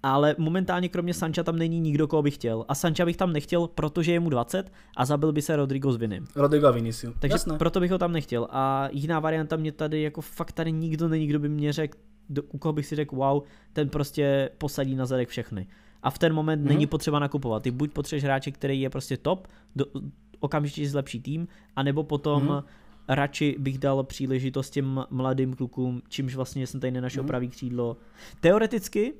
[0.03, 2.64] ale momentálně kromě Sancha tam není nikdo, koho bych chtěl.
[2.69, 5.97] A Sancha bych tam nechtěl, protože je mu 20 a zabil by se Rodrigo s
[5.97, 6.25] Vinem.
[6.37, 7.14] Rodrigo a Vinicius.
[7.19, 7.59] Takže Jasné.
[7.59, 8.49] proto bych ho tam nechtěl.
[8.51, 11.99] A jiná varianta mě tady, jako fakt tady nikdo není, kdo by mě řekl,
[12.29, 13.43] do, u koho bych si řekl, wow,
[13.73, 15.66] ten prostě posadí na zadek všechny.
[16.03, 16.69] A v ten moment Mhm.
[16.69, 17.62] není potřeba nakupovat.
[17.62, 19.85] Ty buď potřebuješ hráče, který je prostě top, do,
[20.41, 22.62] okamžitě zlepší tým, anebo potom Mhm.
[23.09, 27.26] Radši bych dal příležitost těm mladým klukům, čímž vlastně jsem tady nenašel Mhm.
[27.28, 27.96] pravý křídlo.
[28.40, 29.14] Teoreticky,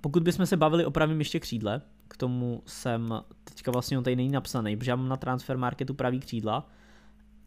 [0.00, 3.08] pokud bychom se bavili o pravém ještě křídle, k tomu jsem,
[3.44, 6.68] teďka vlastně on tady není napsaný, protože já mám na transfer marketu pravý křídla,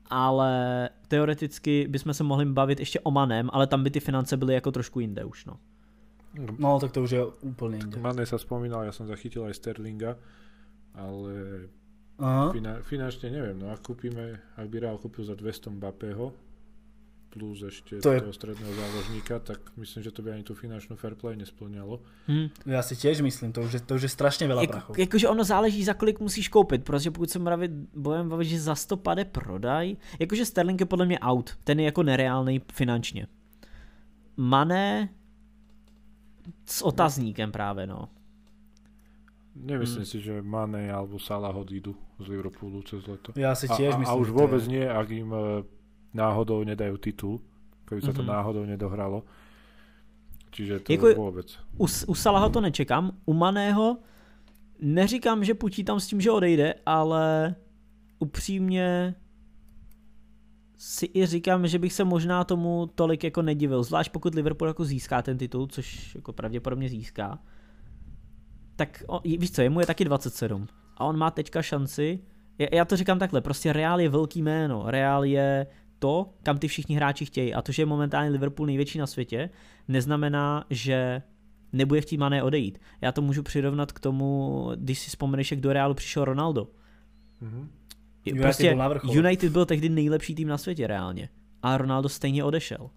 [0.10, 4.54] ale teoreticky bychom se mohli bavit ještě o Manem, ale tam by ty finance byly
[4.54, 5.60] jako trošku jinde už, no.
[6.60, 7.98] No, tak to už je úplne inde.
[7.98, 10.14] Mane sa spomínal, ja som zachytil aj Sterlinga,
[10.94, 11.34] ale
[12.20, 12.52] Aha.
[12.52, 16.34] fina, finančne neviem, no ak kúpime, ak by Real kúpil za 200 Mbappého,
[17.30, 20.98] plus ešte To je- toho stredného záložníka, tak myslím, že to by ani tú finančnú
[20.98, 22.02] fair play nesplňalo.
[22.28, 22.50] Hm.
[22.66, 24.94] Ja si tiež myslím, to už je, to už je strašne veľa Jako, prachov.
[24.98, 28.76] jakože ono záleží, za kolik musíš koupit, protože pokud se bavit, budeme bavit, že za
[28.76, 33.28] 100 pade prodaj, jakože Sterling je podle mě out, ten je jako nereálný finančně.
[34.38, 35.10] Mané
[36.66, 38.10] s otazníkem právě, no.
[39.60, 43.36] Nemyslím si, že Mane alebo Salah odídu z Liverpoolu cez leto.
[43.36, 44.16] Ja si tiež a, myslím.
[44.16, 45.44] a už vôbec nie, ak im e,
[46.16, 47.44] náhodou nedajú titul,
[47.84, 48.30] keby sa to Mhm.
[48.32, 49.28] náhodou nedohralo.
[50.56, 51.48] Čiže to Jako- vôbec.
[51.78, 53.98] U, u Salaha to nečekám, u Maného
[54.82, 57.56] neříkám, že počítám s tím, že odejde, ale
[58.20, 59.16] upřímně
[60.78, 64.86] si i říkám, že bych se možná tomu tolik jako nedivil, zvlášť pokud Liverpool jako
[64.86, 67.40] získá ten titul, což jako pravděpodobně získá.
[68.80, 72.20] Tak víš co, jemu je taky 27 a on má teďka šanci
[72.72, 75.68] já to říkám takhle, prostě Real je velký jméno, Real je
[76.00, 79.50] to, kam ty všichni hráči chtějí a to, že je momentálně Liverpool největší na světě,
[79.88, 81.22] neznamená, že
[81.74, 82.80] nebude chtít Mané odejít.
[83.02, 86.68] Já to můžu přirovnat k tomu, když si vzpomeneš, jak do Realu přišel Ronaldo.
[87.42, 88.42] Mm-hmm.
[88.42, 88.78] Prostě
[89.12, 91.30] United byl tehdy nejlepší tým na světě reálně
[91.64, 92.90] a Ronaldo stejně odešel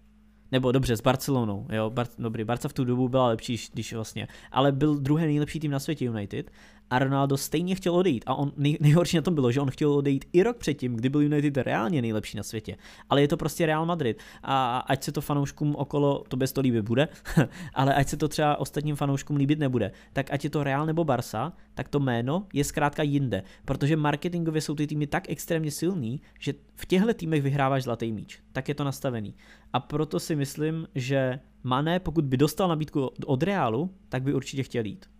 [0.53, 4.27] nebo dobře, s Barcelonou, jo, Bar- dobrý, Barca v tu dobu byla lepší, když vlastně,
[4.51, 6.51] ale byl druhý nejlepší tým na světě United
[6.93, 8.23] a Ronaldo stejně chtěl odejít.
[8.27, 11.09] A on nej, nejhorší na tom bylo, že on chtěl odejít i rok předtím, kdy
[11.09, 12.77] byl United reálně nejlepší na světě,
[13.09, 14.17] ale je to prostě Real Madrid.
[14.43, 17.07] A ať se to fanouškům okolo, to bez to líbit bude,
[17.73, 21.03] ale ať se to třeba ostatním fanouškům líbit nebude, tak ať je to Real nebo
[21.03, 26.21] Barca, tak to jméno je zkrátka jinde, protože marketingově jsou ty týmy tak extrémně silný,
[26.39, 29.35] že v těchto týmech vyhráváš zlatý míč, tak je to nastavený.
[29.73, 34.63] A proto si myslím, že Mané, pokud by dostal nabídku od Realu, tak by určitě
[34.63, 35.12] chtěl jít.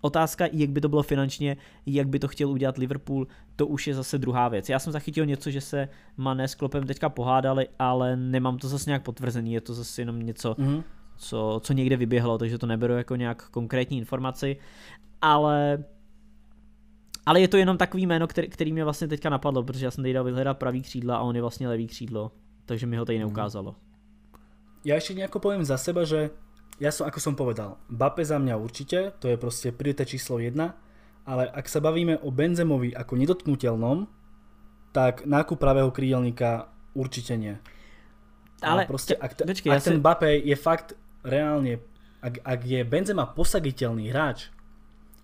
[0.00, 1.56] Otázka, jak by to bylo finančně,
[1.86, 3.26] jak by to chtěl udělat Liverpool,
[3.56, 4.68] to už je zase druhá věc.
[4.68, 8.90] Já jsem zachytil něco, že se Mané s Klopem teďka pohádali, ale nemám to zase
[8.90, 10.82] nějak potvrzený, je to zase jenom něco, mm-hmm.
[11.16, 14.56] co, co někde vyběhlo, takže to neberu jako nějak konkrétní informaci,
[15.22, 15.84] ale
[17.26, 20.04] ale je to jenom takový jméno, který, který mě vlastně teďka napadlo, protože já jsem
[20.04, 22.32] tady dal vyhledat pravý křídla a on je vlastně levý křídlo,
[22.64, 23.26] takže mi ho tady mhm.
[23.26, 23.74] neukázalo.
[24.86, 26.30] Ja ešte nejako poviem za seba, že
[26.78, 30.54] ja som, ako som povedal, Bape za mňa určite, to je proste priorita číslo 1,
[31.28, 34.06] ale ak sa bavíme o Benzemovi ako nedotknutelnom,
[34.94, 37.58] tak nákup pravého krídelníka určite nie.
[38.62, 40.02] Ale, ale proste, ak, t- počkej, ak ja ten si...
[40.02, 40.96] Bape je fakt
[41.26, 41.82] reálne,
[42.22, 44.50] ak, ak je Benzema posaditeľný hráč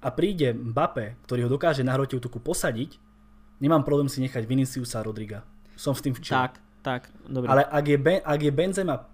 [0.02, 2.98] a príde Bape, ktorý ho dokáže na hrote útoku posadiť,
[3.62, 5.47] nemám problém si nechať Viniciusa Rodriga.
[5.74, 6.35] Som s tým včil.
[6.35, 6.52] Tak,
[6.85, 7.48] tak, dobre.
[7.48, 9.13] Ale ak je, ben, ak je Benzema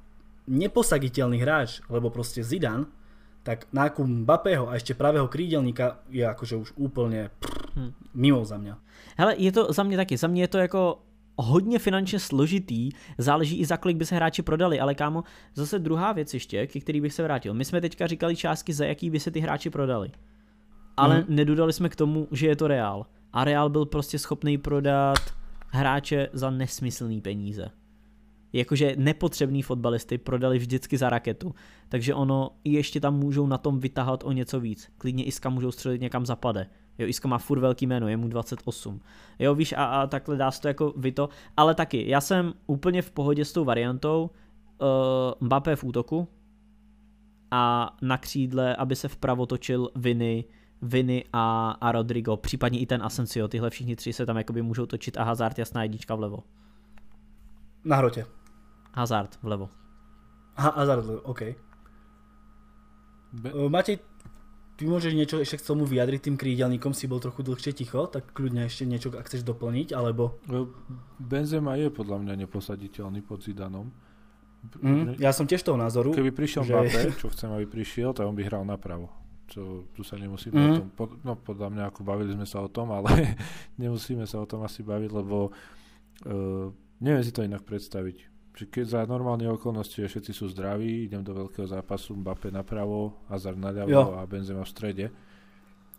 [0.51, 2.91] neposaditeľný hráč, lebo proste Zidane,
[3.43, 7.93] tak nákup Mbappého a ešte pravého krídelníka je akože už úplne prr, hmm.
[8.13, 8.75] mimo za mňa.
[9.17, 10.17] Hele, je to za mě taky.
[10.17, 11.03] Za mě je to jako
[11.37, 15.25] hodně finančně složitý, záleží i za kolik by se hráči prodali, ale kámo,
[15.55, 17.55] zase druhá věc ještě, ke který bych se vrátil.
[17.55, 20.11] My jsme teďka říkali částky, za jaký by se ty hráči prodali.
[20.97, 21.25] Ale hmm.
[21.29, 23.07] nedodali jsme k tomu, že je to Real.
[23.33, 25.19] A Real byl prostě schopný prodat
[25.69, 27.71] hráče za nesmyslný peníze
[28.53, 31.55] jakože nepotřebný fotbalisty prodali vždycky za raketu.
[31.89, 34.89] Takže ono ještě tam můžou na tom vytahat o něco víc.
[34.99, 36.67] Klidně Iska můžou střelit někam zapade.
[36.99, 39.01] Jo, Iska má furt velký jméno, je mu 28.
[39.39, 41.29] Jo, víš, a, a takhle dá se to jako to.
[41.57, 44.31] Ale taky, já jsem úplně v pohodě s tou variantou
[44.81, 44.89] uh,
[45.41, 46.29] Mbappé v útoku
[47.51, 50.45] a na křídle, aby se vpravo točil Viny,
[50.83, 54.87] Viny a, a Rodrigo, případně i ten Asensio, tyhle všichni tři se tam jakoby můžou
[54.87, 56.39] točit a Hazard jasná jednička vlevo.
[57.85, 58.27] Na hrotě.
[58.95, 59.71] Hazard vlevo.
[60.59, 61.43] Ha, Hazard vlevo, OK.
[63.31, 63.49] Be...
[63.71, 64.03] Matej,
[64.75, 68.35] ty môžeš niečo ešte k tomu vyjadriť tým krídelníkom, si bol trochu dlhšie ticho, tak
[68.35, 70.41] kľudne ešte niečo, ak chceš doplniť, alebo...
[71.21, 73.93] Benzema je podľa mňa neposaditeľný pod Zidanom.
[74.81, 76.13] Mm, ja som tiež toho názoru.
[76.13, 76.73] Keby prišiel že...
[76.73, 79.09] Mbappé, čo chcem, aby prišiel, tak on by hral napravo.
[79.49, 80.65] Čo, tu sa nemusíme mm.
[80.65, 83.37] o tom, pod, no podľa mňa ako bavili sme sa o tom, ale
[83.83, 86.67] nemusíme sa o tom asi baviť, lebo uh,
[87.05, 88.30] neviem si to inak predstaviť
[88.61, 93.57] že keď za normálne okolnosti všetci sú zdraví, idem do veľkého zápasu, Mbappé napravo, Hazard
[93.57, 94.21] naľavo jo.
[94.21, 95.07] a Benzema v strede.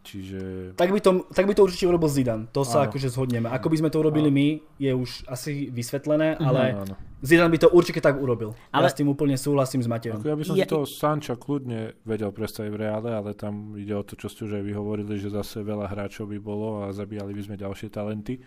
[0.01, 0.73] Čiže...
[0.77, 2.89] Tak by, to, tak by to určite urobil Zidane, to sa áno.
[2.89, 3.49] akože zhodneme.
[3.49, 4.37] Ako by sme to urobili áno.
[4.37, 4.47] my,
[4.77, 6.45] je už asi vysvetlené, mhm.
[6.45, 6.95] ale áno, áno.
[7.21, 8.53] Zidane by to určite tak urobil.
[8.73, 8.85] Ale...
[8.85, 10.21] Ja s tým úplne súhlasím s Matejom.
[10.21, 10.65] Ako ja by som je...
[10.65, 14.45] si toho Sanča kľudne vedel predstaviť v reále, ale tam ide o to, čo ste
[14.45, 17.89] už aj vy hovorili, že zase veľa hráčov by bolo a zabíjali by sme ďalšie
[17.93, 18.41] talenty.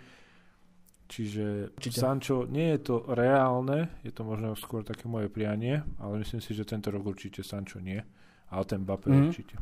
[1.05, 2.01] Čiže Určite.
[2.01, 6.57] Sancho nie je to reálne, je to možno skôr také moje prianie, ale myslím si,
[6.57, 8.01] že tento rok určite Sancho nie,
[8.49, 9.29] ale ten Mbappé mm-hmm.
[9.29, 9.57] určite.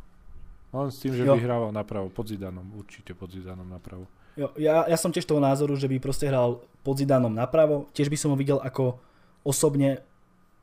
[0.73, 1.35] Len s tým, že jo.
[1.35, 4.07] by hrával napravo, pod Zidanom, určite pod Zidanom napravo.
[4.33, 8.09] Jo, ja, ja som tiež toho názoru, že by proste hral pod Zidanom napravo, tiež
[8.09, 8.97] by som ho videl ako
[9.45, 10.01] osobne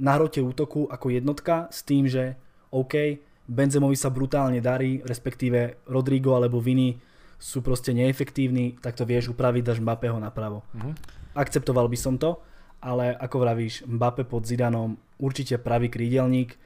[0.01, 2.35] na hrote útoku ako jednotka s tým, že
[2.73, 6.97] OK, Benzemovi sa brutálne darí, respektíve Rodrigo alebo Vini
[7.41, 10.61] sú proste neefektívni, tak to vieš upraviť, dáš Mbappého napravo.
[10.77, 10.93] Uh-huh.
[11.33, 12.37] Akceptoval by som to,
[12.85, 16.61] ale ako vravíš, Mbappe pod Zidanom určite pravý krídelník,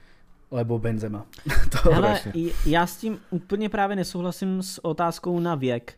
[0.51, 1.27] lebo Benzema.
[1.71, 2.21] to Ale
[2.67, 5.95] já s tím úplně právě nesouhlasím s otázkou na věk.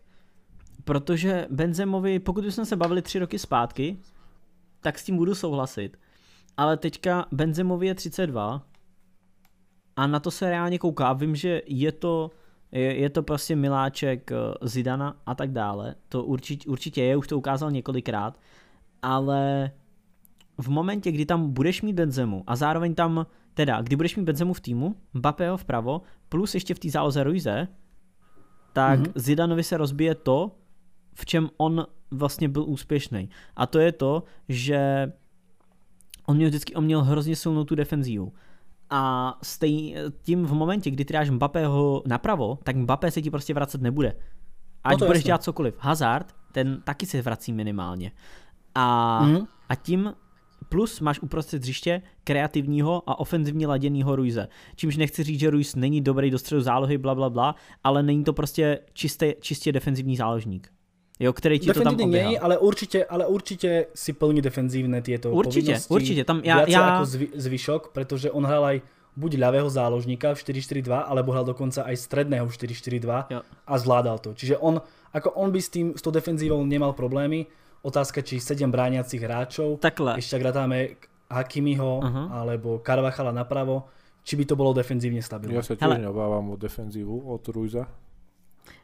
[0.85, 3.97] Protože Benzemovi, pokud bychom se bavili tři roky zpátky,
[4.81, 5.97] tak s tím budu souhlasit.
[6.57, 8.63] Ale teďka Benzemovi je 32
[9.97, 11.13] a na to se reálně kouká.
[11.13, 12.31] Vím, že je to
[12.73, 15.95] je, je to prostě miláček eh, Zidana a tak dále.
[16.09, 18.41] To určitě, určitě je, už to ukázal několikrát,
[19.03, 19.71] ale
[20.59, 24.53] v momentě, kdy tam budeš mít Benzemu a zároveň tam, teda, kdy budeš mít Benzemu
[24.53, 27.69] v týmu, Mbappého vpravo, plus ještě v té záloze Ruize,
[28.73, 29.13] tak mm-hmm.
[29.15, 30.57] Zidanovi se rozbije to,
[31.15, 33.31] v čem on vlastně byl úspěšný.
[33.57, 35.13] A to je to, že
[36.27, 38.33] on měl vždycky on měl hrozně silnou tu defenzívu.
[38.91, 43.55] A stej, tím v momentě, kdy ty dáš Mbappého napravo, tak Mbappé se ti prostě
[43.55, 44.17] vracet nebude.
[44.85, 45.75] Ať No budeš dělat cokoliv.
[45.79, 48.13] Hazard, ten taky se vrací minimálně.
[48.75, 49.47] A, Mhm.
[49.69, 50.13] a tím
[50.69, 54.49] plus máš uprostřed hřiště kreativního a ofenzivně laděného Ruize.
[54.77, 57.55] Čímž nechci říct, že Ruiz není dobrý do středu zálohy, bla, bla, bla,
[57.85, 60.73] ale není to prostě čistě, čistě defenzivní záložník.
[61.17, 65.33] Jo, který ti to tam Defenzívny nie, ale určite, ale určite si plní defenzívne tieto
[65.33, 65.93] Určite, povinnosti.
[65.95, 68.77] určite, tam ja- ja- ako zvy, zvyšok, pretože on hral aj
[69.17, 73.41] buď ľavého záložníka v 4-4-2, alebo hral dokonca aj stredného v 4-4-2 Jo.
[73.65, 74.37] a zvládal to.
[74.37, 74.77] Čiže on,
[75.17, 77.49] ako on by s, tým, s tou defenzívou nemal problémy.
[77.81, 80.21] Otázka, či 7 brániacich hráčov, Takhle.
[80.21, 81.01] ešte ak ratáme
[81.33, 82.45] Hakimiho Aha.
[82.45, 83.89] alebo Carvachala napravo,
[84.21, 85.55] či by to bolo defenzívne stabilné.
[85.55, 86.05] Ja sa tiež Hele.
[86.05, 87.89] neobávam o defenzívu od Ruiza.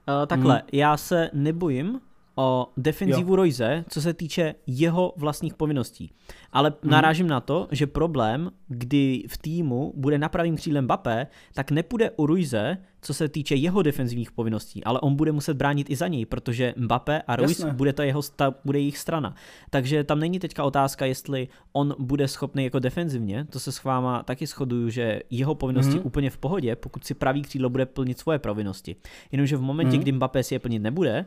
[0.09, 2.01] Uh, takhle, já se nebojím
[2.37, 6.11] o defenzivu Royze, co se týče jeho vlastních povinností.
[6.53, 11.71] Ale narážím na to, že problém, kdy v týmu bude na pravým křídlem Mbappé, tak
[11.71, 15.97] nepůjde u Ruize, co se týče jeho defenzivních povinností, ale on bude muset bránit i
[15.97, 17.73] za něj, protože Mbappé a Ruiz Jasné.
[17.75, 19.35] bude to jeho sta, bude jejich strana.
[19.71, 24.23] Takže tam není teďka otázka, jestli on bude schopný jako defenzivně, to se s váma
[24.23, 26.07] taky shoduju, že jeho povinnosti Mhm.
[26.07, 28.97] úplně v pohodě, pokud si pravý křídlo bude plnit svoje povinnosti.
[29.33, 30.01] Jenomže v momentě, Mhm.
[30.03, 31.27] kdy Mbappé si je plnit nebude,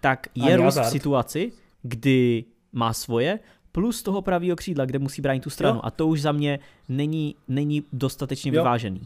[0.00, 0.90] tak Ani je Rus v Hazard.
[0.90, 1.52] situaci,
[1.82, 3.38] kdy má svoje,
[3.72, 5.76] plus toho pravého křídla, kde musí bránit tu stranu.
[5.76, 5.80] Jo.
[5.84, 6.58] A to už za mě
[6.88, 8.52] není, není dostatečně Jo.
[8.62, 9.00] vyvážený.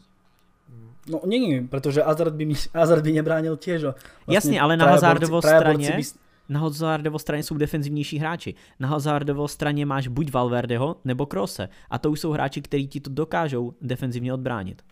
[1.11, 3.83] No nie, pretože Hazard by, Hazard by nebránil tiež.
[3.83, 6.03] Vlastne Jasně, ale na Hazardovo straně- by-
[6.49, 8.55] Na Hazardovo straně jsou defenzivnější hráči.
[8.81, 11.69] Na Hazardovo straně máš buď Valverdeho nebo Krose.
[11.91, 14.83] A to už jsou hráči, kteří ti to dokážou defenzivně odbránit.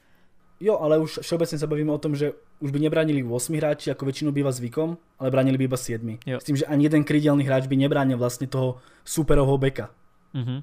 [0.60, 4.10] Jo, ale už všeobecne sa bavíme o tom, že už by nebránili 8 hráči, ako
[4.10, 6.18] väčšinou býva zvykom, ale bránili by iba 7.
[6.26, 6.43] Jo.
[6.43, 9.94] S tým, že ani jeden krydelný hráč by nebránil vlastne toho superovho beka.
[10.35, 10.62] Mhm.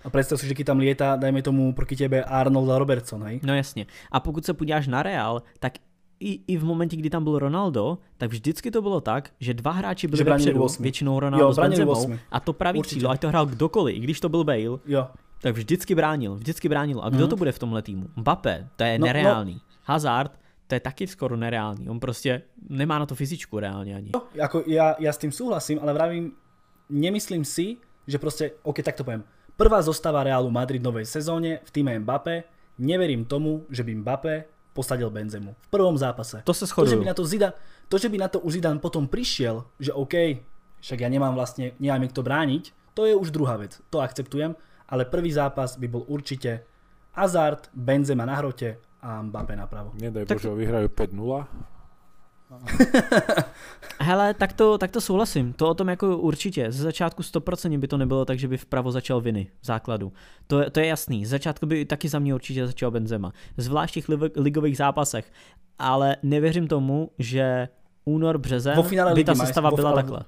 [0.00, 3.44] A predstav si, že keď tam lieta, dajme tomu proti tebe Arnold a Robertson, hej?
[3.44, 3.84] No jasně.
[4.08, 5.72] A pokud se podíváš na Real, tak
[6.20, 9.70] i, i v momentě, kdy tam byl Ronaldo, tak vždycky to bylo tak, že dva
[9.72, 12.94] hráči byli vepředu, většinou Ronaldo Jo, s Benzemou, a to pravý Určitě.
[12.96, 15.08] křídlo, ať to hrál kdokoliv, i když to byl Bale, Jo.
[15.40, 17.00] Tak vždycky bránil, vždycky bránil.
[17.02, 17.30] A kdo Mhm.
[17.30, 18.06] to bude v tomhle týmu?
[18.16, 19.06] Mbappé, to je No, no.
[19.12, 19.56] nereálný.
[19.84, 20.32] Hazard,
[20.66, 21.88] to je taky skoro nereálný.
[21.88, 24.10] On prostě nemá na to fyzičku reálně ani.
[24.14, 26.32] No, ako ja, ja s tým súhlasím, ale vravím,
[26.90, 27.76] nemyslím si,
[28.06, 29.24] že proste, ok, tak to poviem.
[29.56, 32.44] Prvá zostava Realu Madrid novej sezóne v týme Mbappé,
[32.78, 34.34] neverím tomu, že by Mbappé
[34.72, 36.40] posadil Benzemu v prvom zápase.
[36.44, 37.52] To se To, že by na to Zidane,
[37.88, 40.14] to, že by na to už Zidane potom prišiel, že OK,
[40.80, 44.54] však ja nemám vlastne, nemám kto brániť, to je už druhá vec, to akceptujem,
[44.90, 46.60] ale prvý zápas by bol určite
[47.14, 49.90] Hazard, Benzema na hrote a Mbappé napravo.
[49.94, 51.46] Nedaj Tak- Bože, vyhrajú 5-0.
[54.00, 55.52] Hele, tak to, tak to souhlasím.
[55.52, 56.72] To o tom jako určitě.
[56.72, 60.12] Ze začátku 100% by to nebylo tak, že by vpravo začal Viny v základu.
[60.46, 61.26] To, je- to je jasný.
[61.26, 63.32] Z začátku by taky za mě určitě začal Benzema.
[63.56, 65.32] Zvlášť v těch ligových zápasech.
[65.78, 67.68] Ale nevěřím tomu, že
[68.04, 68.78] únor, březen
[69.14, 70.20] by ta sestava byla takhle.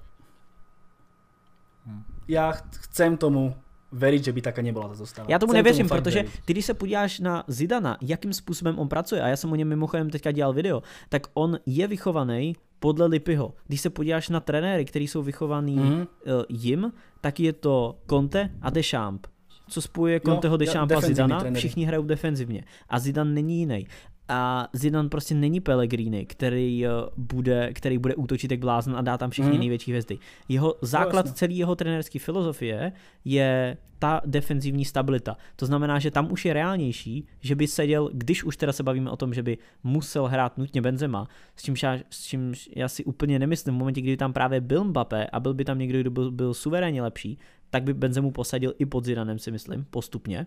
[2.28, 3.54] Ja ch- chcem tomu
[3.92, 5.26] veriť, že by taká nebola ta zostava.
[5.30, 6.32] Já tomu Chcem nevěřím, protože veriť.
[6.44, 9.68] ty, když se podíváš na Zidana, jakým způsobem on pracuje, a já jsem o něm
[9.68, 13.54] mimochodem teďka dělal video, tak on je vychovaný podle Lipyho.
[13.66, 15.92] Když se podíváš na trenéry, kteří jsou vychovaný Mhm.
[15.92, 16.44] mm-hmm.
[16.48, 19.28] jim, tak je to Conte a Deschamps.
[19.68, 21.40] Co spojuje Conteho, ja- Deschamps a Zidana?
[21.40, 21.58] trenéři.
[21.68, 22.64] Všichni hrajou defenzivně.
[22.88, 23.86] A Zidan není jiný.
[24.32, 29.18] A Zidane prostě není Pellegrini, který eh, bude, který bude útočit jak blázen a dá
[29.18, 29.58] tam všechny mm.
[29.58, 30.18] největší hvězdy.
[30.48, 31.36] Jeho základ jasně.
[31.38, 32.92] celé jeho trenérské filozofie
[33.24, 35.36] je ta defenzivní stabilita.
[35.56, 39.10] To znamená, že tam už je reálnější, že by seděl, když už teda se bavíme
[39.10, 43.04] o tom, že by musel hrát nutně Benzema, s čímž já, s čímž já si
[43.04, 46.10] úplně nemyslím, v momentě, kdy tam právě byl Mbappé a byl by tam někdo, kdo
[46.10, 47.38] byl, byl suverénně lepší,
[47.70, 50.46] tak by Benzemu posadil i pod Zidanem, si myslím, postupně.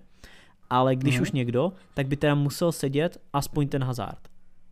[0.69, 1.21] Ale když Mhm.
[1.21, 4.19] už někdo, tak by teda musel sedět aspoň ten Hazard.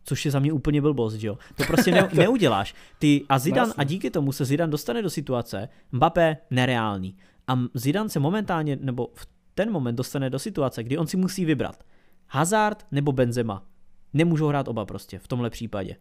[0.04, 1.38] Což je za mě úplně blbost, jo?
[1.56, 2.74] To prostě ne, neuděláš.
[2.98, 3.74] Ty a Zidan jasně.
[3.80, 7.16] a díky tomu se Zidan dostane do situace, Mbappé nereálný.
[7.48, 11.44] A Zidan se momentálně, nebo v ten moment dostane do situace, kdy on si musí
[11.44, 11.84] vybrat.
[12.28, 13.62] Hazard nebo Benzema.
[14.12, 15.96] Nemůžou hrát oba prostě v tomhle případě.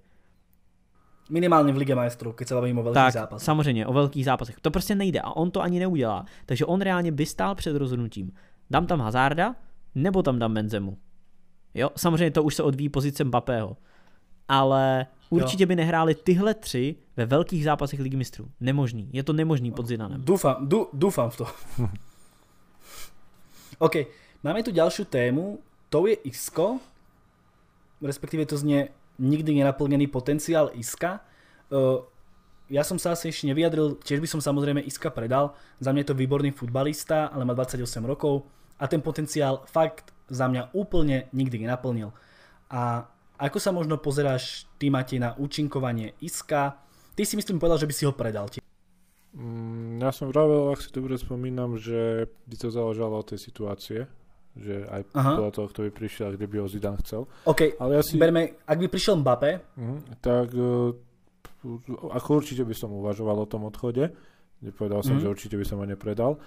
[1.32, 3.46] Minimálne v Lige majstrov, keď sa bavíme o veľkých Tak, zápasoch.
[3.48, 4.56] samozřejmě, o velkých zápasech.
[4.62, 6.26] To prostě nejde a on to ani neudělá.
[6.46, 8.32] Takže on reálně by stál před rozhodnutím.
[8.70, 9.56] Dám tam Hazarda,
[9.96, 10.98] nebo tam dám Benzemu.
[11.74, 13.78] Jo, samozřejmě to už se odvíjí pozice Mbappého.
[14.48, 18.52] Ale určitě by nehráli tyhle tři ve velkých zápasech Ligy mistrů.
[18.60, 19.10] Nemožný.
[19.14, 20.22] Je to nemožný pod Zidanem.
[20.22, 21.46] Dúfam, dú, dúfam v to.
[23.80, 23.96] OK,
[24.44, 25.60] máme tu ďalšiu tému,
[25.90, 26.80] to je Isko,
[28.02, 28.90] respektíve to znie
[29.20, 31.26] nikdy nenaplnený potenciál Iska.
[31.72, 32.06] Uh,
[32.70, 35.54] ja som sa asi ešte nevyjadril, tiež by som samozrejme Iska predal.
[35.80, 38.46] Za mňa je to výborný futbalista, ale má 28 rokov
[38.84, 42.12] a ten potenciál fakt za mňa úplne nikdy nenaplnil.
[42.68, 43.08] A
[43.40, 46.84] ako sa možno pozeráš ty, Matej, na účinkovanie Iska?
[47.16, 48.52] Ty si myslím povedal, že by si ho predal.
[49.34, 54.00] Mm, ja som vravel, ak si dobre spomínam, že by to záležalo od tej situácie,
[54.54, 55.32] že aj Aha.
[55.40, 57.26] podľa toho, kto by prišiel, kde by ho Zidane chcel.
[57.50, 58.20] OK, Ale ja si...
[58.22, 60.94] berme, ak by prišiel Mbappé, uh, tak uh,
[62.14, 64.14] ako určite by som uvažoval o tom odchode.
[64.64, 65.28] Nepovedal som, uh-huh.
[65.28, 66.40] že určite by som ho nepredal,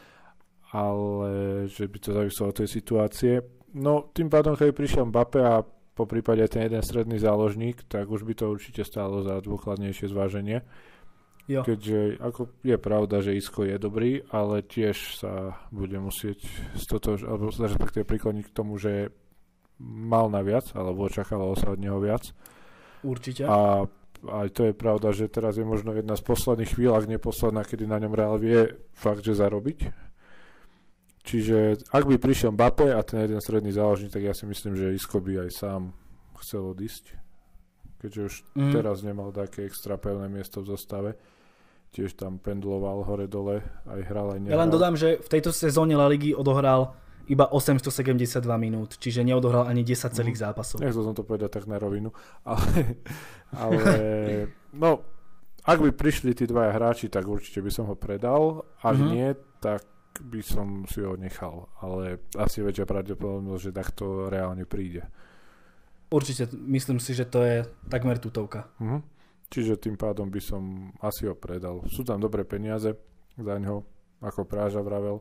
[0.72, 3.34] ale že by to záviselo od tej situácie.
[3.76, 5.62] No, tým pádom, keď prišiel Mbappé a
[5.97, 10.60] po prípade ten jeden stredný záložník, tak už by to určite stálo za dôkladnejšie zváženie.
[11.47, 11.62] Jo.
[11.62, 16.43] Keďže ako je pravda, že Isko je dobrý, ale tiež sa bude musieť
[16.74, 19.14] stotož, alebo respektíve prikloniť k tomu, že
[19.78, 22.34] mal na viac, alebo očakávalo sa od neho viac.
[23.06, 23.47] Určite.
[23.47, 23.86] A
[24.26, 27.86] aj to je pravda, že teraz je možno jedna z posledných chvíľ, ak neposledná, kedy
[27.86, 30.05] na ňom Real vie fakt, že zarobiť.
[31.26, 34.94] Čiže ak by prišiel Mbappé a ten jeden stredný záložník, tak ja si myslím, že
[34.94, 35.90] Isko by aj sám
[36.38, 37.18] chcel odísť.
[37.98, 38.72] Keďže už mm.
[38.78, 41.10] teraz nemal také extra pevné miesto v zostave.
[41.90, 43.58] Tiež tam pendloval hore-dole,
[43.90, 44.54] aj hral, aj nehral.
[44.54, 46.94] Ja len dodám, že v tejto sezóne La Ligy odohral
[47.26, 50.44] iba 872 minút, čiže neodohral ani 10 celých mm.
[50.46, 50.78] zápasov.
[50.78, 52.14] Nechcel som to povedať tak na rovinu,
[52.46, 53.02] ale,
[53.66, 53.82] ale
[54.70, 55.02] no,
[55.66, 59.10] ak by prišli tí dvaja hráči, tak určite by som ho predal, ak mm-hmm.
[59.10, 59.28] nie,
[59.58, 59.82] tak
[60.22, 65.05] by som si ho nechal, ale asi väčšia pravdepodobnosť, že takto reálne príde.
[66.06, 68.70] Určite, myslím si, že to je takmer tutovka.
[68.78, 69.02] Uh-huh.
[69.51, 71.82] Čiže tým pádom by som asi ho predal.
[71.90, 72.94] Sú tam dobré peniaze
[73.34, 73.82] za ňo,
[74.22, 75.18] ako Práža vravel.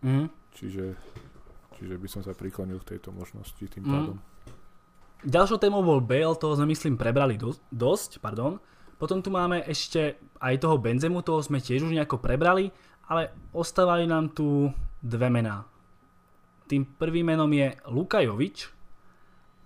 [0.00, 0.26] Uh-huh.
[0.56, 0.96] Čiže,
[1.76, 3.92] čiže by som sa priklonil k tejto možnosti tým uh-huh.
[3.92, 4.16] pádom.
[5.20, 8.56] Ďalšou témou bol Bale, toho sme myslím prebrali do- dosť, pardon.
[8.96, 12.72] Potom tu máme ešte aj toho Benzemu, toho sme tiež už nejako prebrali
[13.10, 14.70] ale ostávajú nám tu
[15.02, 15.66] dve mená.
[16.70, 18.70] Tým prvým menom je Luka Jovič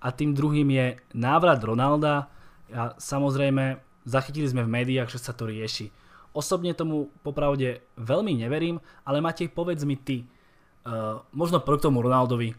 [0.00, 2.32] a tým druhým je návrat Ronalda.
[2.72, 3.76] A samozrejme,
[4.08, 5.92] zachytili sme v médiách, že sa to rieši.
[6.32, 12.56] Osobne tomu popravde veľmi neverím, ale Matej, povedz mi ty, uh, možno pro tomu Ronaldovi,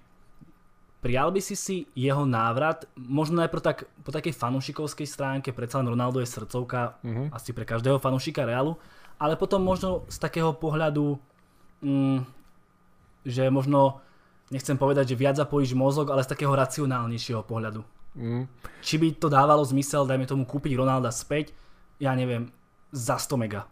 [1.01, 5.91] prijal by si si jeho návrat, možno najprv tak po takej fanušikovskej stránke, predsa len
[5.91, 7.29] Ronaldo je srdcovka uh-huh.
[7.29, 8.79] asi pre každého fanušika Realu,
[9.19, 11.15] ale potom možno z takého pohľadu,
[11.81, 12.19] mm,
[13.25, 14.03] že možno,
[14.51, 17.81] nechcem povedať, že viac zapojíš mozog, ale z takého racionálnejšieho pohľadu.
[18.15, 18.47] Mm.
[18.79, 21.51] Či by to dávalo zmysel, dajme tomu, kúpiť Ronalda späť,
[21.99, 22.51] ja neviem,
[22.91, 23.67] za 100 mega.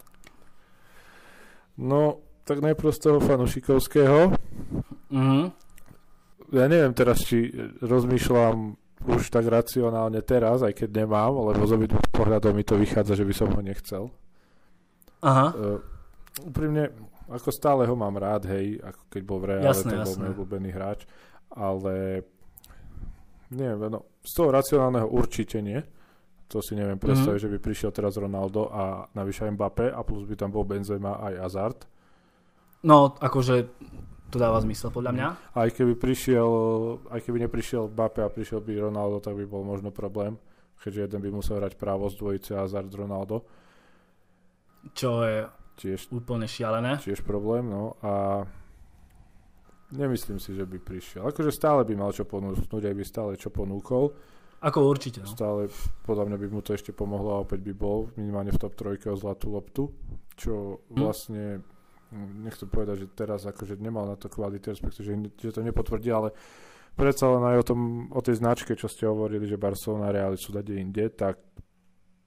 [1.79, 4.35] No, tak najprv z toho fanušikovského.
[5.09, 5.51] Mm.
[6.53, 7.49] Ja neviem teraz, či
[7.81, 13.19] rozmýšľam už tak racionálne teraz, aj keď nemám, lebo z obidvoch pohľadov mi to vychádza,
[13.19, 14.13] že by som ho nechcel.
[15.23, 15.47] Aha.
[15.55, 15.79] Uh,
[16.43, 16.91] úprimne,
[17.31, 20.31] ako stále ho mám rád, hej, ako keď bol v Reále, jasné, to bol môj
[20.35, 21.07] obľúbený hráč,
[21.55, 22.25] ale
[23.53, 25.79] neviem, no, z toho racionálneho určite nie.
[26.51, 27.49] To si neviem predstaviť, mm-hmm.
[27.49, 31.33] že by prišiel teraz Ronaldo a navyše Mbappé a plus by tam bol Benzema aj
[31.41, 31.79] Hazard.
[32.85, 33.55] No, akože
[34.29, 35.27] to dáva zmysel podľa mňa.
[35.55, 36.49] Aj keby prišiel,
[37.09, 40.37] aj keby neprišiel Mbappé a prišiel by Ronaldo, tak by bol možno problém,
[40.77, 43.41] keďže jeden by musel hrať právo z dvojice Hazard Ronaldo
[44.91, 45.47] čo je
[45.79, 46.99] tiež, úplne šialené.
[46.99, 48.43] Tiež problém, no a
[49.93, 51.29] nemyslím si, že by prišiel.
[51.29, 54.11] Akože stále by mal čo ponúknuť, aj by stále čo ponúkol.
[54.63, 55.23] Ako určite.
[55.23, 55.27] No.
[55.27, 55.67] Stále,
[56.07, 59.11] podľa mňa by mu to ešte pomohlo a opäť by bol minimálne v top trojke
[59.11, 59.91] o zlatú loptu,
[60.39, 60.95] čo hm.
[60.95, 61.43] vlastne,
[62.15, 66.31] nechcem povedať, že teraz akože nemal na to kvality, respektíve, že, že to nepotvrdí, ale
[66.95, 67.79] predsa len aj o, tom,
[68.13, 71.43] o tej značke, čo ste hovorili, že Barcelona a Real sú dade inde, tak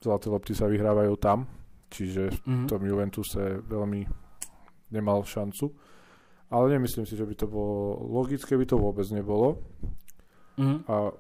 [0.05, 1.49] zlaté lopty sa vyhrávajú tam,
[1.91, 4.07] čiže v tom Juventuse veľmi
[4.93, 5.71] nemal šancu.
[6.47, 9.59] Ale nemyslím si, že by to bolo logické, by to vôbec nebolo.
[10.55, 10.79] Mm-hmm.
[10.87, 11.11] A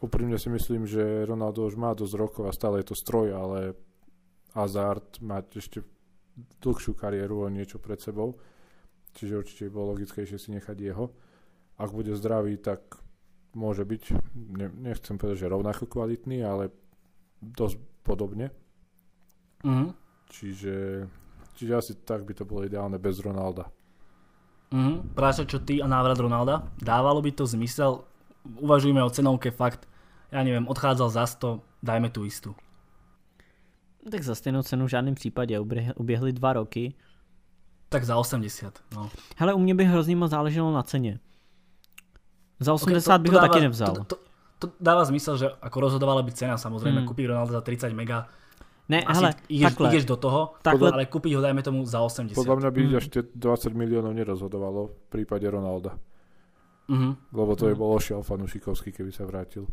[0.00, 3.76] úprimne si myslím, že Ronaldo už má dosť rokov a stále je to stroj, ale
[4.56, 5.84] Hazard má ešte
[6.64, 8.40] dlhšiu kariéru o niečo pred sebou.
[9.14, 11.12] Čiže určite bolo logickejšie si nechať jeho.
[11.76, 12.98] Ak bude zdravý, tak
[13.54, 14.02] môže byť,
[14.58, 16.74] ne, nechcem povedať, že rovnako kvalitný, ale
[17.38, 18.50] dosť podobne.
[19.64, 19.88] Mm-hmm.
[20.30, 20.74] Čiže,
[21.56, 23.66] čiže asi tak by to bolo ideálne bez Ronalda.
[24.74, 25.16] Mm-hmm.
[25.16, 28.04] Práve čo ty a návrat Ronalda, dávalo by to zmysel,
[28.60, 29.88] uvažujeme o cenovke fakt,
[30.34, 32.52] ja neviem, odchádzal za 100, dajme tu istú.
[34.04, 35.60] Tak za stejnou cenu v žádném případě,
[35.96, 36.94] uběhly dva roky.
[37.88, 39.10] Tak za 80, no.
[39.36, 41.20] Hele, u mě by hrozně moc záleželo na ceně.
[42.60, 43.94] Za 80 okay, to, bych to ho dáva, taky nevzal.
[43.94, 44.16] To, to,
[44.58, 47.06] to dáva zmysel, že ako rozhodovala by cena, samozrejme, mm.
[47.06, 48.28] kúpiť Ronaldo za 30 mega,
[48.84, 49.88] Ne, Asi hele, ideš, takhle.
[49.88, 52.36] ideš do toho, Takhle- ale kúpiť ho dajme tomu za 80.
[52.36, 52.90] Podľa mňa by Mm.
[53.08, 55.96] tie 20 miliónov nerozhodovalo v prípade Ronalda.
[56.86, 57.32] Mhm.
[57.32, 57.80] Lebo to je Mhm.
[57.80, 59.64] bolo šial fanúšikovský, keby sa vrátil.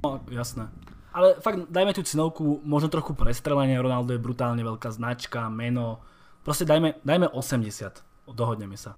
[0.00, 0.72] No, jasné.
[1.12, 6.00] Ale fakt, dajme tú cenovku, možno trochu prestrelenie, Ronaldo je brutálne veľká značka, meno.
[6.40, 8.00] Proste dajme, dajme 80.
[8.26, 8.96] Dohodneme sa.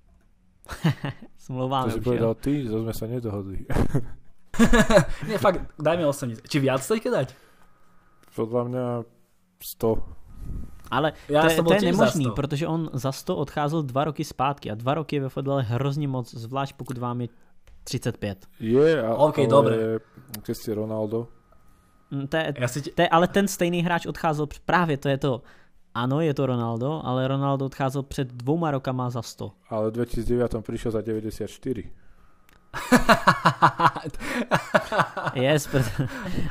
[1.37, 2.39] Smlouváme To si už, povedal jo.
[2.39, 3.67] ty, to sme sa nedohodli.
[5.29, 6.47] Nie, fakt, dajme 80.
[6.47, 7.29] Či viac chcete dať?
[8.37, 8.85] Podľa mňa
[9.63, 10.03] 100.
[10.91, 12.35] Ale Ja to, je, to je nemožný, za 100.
[12.37, 16.09] protože on za 100 odcházel dva roky zpátky a dva roky je ve fotbale hrozně
[16.09, 17.29] moc, zvlášť pokud vám je
[17.85, 18.47] 35.
[18.61, 19.75] Je, a, OK, ale dobre.
[20.43, 21.29] keď ste Ronaldo,
[22.13, 25.19] Mm, To je, Ja si to je, ale ten stejný hráč odcházel, právě to je
[25.19, 25.33] to,
[25.97, 29.53] ano, je to Ronaldo, ale Ronaldo odcházel před dvouma rokama za 100.
[29.73, 31.91] ale v 2009 prišiel za 94.
[35.35, 35.89] Yes, proto,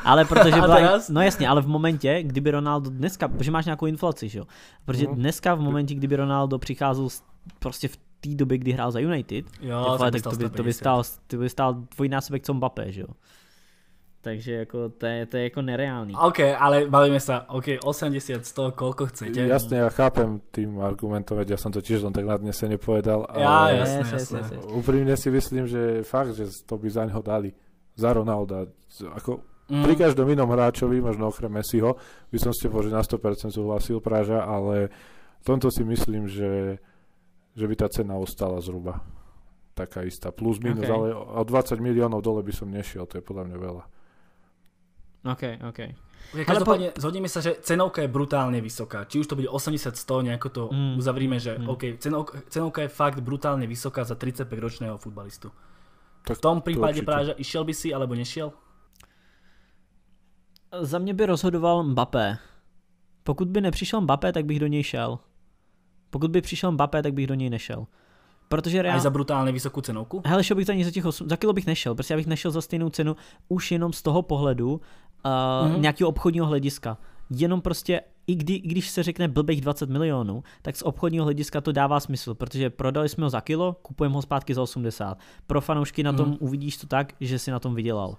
[0.03, 4.29] ale protože byla, no jasně, ale v momentě, kdyby Ronaldo dneska, protože máš nějakou inflaci,
[4.29, 4.45] že jo,
[4.85, 5.15] protože Mhm.
[5.15, 7.07] dneska v momentě, kdyby Ronaldo přicházel
[7.59, 10.79] prostě v té době, kdy hrál za United, Jo, tak to by, to by 150.
[10.79, 13.07] stál, to by stál dvojnásobek co Mbappé, že jo.
[14.23, 16.15] Takže jako to je, to je jako nereálný.
[16.15, 19.35] OK, ale bavíme sa, OK, 80, 100, koľko chcete.
[19.35, 23.83] Jasne, ja chápem tým argumentom, ja som to tiež len tak nadnesene povedal, Ja, ale
[23.83, 24.39] Yes, yes, jasné.
[24.39, 24.63] yes, yes.
[24.71, 27.51] úprimne si myslím, že fakt, že to by za ňo dali.
[27.93, 28.63] Za Ronalda.
[29.11, 29.79] Ako Mm.
[29.83, 31.95] pri každom inom hráčovi, možno okrem Messiho,
[32.27, 34.91] by som s tebou, že na 100% súhlasil Praža, ale
[35.39, 36.79] v tomto si myslím, že,
[37.51, 38.99] že by tá cena ostala zhruba
[39.71, 40.31] taká istá.
[40.31, 40.91] Plus, minus, Okay.
[40.91, 43.83] ale o 20 miliónov dole by som nešiel, to je podľa mňa veľa.
[45.23, 45.79] OK, OK.
[46.33, 49.05] Okay, každopádne zhodneme sa, že cenovka je brutálne vysoká.
[49.05, 50.97] Či už to bude 80-100, nejako to Mm.
[50.97, 51.69] uzavrime, že Mm.
[51.69, 55.51] OK, cenovka, cenovka je fakt brutálne vysoká za 35-ročného futbalistu.
[56.25, 57.05] Tak v tom prípade určite.
[57.05, 58.51] práve, že išiel by si alebo nešiel?
[60.81, 62.37] Za mě by rozhodoval Mbappé.
[63.23, 65.19] Pokud by nepřišel Mbappé, tak bych do něj šel.
[66.09, 67.85] Pokud by přišel Mbappé, tak bych do něj nešel.
[68.49, 68.99] Protože Aj reál...
[68.99, 70.21] za brutálne vysokú cenovku?
[70.25, 72.27] Hele, šel bych za ní za těch 8, za kilo bych nešel, prostě já bych
[72.27, 73.15] nešel za stejnou cenu
[73.49, 74.81] už jenom z toho pohledu
[75.25, 75.31] uh,
[75.67, 75.75] Mhm.
[75.75, 75.81] mm-hmm.
[75.81, 76.97] nějakého obchodního hlediska.
[77.29, 81.61] Jenom prostě, i, kdy, i když se řekne blbých 20 milionů, tak z obchodního hlediska
[81.61, 85.17] to dává smysl, protože prodali jsme ho za kilo, kupujeme ho zpátky za 80.
[85.47, 86.37] Pro fanoušky na tom Mhm.
[86.39, 88.17] uvidíš to tak, že si na tom vydělal.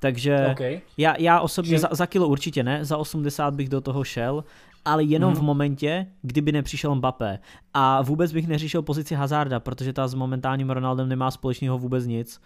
[0.00, 0.80] Takže OK.
[0.98, 4.44] já, já osobně Že- za, za kilo určitě ne, za 80 bych do toho šel,
[4.84, 5.40] ale jenom Mhm.
[5.40, 7.38] v momentě, kdyby nepřišel Mbappé.
[7.74, 12.40] A vůbec bych neřešil pozici Hazarda, protože ta s momentálním Ronaldem nemá společného vůbec nic.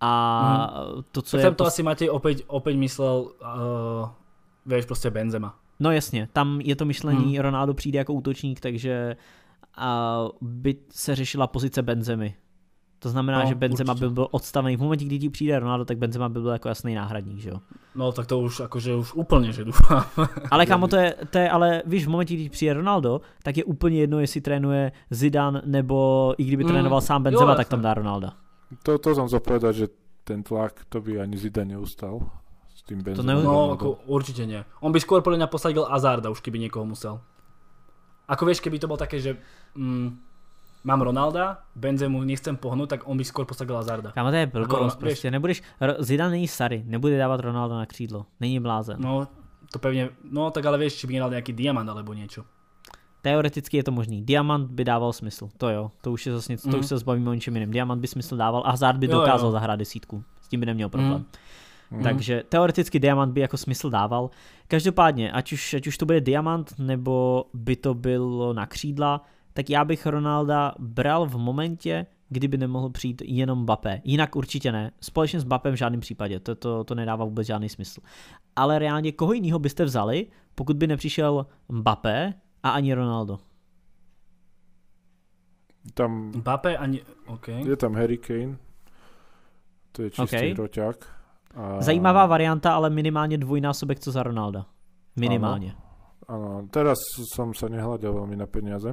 [0.00, 1.44] A to, co Tak je...
[1.46, 4.08] tam to asi Matej opäť, opäť myslel, uh,
[4.66, 5.54] vieš, proste Benzema.
[5.80, 7.42] No jasně, tam je to myšlení, Mhm.
[7.42, 9.16] Ronaldo přijde jako útočník, takže
[9.76, 12.34] a by se řešila pozice Benzemy.
[12.98, 14.08] To znamená, No, že Benzema určitě.
[14.08, 14.76] by byl odstavený.
[14.76, 17.56] V momentě, kdy ti přijde Ronaldo, tak Benzema by byl jako jasný náhradník, že jo?
[17.94, 20.02] No tak to už akože už úplne, že dúfam.
[20.50, 23.64] Ale kámo, to je, to je, ale víš, v momentě, když přijde Ronaldo, tak je
[23.64, 27.70] úplně jedno, jestli trénuje Zidane, nebo i kdyby Mm, trénoval sám jo, Benzema, tak jasné.
[27.70, 28.32] tam dá Ronalda.
[28.82, 29.86] To, to som chcel povedať, že
[30.22, 32.20] ten tlak, to by ani Zidane neustal
[32.68, 33.24] s tým Benzemom.
[33.24, 34.60] ne- No, ako určite nie.
[34.80, 37.20] On by skôr podľa mňa posadil Azarda už, keby niekoho musel.
[38.28, 39.40] Ako vieš, keby to bol také, že
[39.72, 40.08] mm,
[40.84, 44.12] mám Ronalda, Benzemu nechcem pohnúť, tak on by skôr posadil Azarda.
[44.12, 45.62] Kámo, to je blbost, prostě nebudeš,
[45.98, 49.00] Zidane není Sary, nebude dávat Ronaldo na křídlo, není blázen.
[49.00, 49.26] No,
[49.72, 52.44] to pevne, no tak ale vieš, či by nedal nejaký diamant alebo niečo.
[53.28, 54.22] Teoreticky je to možný.
[54.22, 56.80] Diamant by dával smysl, to jo, to už je zase něco, to Mhm.
[56.80, 57.70] už se zbavíme o něčem jiném.
[57.70, 59.20] Diamant by smysl dával a Hazard by Jo, jo.
[59.20, 61.24] dokázal zahrát desítku, s tím by neměl problém.
[61.90, 62.02] Mhm.
[62.02, 64.30] Takže teoreticky diamant by jako smysl dával.
[64.68, 69.70] Každopádně, ať už, ať už to bude diamant, nebo by to bylo na křídla, tak
[69.70, 74.00] já bych Ronalda bral v momentě, kdyby nemohl přijít jenom Mbappé.
[74.04, 74.90] Jinak určitě ne.
[75.00, 76.40] Společně s Mbappem v žádném případě.
[76.40, 78.00] To, to, to nedává vůbec žádný smysl.
[78.56, 83.38] Ale reálně koho jiného byste vzali, pokud by nepřišel Mbappé a ani Ronaldo?
[85.94, 87.02] Tam Mbappé ani...
[87.26, 87.48] OK.
[87.48, 88.56] je tam Harry Kane,
[89.92, 90.54] to je čistý Okay.
[90.54, 90.96] roťák.
[91.54, 91.80] A...
[91.82, 94.66] Zajímavá varianta, ale minimálně dvojnásobek co za Ronalda.
[95.16, 95.74] Minimálně.
[96.28, 97.00] Áno, teraz
[97.32, 98.92] som sa nehľadal veľmi na peniaze,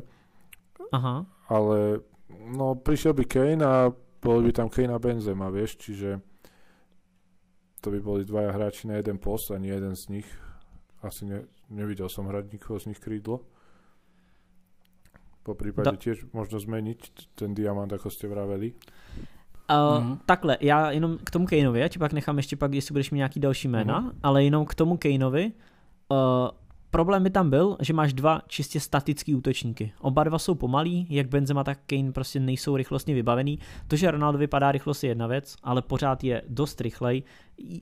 [0.95, 1.27] Aha.
[1.51, 1.99] ale
[2.31, 3.91] no prišiel by Kane a
[4.23, 6.23] bol by tam Kane a Benzema, vieš, čiže
[7.83, 10.27] to by boli dvaja hráči na jeden post, ani jeden z nich.
[11.03, 13.43] Asi ne, nevidel som hrať nikoho z nich krídlo.
[15.45, 18.73] Po prípade Da- tiež možno zmeniť ten diamant, ako ste vraveli.
[19.69, 20.17] Uh, Mhm.
[20.25, 23.17] Takhle, já jenom k tomu Kaneovi, já ti pak nechám ještě pak, jestli budeš mít
[23.17, 24.11] nějaký další jména, Mhm.
[24.23, 25.51] ale jenom k tomu Kaneovi,
[26.09, 26.17] uh,
[26.89, 29.91] problém by tam byl, že máš dva čistě statický útočníky.
[30.01, 33.59] Oba dva jsou pomalí, jak Benzema, tak Kane prostě nejsou rychlostně vybavený.
[33.87, 37.23] To, že Ronaldo vypadá rychlost je jedna věc, ale pořád je dost rychlej.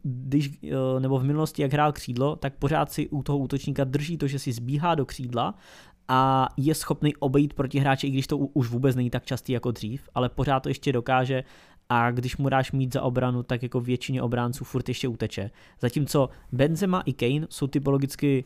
[0.03, 4.17] Když, eh, nebo v minulosti, jak hrál křídlo, tak pořád si u toho útočníka drží
[4.17, 5.55] to, že si zbíhá do křídla
[6.07, 9.71] a je schopný obejít proti hráče, i když to už vůbec není tak častý jako
[9.71, 11.43] dřív, ale pořád to ještě dokáže
[11.89, 15.51] a když mu dáš mít za obranu, tak jako většině obránců furt ještě uteče.
[15.81, 18.45] Zatímco Benzema i Kane jsou typologicky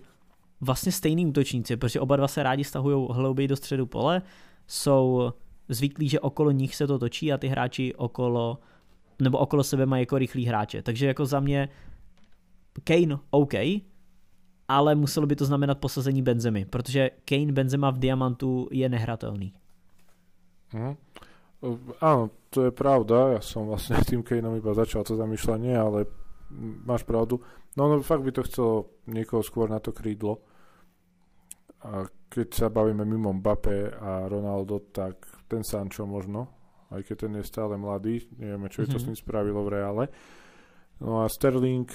[0.61, 4.21] vlastně stejný útočníci, protože oba dva se rádi stahují hlouběji do středu pole,
[4.67, 5.33] jsou
[5.69, 8.59] zvyklí, že okolo nich se to točí a ty hráči okolo
[9.19, 10.81] nebo okolo sebe mají jako rychlí hráče.
[10.81, 11.69] Takže jako za mě
[12.83, 13.53] Kane OK,
[14.67, 19.53] ale muselo by to znamenat posazení Benzemy, protože Kane Benzema v Diamantu je nehratelný.
[20.73, 20.95] Mhm.
[22.01, 26.05] Áno, to je pravda, ja som vlastne s tým Kaneom iba začal to zamýšľanie, ale
[26.85, 27.41] máš pravdu.
[27.73, 30.45] No, no fakt by to chcelo niekoho skôr na to krídlo.
[31.81, 35.17] A keď sa bavíme mimo Mbappé a Ronaldo, tak
[35.49, 36.45] ten Sancho možno,
[36.93, 38.93] aj keď ten je stále mladý, nevieme, čo mm-hmm.
[38.93, 39.09] to s mhm.
[39.09, 40.03] ním spravilo v reále.
[41.01, 41.89] No a Sterling,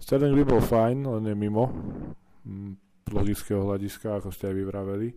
[0.00, 1.68] Sterling by bol fajn, len je mimo
[2.44, 2.72] mm,
[3.12, 5.08] logického hľadiska, ako ste aj vyvraveli.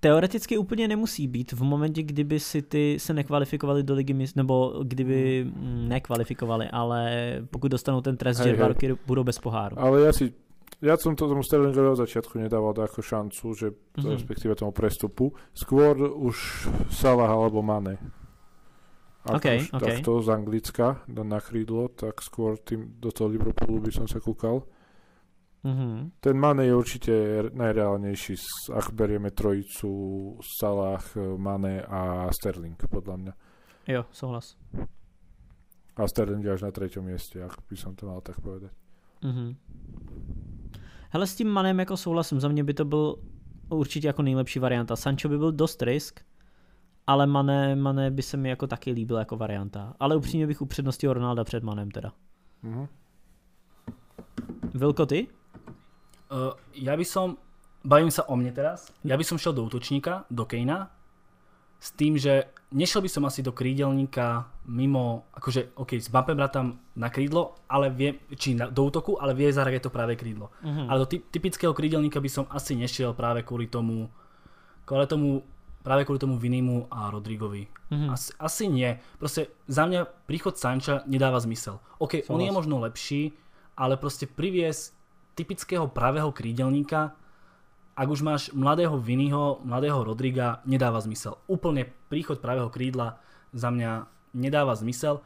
[0.00, 5.44] Teoreticky úplně nemusí být v momentě, kdyby si ty se nekvalifikovali do ligy nebo kdyby
[5.44, 7.10] mm, nekvalifikovali, ale
[7.50, 9.78] pokud dostanou ten trest, hej, že dva roky budou bez poháru.
[9.78, 10.34] Ale ja si
[10.80, 14.16] ja som to tomu Sterlingovi od začiatku nedával ako šancu, že mm-hmm.
[14.16, 15.36] respektíve tomu prestupu.
[15.52, 18.00] Skôr už Salah alebo Mane.
[19.20, 20.00] Okay, už okay.
[20.00, 24.64] takto z Anglicka na krídlo, tak skôr tým do toho Liverpoolu by som sa kúkal.
[25.60, 26.24] Mm-hmm.
[26.24, 27.14] Ten Mane je určite
[27.52, 28.34] najreálnejší,
[28.72, 29.92] ak berieme trojicu
[30.40, 31.04] Salah,
[31.36, 33.32] Mane a Sterling, podľa mňa.
[33.92, 34.56] Jo, souhlas.
[36.00, 38.72] A Sterling je až na treťom mieste, ak by som to mal tak povedať.
[39.20, 39.50] Mm-hmm.
[41.12, 43.16] Hele, s tím Manem jako souhlasím, za mě by to byl
[43.68, 44.96] určitě jako nejlepší varianta.
[44.96, 46.20] Sancho by byl dost risk,
[47.10, 49.94] ale Mane, Mane by se mi jako taky líbil jako varianta.
[50.00, 52.12] Ale upřímně bych upřednostil Ronalda před Manem teda.
[52.64, 52.88] Mm-hmm.
[54.74, 55.26] Vilko, ty?
[56.30, 57.34] Uh, ja by som,
[57.82, 60.86] bavím sa o mne teraz, ja by som šiel do útočníka, do Kejna,
[61.82, 66.78] s tým, že nešiel by som asi do krídelníka mimo, akože, OK, s Mbappé tam
[66.94, 70.54] na krídlo, ale vie, či na, do útoku, ale vie zahrať to práve krídlo.
[70.62, 70.86] Uh-huh.
[70.86, 74.06] Ale do ty, typického krídelníka by som asi nešiel práve kvôli tomu,
[74.86, 75.42] kvôli tomu,
[75.80, 77.68] práve kvôli tomu Vinimu a Rodrigovi.
[77.88, 78.12] Uh-huh.
[78.12, 79.00] Asi, asi nie.
[79.16, 81.80] Proste za mňa príchod Sanča nedáva zmysel.
[81.96, 83.32] OK, Som on je možno lepší,
[83.76, 84.92] ale proste priviesť
[85.36, 87.16] typického pravého krídelníka,
[87.96, 91.36] ak už máš mladého Viniho, mladého Rodriga, nedáva zmysel.
[91.48, 93.20] Úplne príchod pravého krídla
[93.52, 95.20] za mňa nedáva zmysel.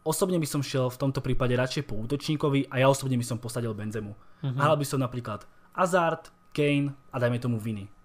[0.00, 3.38] Osobne by som šiel v tomto prípade radšej po útočníkovi a ja osobne by som
[3.42, 4.12] posadil Benzemu.
[4.14, 4.54] Uh-huh.
[4.56, 5.44] Hral by som napríklad
[5.76, 7.99] Hazard, Kane a dajme tomu Vini.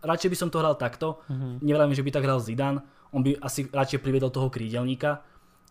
[0.00, 1.20] Radšej by som to hral takto.
[1.28, 1.60] Uh-huh.
[1.60, 2.80] Nevravím, že by tak hral Zidane.
[3.12, 5.20] On by asi radšej priviedol toho krídelníka.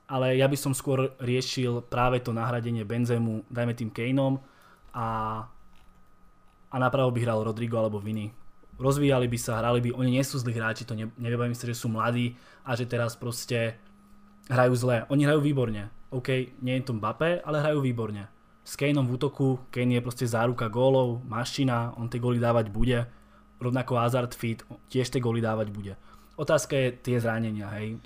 [0.10, 4.42] Ale ja by som skôr riešil práve to nahradenie Benzemu, dajme tým Kaneom
[4.90, 5.08] a,
[6.66, 8.34] a napravo by hral Rodrigo alebo Vini.
[8.82, 11.14] Rozvíjali by sa, hrali by, oni nie sú zlí hráči, to ne,
[11.54, 12.34] si, že sú mladí
[12.66, 13.78] a že teraz proste
[14.50, 15.06] hrajú zle.
[15.14, 15.94] Oni hrajú výborne.
[16.10, 18.26] OK, nie je to Mbappé, ale hrajú výborne.
[18.66, 23.06] S Kaneom v útoku, Kane je proste záruka gólov, mašina, on tie góly dávať bude.
[23.60, 25.94] Rovnako Hazard fit, tiež tie góly dávať bude.
[26.40, 28.00] Otázka je tie zranenia, hej.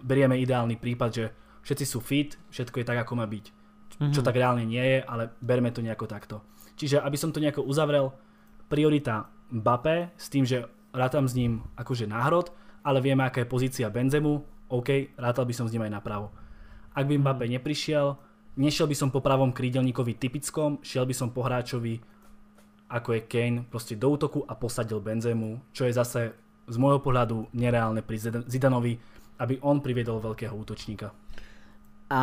[0.00, 1.24] Berieme ideálny prípad, že
[1.64, 3.58] všetci sú fit, všetko je tak, ako má byť
[3.98, 4.14] mm-hmm.
[4.14, 6.40] čo tak reálne nie je, ale berme to nejako takto.
[6.78, 8.14] Čiže aby som to nejako uzavrel,
[8.70, 12.54] priorita Mbappé s tým, že rátam s ním akože náhrod,
[12.86, 16.30] ale vieme, aká je pozícia Benzemu, OK, rátal by som s ním aj napravo.
[16.94, 17.52] Ak by Mbappé mhm.
[17.58, 18.06] neprišiel,
[18.60, 21.98] nešiel by som po pravom krídelníkovi typickom, šiel by som po hráčovi
[22.88, 26.32] ako je Kane, proste do útoku a posadil Benzemu, čo je zase
[26.68, 28.16] z môjho pohľadu nereálne pri
[28.48, 28.96] Zidanovi,
[29.38, 31.12] aby on priviedol veľkého útočníka.
[32.08, 32.22] A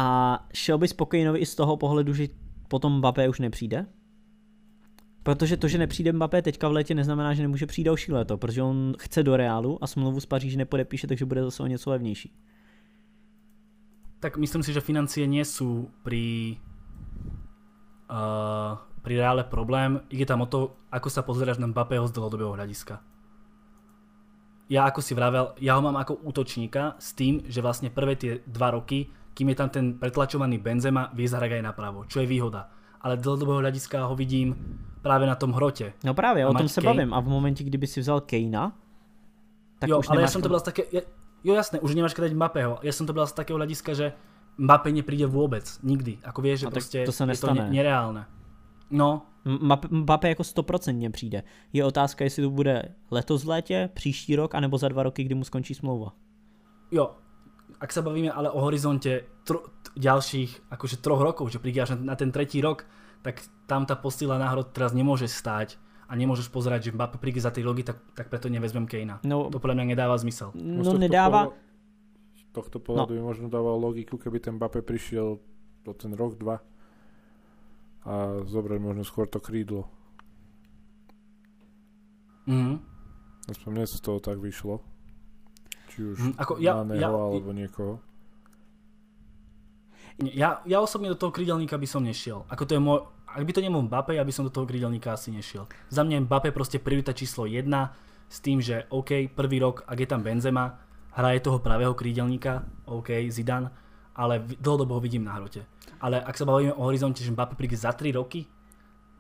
[0.54, 2.34] šel by spokojenovi i z toho pohledu, že
[2.68, 3.86] potom Mbappé už nepřijde?
[5.24, 8.62] Protože to, že nepřijde Mbappé teďka v létě, neznamená, že nemůže přijít další léto, protože
[8.62, 12.34] on chce do Reálu a smlouvu z Paříže nepodepíše, takže bude zase o něco levnější.
[14.20, 16.58] Tak myslím si, že financie nie sú pri,
[18.10, 18.74] uh,
[19.06, 20.02] pri Reále problém.
[20.10, 22.98] Ide tam o to, ako sa pozeráš na Mbappého z dlhodobého hľadiska.
[24.66, 28.42] Ja ako si vravel, ja ho mám ako útočníka s tým, že vlastne prvé tie
[28.50, 32.72] dva roky kým je tam ten pretlačovaný Benzema, vie zahrať aj napravo, čo je výhoda.
[33.04, 34.56] Ale dlhodobého hľadiska ho vidím
[35.04, 35.94] práve na tom hrote.
[36.04, 36.96] No právě, o tom se Kane.
[36.96, 37.14] bavím.
[37.14, 38.72] A v momente, kdyby si vzal Kejna,
[39.80, 40.88] tak jo, už ale ja som to bral z také...
[40.88, 41.04] Ja,
[41.44, 42.80] jo jasné, už nemáš keď Mbappého.
[42.80, 44.16] Ja som to bral z takého hľadiska, že
[44.56, 46.24] Mbappé nepríde vôbec, nikdy.
[46.24, 48.24] Ako vieš, že no, proste to sa je to ne- nereálne.
[48.90, 49.22] No,
[49.90, 51.44] Mbappé jako stoprocentně přijde.
[51.74, 55.36] Je otázka, jestli to bude letos v létě, příští rok, anebo za dva roky, kdy
[55.36, 56.14] mu skončí smlouva.
[56.92, 57.18] Jo,
[57.82, 59.66] ak sa bavíme ale o horizonte tro,
[59.98, 62.86] ďalších akože troch rokov, že príde až na, na ten tretí rok,
[63.22, 65.78] tak tam tá postila náhrod teraz nemôže stáť
[66.10, 69.22] a nemôžeš pozerať, že Mbappé príde za 3 roky, tak, tak preto nevezmem Kejna.
[69.26, 70.54] No, To podľa mňa nedáva zmysel.
[70.58, 71.50] no nedává,
[72.38, 73.18] Z tohto pohľadu No.
[73.18, 75.38] by možno dával logiku, keby ten Mbappé prišiel
[75.86, 76.62] do ten rok, dva
[78.06, 78.14] a
[78.46, 79.90] zobrať možno skôr to krídlo.
[82.46, 82.78] Mhm.
[83.46, 84.82] Aspoň mne z toho tak vyšlo.
[85.90, 87.94] Či už Mhm, ako ja- Maného ja- alebo niekoho.
[90.22, 92.48] Ja, ja osobne do toho krídelníka by som nešiel.
[92.48, 95.12] Ako to je môj, ak by to nebol Mbappé, ja by som do toho krídelníka
[95.12, 95.68] asi nešiel.
[95.92, 97.92] Za mňa je Mbappé proste priorita číslo 1
[98.26, 100.80] s tým, že OK, prvý rok, ak je tam Benzema,
[101.12, 103.70] hraje toho pravého krídelníka, OK, Zidane,
[104.16, 105.68] ale dlhodobo ho vidím na hrote.
[106.02, 108.46] Ale ak sa bavíme o horizonte, že Mbappé príde za 3 roky,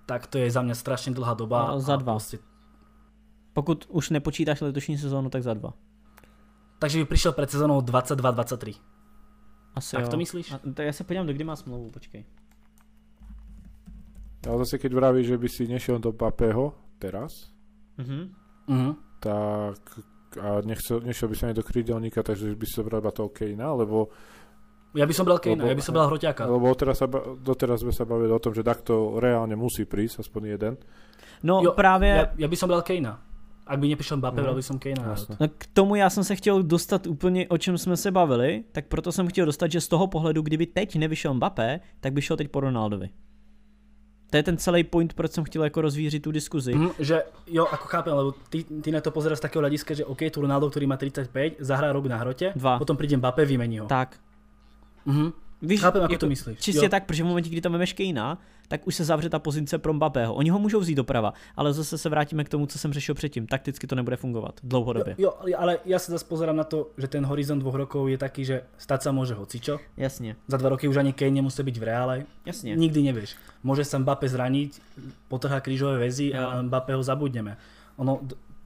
[0.05, 1.71] tak to je za mňa strašne dlhá doba.
[1.73, 2.13] No, za dva.
[2.17, 2.37] Proste,
[3.53, 5.73] pokud už nepočítáš letošní sezónu, tak za dva.
[6.79, 8.75] takže by prišiel pred sezónou 22-23.
[9.75, 10.11] Asi Tak jo.
[10.11, 10.51] to myslíš?
[10.51, 12.23] A, tak já se podívám, do kdy má smlouvu, počkej.
[14.45, 17.49] Ale zase keď vravíš, že by si nešiel do Mbappého teraz,
[17.97, 18.29] Mhm.
[18.67, 18.91] Mhm.
[19.19, 19.79] tak
[20.35, 23.71] a nechcel, nešiel by sa ani do krídelníka, takže by si zobral iba toho Kejna,
[23.73, 24.11] lebo,
[24.95, 26.47] Ja by som bral Kejna, ja by som bral Hroťáka.
[26.47, 27.07] lebo teraz sa,
[27.43, 30.73] doteraz sme sa bavili o tom, že takto reálne musí prísť, aspoň jeden.
[31.43, 33.19] No Jo, právě, Ja, ja by som bral Kejna.
[33.67, 34.43] Ak by neprišiel Mbappé, Mhm.
[34.45, 35.15] bral by som Kejna.
[35.39, 38.85] No, k tomu já jsem se chtěl dostat úplně, o čem jsme se bavili, tak
[38.87, 42.37] proto jsem chtěl dostat, že z toho pohledu, kdyby teď nevyšel Mbappé, tak by šel
[42.37, 43.09] teď po Ronaldovi.
[44.29, 46.73] To je ten celý point, proč jsem chtěl jako rozvířit tu diskuzi.
[46.75, 50.05] Mhm, že jo, ako chápem, lebo ty, ty na to pozeráš z takého hľadiska, že
[50.05, 52.77] OK, tu Ronaldo, ktorý má 35, zahrá rok na hrote, Dva.
[52.77, 53.85] potom príde Mbappé, vymení ho.
[53.87, 54.17] Tak.
[55.05, 55.31] Mhm.
[55.61, 56.59] Víš, Chápem, ako jako to myslíš.
[56.59, 56.89] Čistě Jo.
[56.89, 58.37] tak, protože v momentě, kdy tam vemeš Kejna,
[58.67, 60.33] tak už se zavře ta pozice pro Mbappého.
[60.33, 63.47] Oni ho můžou vzít doprava, ale zase se vrátíme k tomu, co jsem řešil předtím.
[63.47, 65.15] Takticky to nebude fungovat dlouhodobě.
[65.17, 68.17] Jo, jo, ale ja sa zase pozerám na to, že ten horizont dvoch rokov je
[68.17, 69.79] taký, že stať sa môže hocičo.
[69.97, 72.15] Jasně, Za dva roky už ani Kane nemusí byť v reále.
[72.45, 72.75] jasně.
[72.75, 73.35] Nikdy nevieš.
[73.63, 74.81] Môže sa Mbappé zraniť,
[75.29, 77.57] potrhá krížové väzy a Mbappého zabudneme.
[77.97, 78.19] Ono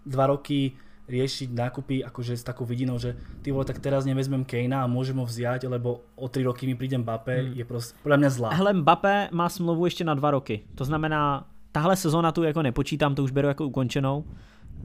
[0.06, 0.72] dva roky
[1.10, 5.18] riešiť nákupy akože s takou vidinou, že ty vole, tak teraz nevezmem Kejna a môžem
[5.18, 7.54] ho vziať, lebo o tri roky mi príde Mbappé, Hmm.
[7.58, 8.50] je prostě podľa mňa zlá.
[8.54, 10.62] Hele, Mbappé má smlouvu ještě na dva roky.
[10.76, 14.24] To znamená, tahle sezóna tu jako nepočítám, to už beru jako ukončenou.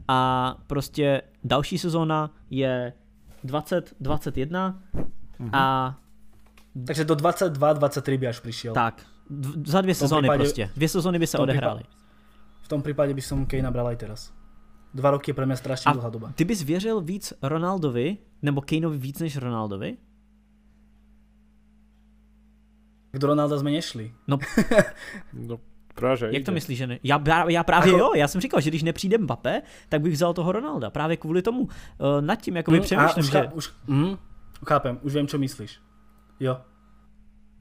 [0.09, 0.19] A
[0.67, 2.93] prostě další sezóna je
[3.45, 4.81] 2021
[5.53, 5.95] a
[6.87, 8.75] Takže do 22-23 by až prišiel.
[8.75, 9.03] tak,
[9.67, 10.71] za dvě sezóny prostě.
[10.77, 11.83] Dvě sezóny by se odehrály.
[12.63, 14.33] V tom prípade by som Kejna bral aj teraz.
[14.95, 16.31] Dva roky je pre mňa strašne dlhá doba.
[16.39, 19.97] ty bys věřil víc Ronaldovi, nebo Kaneovi víc než Ronaldovi?
[23.15, 24.11] Do Ronalda sme nešli.
[24.27, 24.39] No,
[25.35, 25.63] No,
[25.95, 26.97] práve, že jak to myslíš, že ne?
[27.03, 30.13] Já, já, já právě Ako- jo, já jsem říkal, že když nepřijde Mbappé, tak bych
[30.15, 30.91] vzal toho Ronalda.
[30.91, 31.71] Právě kvůli tomu uh,
[32.21, 33.49] nad tím jakoby Mm, přemýšlím, už, že...
[33.55, 34.19] už, mm,
[34.67, 35.79] chápem, už viem, čo myslíš.
[36.41, 36.59] Jo.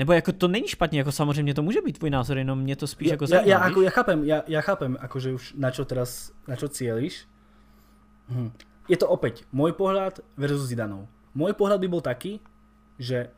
[0.04, 2.88] Nebo jako to není špatně, jako samozřejmě to může být tvůj názor, jenom mě to
[2.88, 3.72] spíš Ja, jako ja, zajímá, ja, víš?
[3.72, 7.24] ako, ja chápem, ja, ja chápem, akože už na čo teraz, na čo cieliš.
[8.28, 8.52] Hm.
[8.92, 11.08] Je to opäť môj pohľad versus Zidanov.
[11.32, 12.44] Môj pohľad by bol taký,
[13.00, 13.32] že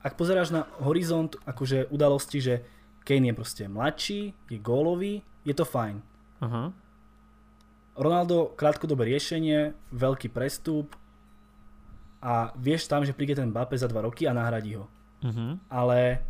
[0.00, 2.64] ak pozeráš na horizont akože udalosti, že
[3.04, 6.00] Kane je proste mladší, je gólový, je to fajn.
[6.40, 6.72] Aha.
[7.92, 10.96] Ronaldo krátkodobé riešenie, veľký prestup
[12.24, 14.88] a vieš tam, že príde ten Mbappé za dva roky a nahradí ho.
[15.24, 15.56] Mhm.
[15.72, 16.20] Ale...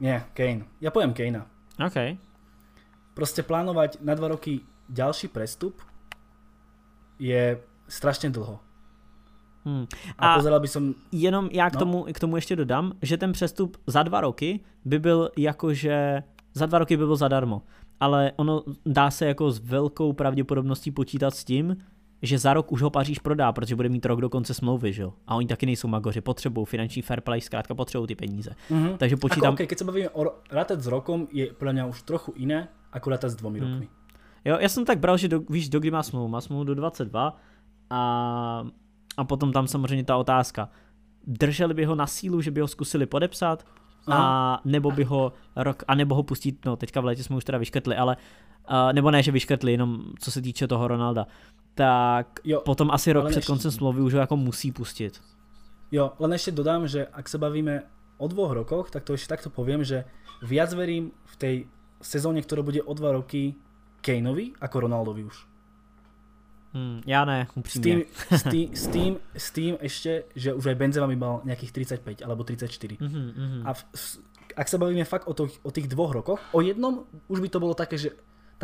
[0.00, 0.66] Nie, Kane.
[0.82, 1.46] Ja poviem Kanea.
[1.80, 2.18] OK.
[3.14, 5.78] Proste plánovať na dva roky ďalší prestup
[7.16, 7.56] je
[7.86, 8.58] strašne dlho.
[9.64, 9.86] Hmm.
[10.18, 10.94] A, A- a pozeral by som...
[11.12, 11.78] Jenom já k No.
[11.78, 16.22] tomu, k tomu ještě dodám, že ten přestup za dva roky by byl jakože,
[16.54, 17.62] za dva roky by byl zadarmo.
[18.00, 21.76] Ale ono dá se jako s velkou pravděpodobností počítat s tím,
[22.24, 25.02] že za rok už ho Paříž prodá, protože bude mít rok do konce smlouvy, že
[25.02, 25.12] jo?
[25.26, 28.50] A oni taky nejsou magoři, potřebují finanční fair play, zkrátka potřebují ty peníze.
[28.70, 28.96] Mhm.
[28.98, 31.98] Takže počítám, Ako, okay, keď sa bavíme o rátať s rokom, je podľa mňa už
[32.08, 33.70] trochu iné, ako rátať s dvomi Hmm.
[33.70, 33.88] rokmi.
[34.44, 36.28] Jo, já jsem tak bral, že do, víš, do kdy má smlouvu?
[36.28, 37.36] Má smlouvu do 22
[37.90, 38.02] a,
[39.16, 40.68] a potom tam samozřejmě ta otázka.
[41.26, 43.64] Drželi by ho na sílu, že by ho zkusili podepsat
[44.08, 47.44] a nebo by ho rok, a nebo ho pustit, no teďka v létě jsme už
[47.44, 48.16] teda vyškrtli, ale
[48.70, 51.26] uh, nebo ne, že vyškrtli, jenom co se týče toho Ronalda,
[51.74, 55.20] tak Jo, potom asi rok před koncem smlouvy už ho jako musí pustit.
[55.92, 57.82] Jo, len ešte dodám, že ak sa bavíme
[58.18, 60.02] o dvoch rokoch, tak to ešte takto poviem, že
[60.42, 61.54] viac verím v tej
[62.02, 63.54] sezóne, ktorá bude o dva roky
[64.02, 65.36] Kaneovi ako Ronaldovi už.
[66.74, 67.82] Hmm, já ne, S upřímně.
[67.94, 68.04] tým,
[68.38, 71.72] s, tým, s, tým, s tým ešte, že už aj Benzema by mal nejakých
[72.02, 72.98] 35 alebo 34.
[73.00, 73.60] Mhm, mhm.
[73.66, 74.18] A v, s-
[74.56, 77.58] ak sa bavíme fakt o, to, o tých dvoch rokoch, o jednom už by to
[77.62, 78.10] bolo také, že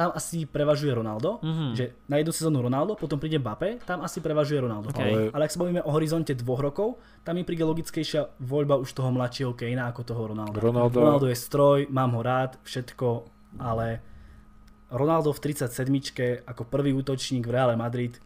[0.01, 1.67] tam asi prevažuje Ronaldo, Mhm.
[1.75, 4.89] že na jednu sezónu Ronaldo, potom príde Mbappé, tam asi prevažuje Ronaldo.
[4.89, 4.97] Ok.
[4.97, 8.89] Ale- Ale ak sa bavíme o horizonte dvoch rokov, tam mi príde logickejšia voľba už
[8.91, 10.57] toho mladšieho Kejna ako toho Ronalda.
[10.57, 13.29] Ronaldo- Ronaldo je stroj, mám ho rád, všetko,
[13.61, 14.01] ale
[14.89, 15.93] Ronaldo v 37
[16.49, 18.17] ako prvý útočník v Reále Madrid,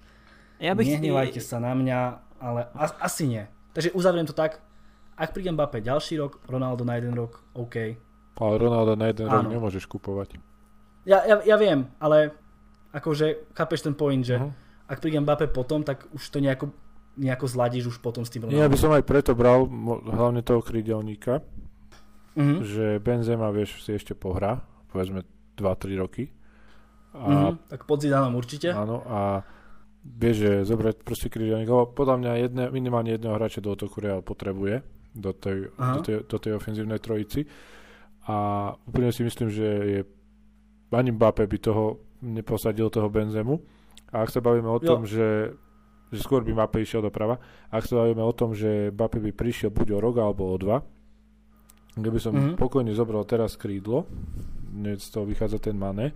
[0.61, 0.87] Já bych...
[0.89, 1.99] nehnevajte sa na mňa,
[2.39, 3.43] ale as, asi nie.
[3.73, 4.63] Takže uzavriem to tak,
[5.13, 7.99] ak príde Mbappé ďalší rok, Ronaldo na jeden rok, OK.
[8.39, 9.51] Ale Ronaldo na jeden rok Áno.
[9.51, 10.39] nemôžeš kupovať.
[11.05, 12.33] Ja, ja, ja viem, ale
[12.91, 14.51] akože chápeš ten point, že Mhm.
[14.87, 16.73] ak príde Mbappé potom, tak už to nejako,
[17.15, 18.71] nejako zladíš už potom s tým Ja Ronaldom.
[18.71, 19.69] by som aj preto bral
[20.05, 21.45] hlavne toho krídelníka,
[22.35, 22.57] Mhm.
[22.63, 24.59] že Benzema, vieš, si ešte pohrá,
[24.89, 25.23] povedzme
[25.55, 26.31] 2-3 roky.
[27.13, 27.71] A, Mhm.
[27.71, 28.75] Tak pod Zidanom určite.
[28.75, 29.47] Áno, a
[30.03, 34.19] vieš, že zobrať proste krídelníka, lebo podľa mňa jedne, minimálne jedného hráča do útoku Real
[34.19, 34.83] potrebuje,
[35.15, 35.95] do tej, Aha.
[35.95, 37.47] do, tej, do tej ofenzívnej trojici.
[38.25, 38.35] A
[38.83, 40.01] úplne si myslím, že je
[40.95, 41.85] ani Mbappé by toho
[42.23, 43.61] neposadil toho Benzemu.
[44.11, 44.87] A ak sa bavíme o Jo.
[44.87, 45.53] tom, že,
[46.09, 47.37] že skôr by Mbappé išiel doprava,
[47.69, 50.81] ak sa bavíme o tom, že Mbappé by prišiel buď o rok alebo o dva,
[51.95, 52.55] keby som Mhm.
[52.57, 54.07] pokojne zobral teraz krídlo,
[54.75, 56.11] z toho vychádza ten Mane,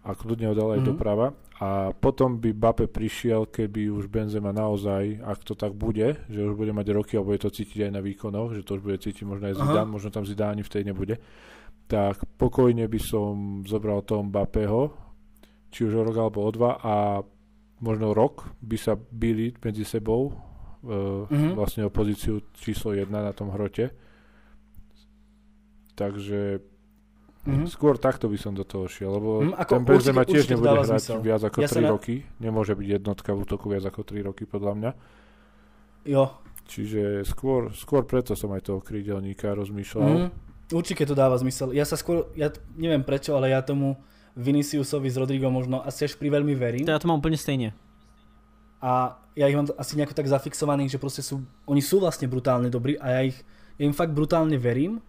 [0.00, 0.88] a kľudne ho dal aj Mhm.
[0.88, 1.26] doprava.
[1.60, 6.56] A potom by Bape prišiel, keby už Benzema naozaj, ak to tak bude, že už
[6.56, 9.28] bude mať roky a bude to cítiť aj na výkonoch, že to už bude cítiť
[9.28, 9.64] možno aj Aha.
[9.68, 11.20] Zidane, možno tam Zidane ani vtedy nebude,
[11.90, 14.94] tak pokojne by som zobral toho Bapeho,
[15.68, 17.18] či už o rok alebo o dva a
[17.80, 20.30] možno rok by sa byli medzi sebou
[20.80, 21.52] Mhm.
[21.52, 23.90] vlastne o pozíciu číslo 1 na tom hrote.
[25.92, 26.60] Takže
[27.40, 27.64] Mhm.
[27.66, 30.70] Skôr takto by som do toho šiel, lebo Mhm, ako ten Benzema tiež určite nebude
[30.70, 31.18] hrať zmysel.
[31.20, 32.14] viac ako Ja sa 3 na- roky.
[32.36, 34.90] Nemôže byť jednotka v útoku viac ako 3 roky, podľa mňa.
[36.06, 36.24] Jo.
[36.66, 40.12] Čiže skôr, skôr preto som aj toho krídelníka rozmýšľal.
[40.12, 40.28] Mhm.
[40.72, 41.74] Určite to dáva zmysel.
[41.74, 43.98] Ja sa skôr, ja neviem prečo, ale ja tomu
[44.38, 46.86] Viniciusovi s Rodrigom možno asi až pri veľmi verím.
[46.86, 47.72] To já to mám úplně stejně.
[48.80, 52.70] a ja ich mám asi nejako tak zafixovaných, že proste sú, oni sú vlastne brutálne
[52.72, 53.36] dobrí a ja ich,
[53.76, 55.04] ja im fakt brutálne verím,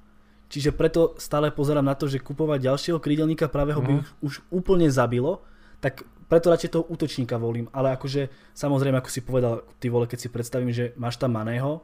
[0.52, 4.00] čiže preto stále pozerám na to, že kupovať ďalšieho krídelníka práve ho by Mhm.
[4.00, 5.42] už, už úplne zabilo,
[5.80, 10.20] tak preto radšej toho útočníka volím, ale akože samozrejme, ako si povedal, ty vole, keď
[10.20, 11.80] si predstavím, že máš tam Maného,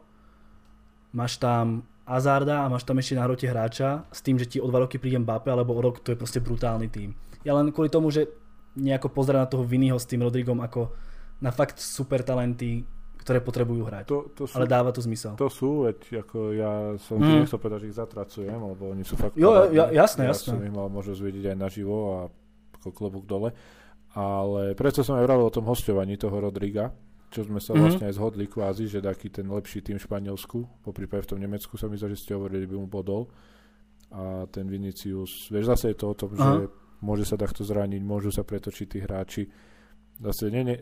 [1.15, 4.65] máš tam Azarda a máš tam ešte na hrote hráča s tým, že ti o
[4.65, 7.11] dva roky príde Mbappé alebo o rok, to je proste brutálny tým.
[7.43, 8.31] Ja len kvôli tomu, že
[8.73, 10.95] nejako pozerám na toho Vinnyho s tým Rodrigom ako
[11.37, 14.05] na fakt super talenty, ktoré potrebujú hrať.
[14.05, 15.35] To, to, sú, Ale dáva to zmysel.
[15.35, 17.43] to sú, veď ako ja som Mm.
[17.43, 20.47] nechcel povedať, že ich zatracujem, lebo oni sú fakt Jo, ja- jasné, ja jasné.
[20.49, 22.19] som ich mal možnosť vidieť aj naživo a
[22.87, 23.51] klobúk dole.
[24.13, 26.89] Ale preto som aj vravil o tom hostovaní toho Rodriga,
[27.27, 27.79] čo sme sa Mhm.
[27.79, 31.39] vlastne aj zhodli kvázi, že taký ten lepší tým v Španielsku, po prípade v tom
[31.39, 33.27] Nemecku sa mi zdá, že ste hovorili, by mu bodol.
[34.09, 36.63] A ten Vinicius, vieš, zase je to o tom, Aha.
[36.63, 36.71] že
[37.03, 39.43] môže sa takto zraniť, môžu sa pretočiť tí hráči.
[40.17, 40.77] Zase, nie, nie,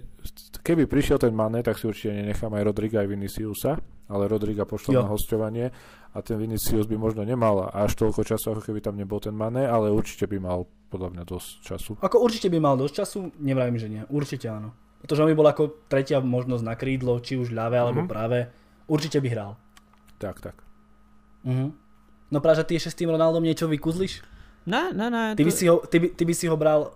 [0.64, 3.76] keby prišiel ten Mane, tak si určite nenechám aj Rodriga aj Viniciusa,
[4.08, 5.02] ale Rodriga pošlo Jo.
[5.04, 5.74] na hostovanie
[6.14, 9.68] a ten Vinicius by možno nemal až toľko času, ako keby tam nebol ten Mane,
[9.68, 11.92] ale určite by mal podľa mňa dosť času.
[12.00, 14.02] Ako určite by mal dosť času, nevravím, že nie.
[14.08, 14.72] Určite áno.
[15.06, 18.10] Pretože on by bol ako tretia možnosť na krídlo, či už ľavé alebo Mhm.
[18.10, 18.50] práve.
[18.90, 19.52] Určite by hral.
[20.18, 20.56] Tak, tak.
[21.46, 21.70] Mhm.
[22.34, 24.26] No práve, že ty ešte s tým Ronaldom niečo vykuzliš?
[24.66, 25.38] Ne, ne, ne.
[25.38, 26.90] Ty by to- si ho, ty by, ty by si ho bral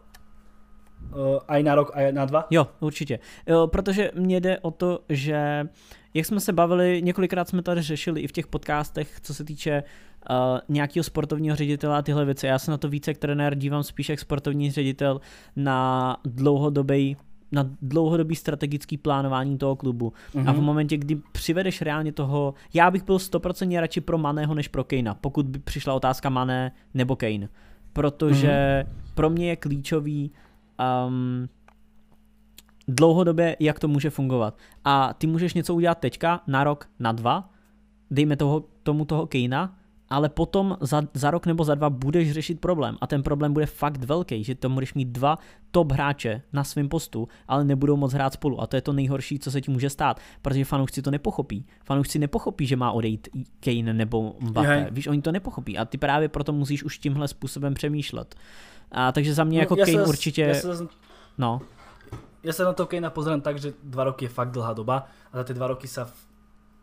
[1.14, 2.48] uh, aj na rok, aj na dva?
[2.50, 3.20] Jo, určitě.
[3.48, 5.70] Jo, protože mně jde o to, že
[6.14, 9.84] jak jsme se bavili, několikrát jsme tady řešili i v těch podcastech, co se týče
[10.30, 10.36] uh,
[10.70, 12.48] nějakého sportovního ředitele a tyhle věci.
[12.48, 15.22] Já se na to více jak trenér dívám spíš jak sportovní ředitel
[15.56, 17.18] na dlouhodobý
[17.52, 20.14] na dlouhodobý strategický plánování toho klubu.
[20.34, 20.50] Mhm.
[20.50, 24.68] A v momentě, kdy přivedeš reálně toho, já bych byl 100% radši pro Maného než
[24.68, 27.50] pro Kejna, pokud by přišla otázka Mané nebo Kane.
[27.94, 28.86] Protože
[29.16, 30.32] pro mě je klíčový
[31.08, 31.50] um,
[32.88, 34.58] dlouhodobě, jak to může fungovat.
[34.86, 37.50] A ty můžeš něco udělat teďka, na rok, na dva,
[38.12, 39.79] dejme toho, tomu toho Kejna,
[40.10, 42.98] ale potom za, za rok nebo za dva budeš řešit problém.
[43.02, 45.38] A ten problém bude fakt velký, že tam budeš mít dva
[45.72, 48.62] top hráče na svém postu, ale nebudou moc hrát spolu.
[48.62, 51.66] A to je to nejhorší, co se ti může stát, protože fanoušci to nepochopí.
[51.86, 53.28] Fanoušci nepochopí, že má odejít
[53.60, 54.88] Kane nebo Mbappé.
[54.92, 55.78] Víš, oni to nepochopí.
[55.78, 58.36] A ty právě proto musíš už tímhle způsobem přemýšlet.
[58.92, 60.88] A takže za mě No, jako ja Kane sa, určitě, Ja sa,
[61.38, 61.62] no,
[62.44, 65.34] ja sa na to Kejna pozerám tak, že dva roky je fakt dlhá doba a
[65.38, 66.16] za tie dva roky sa v,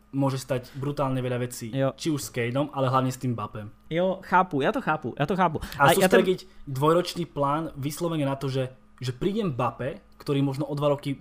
[0.09, 1.67] môže stať brutálne veľa vecí.
[1.69, 1.91] Jo.
[1.93, 3.67] Či už s Kejnom, ale hlavne s tým Bapem.
[3.89, 5.59] jo, chápu, já to chápu, já to chápu.
[5.79, 10.73] A ten, sústrediť dvojročný plán vyslovene na to, že, že príde Mbappé, ktorý možno o
[10.73, 11.19] dva roky,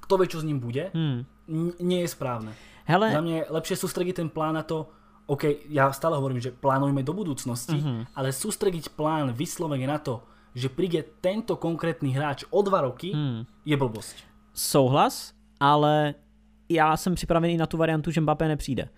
[0.00, 1.26] kto vie, čo s ním bude, Hmm.
[1.46, 2.52] n- nie je správne.
[2.84, 4.86] Hele, Za mňa je lepšie sústrediť ten plán na to,
[5.26, 8.10] OK, ja stále hovorím, že plánujme do budúcnosti, Mhm.
[8.12, 10.22] ale sústrediť plán vyslovene na to,
[10.52, 13.46] že príde tento konkrétny hráč o dva roky, hmm.
[13.62, 14.16] je blbosť.
[14.52, 16.14] souhlas, ale
[16.72, 18.88] já jsem připravený na tu variantu, že Mbappé nepřijde.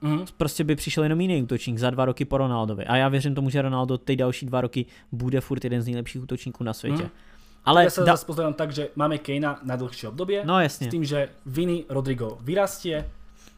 [0.00, 0.24] Mhm.
[0.36, 2.84] Prostě by přišel jenom jiný útočník za dva roky po Ronaldovi.
[2.84, 6.22] A já věřím tomu, že Ronaldo ty další dva roky bude furt jeden z nejlepších
[6.22, 7.02] útočníků na světě.
[7.02, 7.10] Mhm.
[7.64, 10.62] Ale Ja sa da- zase pozerám tak, že máme Kejna na dlhšie obdobie, No s
[10.62, 10.88] jasně.
[10.92, 13.08] tým, že Viny Rodrigo vyrastie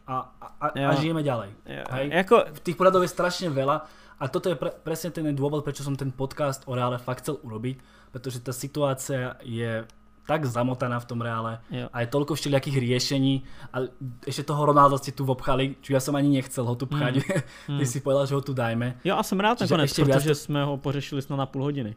[0.06, 1.50] a, a, a, a žijeme ďalej.
[1.66, 2.10] Jo, Hej?
[2.14, 3.82] Jako, Tých poradov je strašne veľa
[4.22, 7.42] a toto je pre, presne ten dôvod, prečo som ten podcast o Reále fakt chcel
[7.42, 7.82] urobiť,
[8.14, 9.82] pretože tá situácia je
[10.26, 11.86] tak zamotaná v tom Reále Jo.
[11.92, 13.34] a je toľko všelijakých riešení
[13.72, 13.86] a
[14.26, 17.22] ešte toho Ronalda ste tu vobchali, čo ja som ani nechcel ho tu pchať,
[17.70, 17.78] mm.
[17.78, 18.98] Ty si povedal, že ho tu dajme.
[19.04, 21.96] jo a jsem rád Čiže nakonec, ještě viac jsme ho pořešili snad na půl hodiny.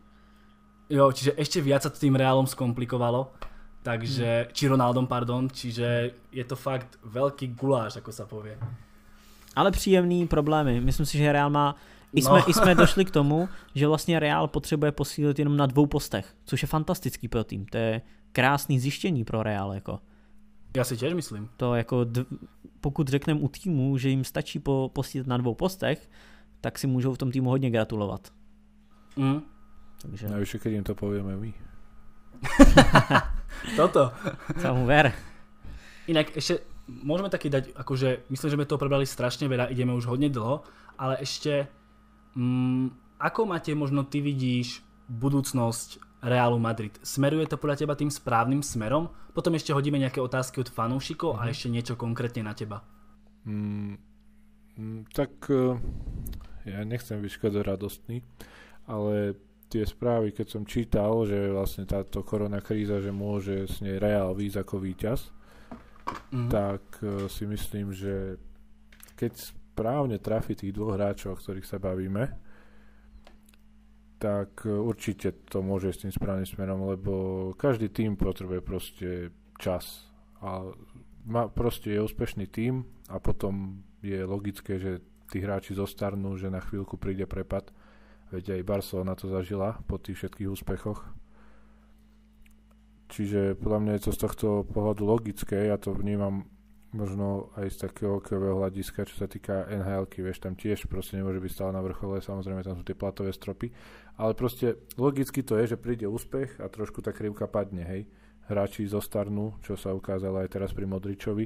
[0.89, 3.29] Jo, čiže ešte viac sa tým Reálom skomplikovalo.
[3.85, 8.57] Takže, či Ronaldom, pardon, čiže je to fakt veľký guláš, ako sa povie.
[9.55, 10.81] Ale příjemný problémy.
[10.81, 11.75] Myslím si, že Real má
[12.13, 12.49] i jsme, No.
[12.49, 16.61] I jsme došli k tomu, že vlastně Real potřebuje posílit jenom na dvou postech, což
[16.61, 17.65] je fantastický pro tým.
[17.65, 18.01] To je
[18.31, 19.73] krásný zjištění pro Real.
[19.73, 19.99] Jako.
[20.77, 21.49] Ja si tiež myslím.
[21.57, 22.05] To jako
[22.81, 26.09] pokud řekneme u týmu, že jim stačí po, posílit na dvou postech,
[26.61, 28.31] tak si můžou v tom týmu hodně gratulovat.
[29.17, 29.41] Mm.
[30.01, 31.51] Takže Najvyššie, keď im to povieme my.
[33.75, 34.15] Toto.
[34.61, 35.11] tomu ver.
[36.07, 40.07] Inak ešte môžeme taký dať, akože myslím, že sme toho prebrali strašne veľa, ideme už
[40.07, 40.63] hodne dlho,
[40.95, 41.67] ale ešte
[42.33, 44.81] mm, ako máte, možno ty vidíš
[45.11, 46.95] budúcnosť Realu Madrid?
[46.99, 49.07] Smeruje to podľa teba tým správnym smerom?
[49.31, 52.83] Potom ešte hodíme nejaké otázky od fanúšikov a ešte niečo konkrétne na teba.
[53.47, 53.95] Mm,
[54.75, 55.79] mm, tak eh,
[56.67, 58.19] ja nechcem byť radostný,
[58.91, 59.39] ale
[59.71, 64.35] tie správy, keď som čítal, že vlastne táto korona kríza, že môže s nej Real
[64.35, 65.21] výjsť ako víťaz,
[66.33, 66.49] Mhm.
[66.49, 68.37] tak eh, si myslím, že
[69.15, 72.48] keď správne trafi tých dvoch hráčov, o ktorých sa bavíme,
[74.19, 77.13] tak eh, určite to môže s tým správnym smerom, lebo
[77.55, 79.09] každý tým potrebuje proste
[79.57, 80.11] čas.
[80.43, 80.67] A
[81.25, 86.59] má, proste je úspešný tým a potom je logické, že tí hráči zostarnú, že na
[86.59, 87.71] chvíľku príde prepad.
[88.29, 91.01] Veď aj Barcelona to zažila po tých všetkých úspechoch.
[93.09, 96.45] Čiže podľa mňa je to z tohto pohľadu logické, ja to vnímam
[96.89, 101.37] možno aj z takého hokejového hľadiska, čo sa týka nhl vieš, tam tiež proste nemôže
[101.37, 103.69] byť stále na vrchole, samozrejme tam sú tie platové stropy,
[104.17, 108.09] ale proste logicky to je, že príde úspech a trošku tá krivka padne, hej.
[108.49, 111.45] Hráči zostarnú, čo sa ukázalo aj teraz pri Modričovi,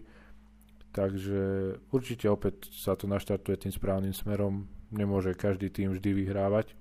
[0.96, 6.72] takže určite opäť sa to naštartuje tým správnym smerom, nemôže každý tým vždy vyhrávať,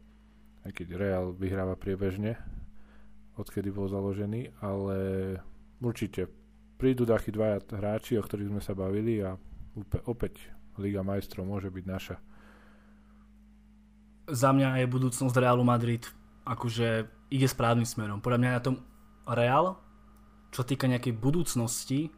[0.63, 2.39] aj keď Real vyhráva priebežne,
[3.35, 4.99] odkedy bol založený, ale
[5.83, 6.31] určite
[6.83, 9.39] prídu takí dvaja hráči, o ktorých sme sa bavili a
[10.11, 10.51] opäť
[10.83, 12.17] Liga majstrov môže byť naša.
[14.27, 16.03] Za mňa je budúcnosť Realu Madrid
[16.43, 18.19] akože ide správnym smerom.
[18.19, 18.77] Podľa mňa na tom
[19.23, 19.79] Real,
[20.51, 22.11] čo týka nejakej budúcnosti,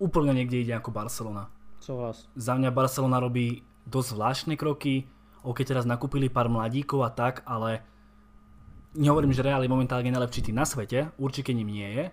[0.00, 1.52] úplne niekde ide ako Barcelona.
[1.76, 2.24] Souhlas.
[2.32, 5.04] Za mňa Barcelona robí dosť zvláštne kroky,
[5.44, 7.84] OK, teraz nakúpili pár mladíkov a tak, ale
[8.96, 12.04] nehovorím, že Real je momentálne najlepší tým na svete, určite ním nie je,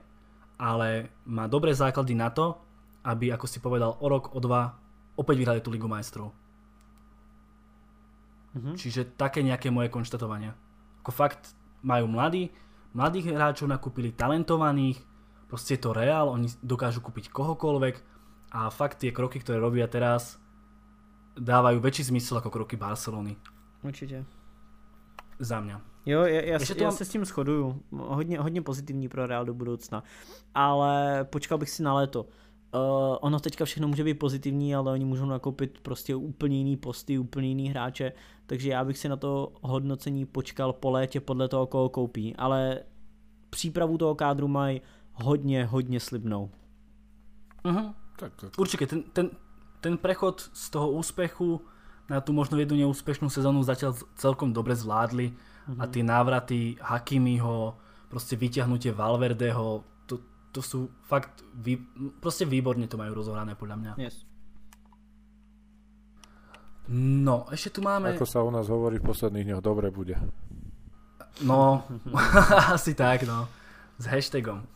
[0.57, 2.57] ale má dobré základy na to,
[3.03, 4.80] aby, ako si povedal, o rok, o dva
[5.19, 6.31] opäť vyhrali tú Ligu majstrov.
[8.53, 8.77] Mhm.
[8.77, 10.53] Čiže také nejaké moje konštatovania.
[11.01, 11.51] Ako fakt
[11.84, 12.53] majú mladí,
[12.95, 15.01] mladých hráčov nakúpili talentovaných,
[15.49, 17.95] proste je to Real, oni dokážu kúpiť kohokoľvek
[18.53, 20.38] a fakt tie kroky, ktoré robia teraz,
[21.34, 23.35] dávajú väčší zmysel ako kroky Barcelony.
[23.84, 24.25] Určitě.
[25.39, 25.93] Za mňa.
[26.05, 27.81] Jo, já, já, se, tu já mám- se s tím shoduju.
[27.91, 30.03] Hodně, hodně pozitivní pro Real do budoucna.
[30.55, 32.23] Ale počkal bych si na léto.
[32.23, 37.19] Uh, ono teďka všechno může být pozitivní, ale oni můžou nakoupit prostě úplně jiný posty,
[37.19, 38.11] úplně jiný hráče,
[38.45, 42.35] takže já bych si na to hodnocení počkal po létě podle toho, koho koupí.
[42.35, 42.80] Ale
[43.49, 44.81] přípravu toho kádru mají
[45.13, 46.49] hodně, hodně slibnou.
[47.65, 47.93] Uh-huh.
[48.19, 48.51] Tak, tak.
[48.57, 49.30] Určite, ten, ten,
[49.81, 51.61] ten prechod z toho úspechu
[52.09, 55.31] na tú možno jednu neúspešnú sezónu zatiaľ celkom dobre zvládli
[55.64, 55.80] Mhm.
[55.80, 57.80] a tie návraty Hakimiho,
[58.11, 60.19] proste vyťahnutie Valverdeho, to,
[60.52, 61.80] to sú fakt, vý,
[62.19, 63.94] proste výborne to majú rozohrané podľa mňa.
[63.98, 64.27] Yes.
[66.91, 68.11] No, ešte tu máme...
[68.11, 70.19] Ako sa u nás hovorí v posledných dňoch, dobre bude.
[71.41, 71.88] No,
[72.76, 73.48] asi tak, no.
[73.95, 74.68] S hashtagom.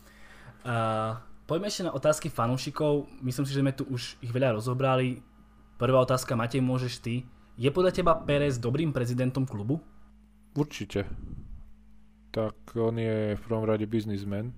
[0.64, 3.06] Uh, poďme ešte na otázky fanúšikov.
[3.20, 5.20] Myslím si, že sme tu už ich veľa rozobrali.
[5.76, 7.28] Prvá otázka, Matej, môžeš ty.
[7.60, 9.84] Je podľa teba Pérez dobrým prezidentom klubu?
[10.54, 11.04] Určite.
[12.30, 14.52] Tak on je v prvom rade biznismen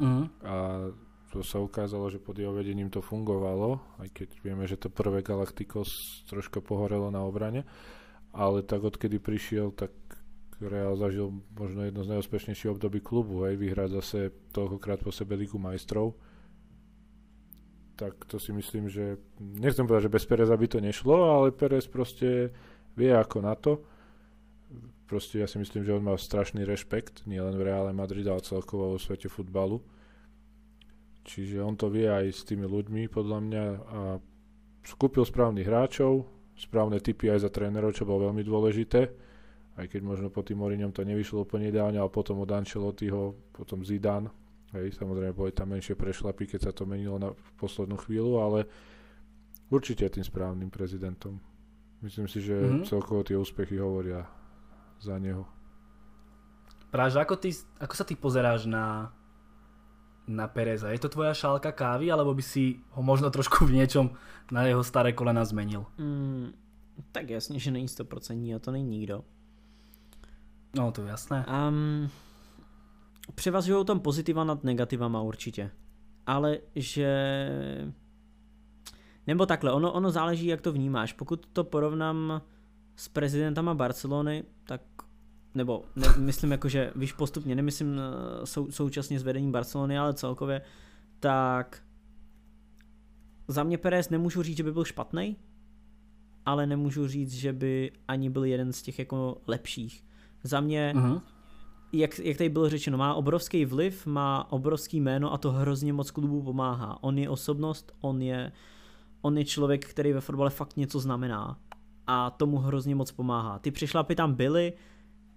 [0.00, 0.22] Mhm.
[0.44, 0.54] a
[1.30, 5.22] to sa ukázalo, že pod jeho vedením to fungovalo, aj keď vieme, že to prvé
[5.22, 7.68] Galacticos troška pohorelo na obrane,
[8.34, 9.92] ale tak odkedy prišiel, tak
[10.60, 14.18] Real zažil možno jedno z najúspešnejších období klubu, hej, vyhrať zase
[14.52, 16.20] toľkokrát po sebe Ligu majstrov.
[17.96, 21.88] Tak to si myslím, že nechcem povedať, že bez Pereza by to nešlo, ale Perez
[21.88, 22.52] proste
[22.92, 23.80] vie ako na to.
[25.10, 28.94] Proste ja si myslím, že on má strašný rešpekt, nielen v Reále Madrid, ale celkovo
[28.94, 29.82] vo svete futbalu
[31.30, 33.64] Čiže on to vie aj s tými ľuďmi, podľa mňa.
[33.92, 34.00] A
[34.82, 36.24] skúpil správnych hráčov,
[36.56, 39.00] správne typy aj za trénerov, čo bolo veľmi dôležité.
[39.78, 43.86] Aj keď možno po tým Moriňom to nevyšlo úplne ideálne, ale potom od Ancelottiho, potom
[43.86, 44.32] Zidane.
[44.74, 48.58] Hej, samozrejme boli tam menšie prešlapy, keď sa to menilo na poslednú chvíľu, ale
[49.66, 51.42] určite tým správnym prezidentom.
[52.00, 52.86] Myslím si, že mm-hmm.
[52.86, 54.22] celkovo tie úspechy hovoria
[55.00, 55.48] za neho.
[56.90, 59.14] Práve, ako, ty, ako sa ty pozeráš na
[60.30, 60.94] na Pereza.
[60.94, 64.14] Je to tvoja šálka kávy, alebo by si ho možno trošku v niečom
[64.54, 65.82] na jeho staré kolena zmenil?
[65.98, 66.54] Mm,
[67.12, 69.24] tak jasně, že není 100% a to není nikdo.
[70.76, 71.46] No to je jasné.
[71.68, 72.10] Um,
[73.34, 75.70] převažují tam pozitiva nad negativama určitě.
[76.26, 77.10] Ale že...
[79.26, 81.12] Nebo takhle, ono, ono záleží, jak to vnímáš.
[81.12, 82.42] Pokud to porovnám
[83.00, 84.80] s prezidentama Barcelony, tak
[85.54, 90.14] nebo ne, myslím jako, že víš postupně, nemyslím eh, sou, současně s vedením Barcelony, ale
[90.14, 90.60] celkově,
[91.20, 91.82] tak
[93.48, 95.36] za mě Perez nemůžu říct, že by byl špatný,
[96.46, 100.04] ale nemůžu říct, že by ani byl jeden z těch jako lepších.
[100.42, 101.22] Za mě, uh-huh.
[101.92, 106.10] jak, jak tady bylo řečeno, má obrovský vliv, má obrovský jméno a to hrozně moc
[106.10, 107.02] klubů pomáhá.
[107.02, 108.52] On je osobnost, on je,
[109.22, 111.58] on je člověk, který ve fotbale fakt něco znamená
[112.12, 113.58] a tomu hrozně moc pomáhá.
[113.58, 114.72] Ty přešlapy tam byly,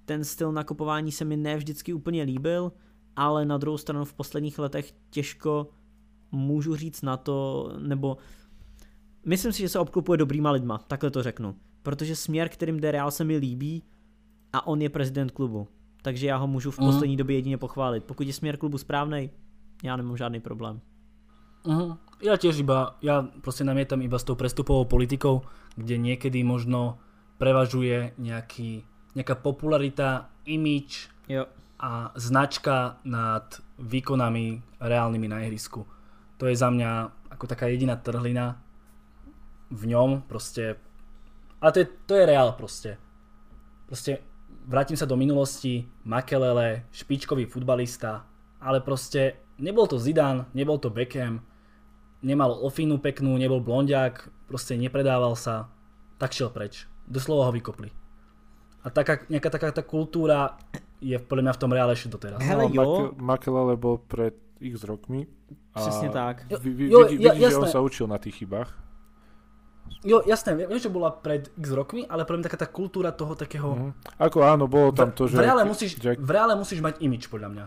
[0.05, 2.71] ten styl nakupování se mi ne vždycky úplně líbil,
[3.15, 5.69] ale na druhou stranu v posledních letech těžko
[6.31, 8.17] můžu říct na to, nebo
[9.25, 11.55] myslím si, že se obklopuje dobrýma lidma, takhle to řeknu.
[11.83, 13.83] Protože směr, kterým jde Real se mi líbí
[14.53, 15.67] a on je prezident klubu.
[16.01, 16.87] Takže já ho můžu v mhm.
[16.87, 18.03] poslední době jedině pochválit.
[18.03, 19.29] Pokud je směr klubu správný,
[19.83, 20.81] já nemám žádný problém.
[21.63, 21.95] Uh-huh.
[22.23, 25.43] Ja tiež iba, ja proste namietam iba s tou prestupovou politikou,
[25.75, 26.99] kde niekedy možno
[27.39, 31.45] prevažuje nejaký nejaká popularita, imič jo.
[31.77, 35.85] a značka nad výkonami reálnymi na ihrisku.
[36.41, 38.57] To je za mňa ako taká jediná trhlina
[39.69, 40.77] v ňom, proste.
[41.61, 42.97] Ale to je, to je reál proste.
[43.85, 44.21] Proste
[44.65, 48.25] vrátim sa do minulosti, Makelele, špičkový futbalista,
[48.59, 51.45] ale proste nebol to Zidane, nebol to Beckham,
[52.23, 55.69] nemal ofinu peknú, nebol blondiak, proste nepredával sa,
[56.17, 56.87] tak šiel preč.
[57.03, 57.91] Doslova ho vykopli.
[58.83, 60.55] A taká, nejaká taká tá kultúra
[61.03, 62.39] je podľa mňa v tom reále ešte doteraz.
[62.39, 62.87] Hele, no, jo.
[63.19, 65.27] Makelele bol pred x rokmi.
[65.75, 66.47] A Přesne tak.
[66.47, 68.71] Vy, vy, jo, vidí, ja, vidí, že on sa učil na tých chybách.
[70.03, 73.35] Jo, jasné, viem, že bola pred x rokmi, ale podľa mňa taká tá kultúra toho
[73.35, 73.71] takého...
[73.71, 74.19] Mm-hmm.
[74.19, 75.35] Ako áno, bolo tam to, že...
[75.39, 76.19] V reále musíš, Jack...
[76.19, 77.65] v reále musíš mať imič, podľa mňa.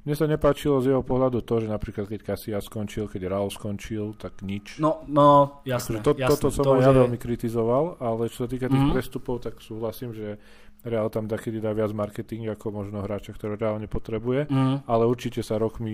[0.00, 4.16] Mne sa nepáčilo z jeho pohľadu to, že napríklad keď Kasia skončil, keď Raul skončil,
[4.16, 4.80] tak nič.
[4.80, 6.00] No, no, jasné.
[6.00, 8.96] to, jasné toto som to, aj ja veľmi kritizoval, ale čo sa týka tých mm-hmm.
[8.96, 10.40] prestupov, tak súhlasím, že
[10.80, 14.88] Real tam takedy dá viac marketing ako možno hráča, ktoré reálne potrebuje, mm.
[14.88, 15.92] ale určite sa rokmi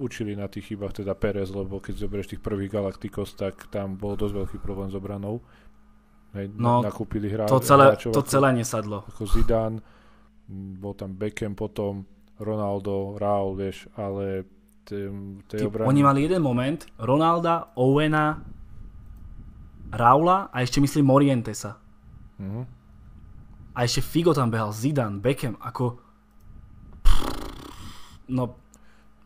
[0.00, 4.16] učili na tých chybách, teda Perez, lebo keď zoberieš tých prvých Galacticos, tak tam bol
[4.16, 5.44] dosť veľký problém s obranou.
[6.32, 9.04] Hej, no, nakúpili hra, to celé, hráčov to celé nesadlo.
[9.12, 9.84] Ako Zidane,
[10.80, 12.08] bol tam Beckham potom,
[12.38, 14.44] Ronaldo, Raul, vieš, ale
[14.84, 15.08] tej,
[15.46, 15.88] tej obrany...
[15.88, 18.42] Oni mali jeden moment, Ronalda, Owena,
[19.92, 21.78] Raula a ešte myslím Morientesa.
[22.40, 22.66] Uh-huh.
[23.74, 25.98] A ešte Figo tam behal, Zidane, Beckham, ako...
[28.28, 28.54] No,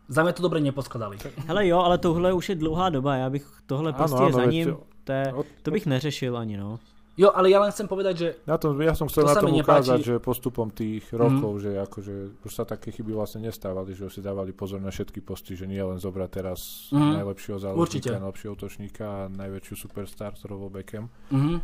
[0.09, 1.19] za mě to dobře neposkladali.
[1.47, 4.45] Hele jo, ale tohle už je dlouhá doba, já bych tohle ano, prostě ano, za
[4.45, 5.33] ním, to, je,
[5.63, 6.79] to bych neřešil ani no.
[7.19, 8.29] Jo, ale ja len chcem povedať, že...
[8.47, 11.63] Na tom, ja som chcel to na tom ukázať, že postupom tých rokov, mm.
[11.67, 12.15] že akože
[12.47, 15.83] už sa také chyby vlastne nestávali, že si dávali pozor na všetky posty, že nie
[15.83, 17.19] len zobrať teraz mm.
[17.19, 21.11] najlepšieho záležníka, najlepšieho útočníka a najväčšiu superstar, ktorou bol Beckham.
[21.35, 21.59] Mm.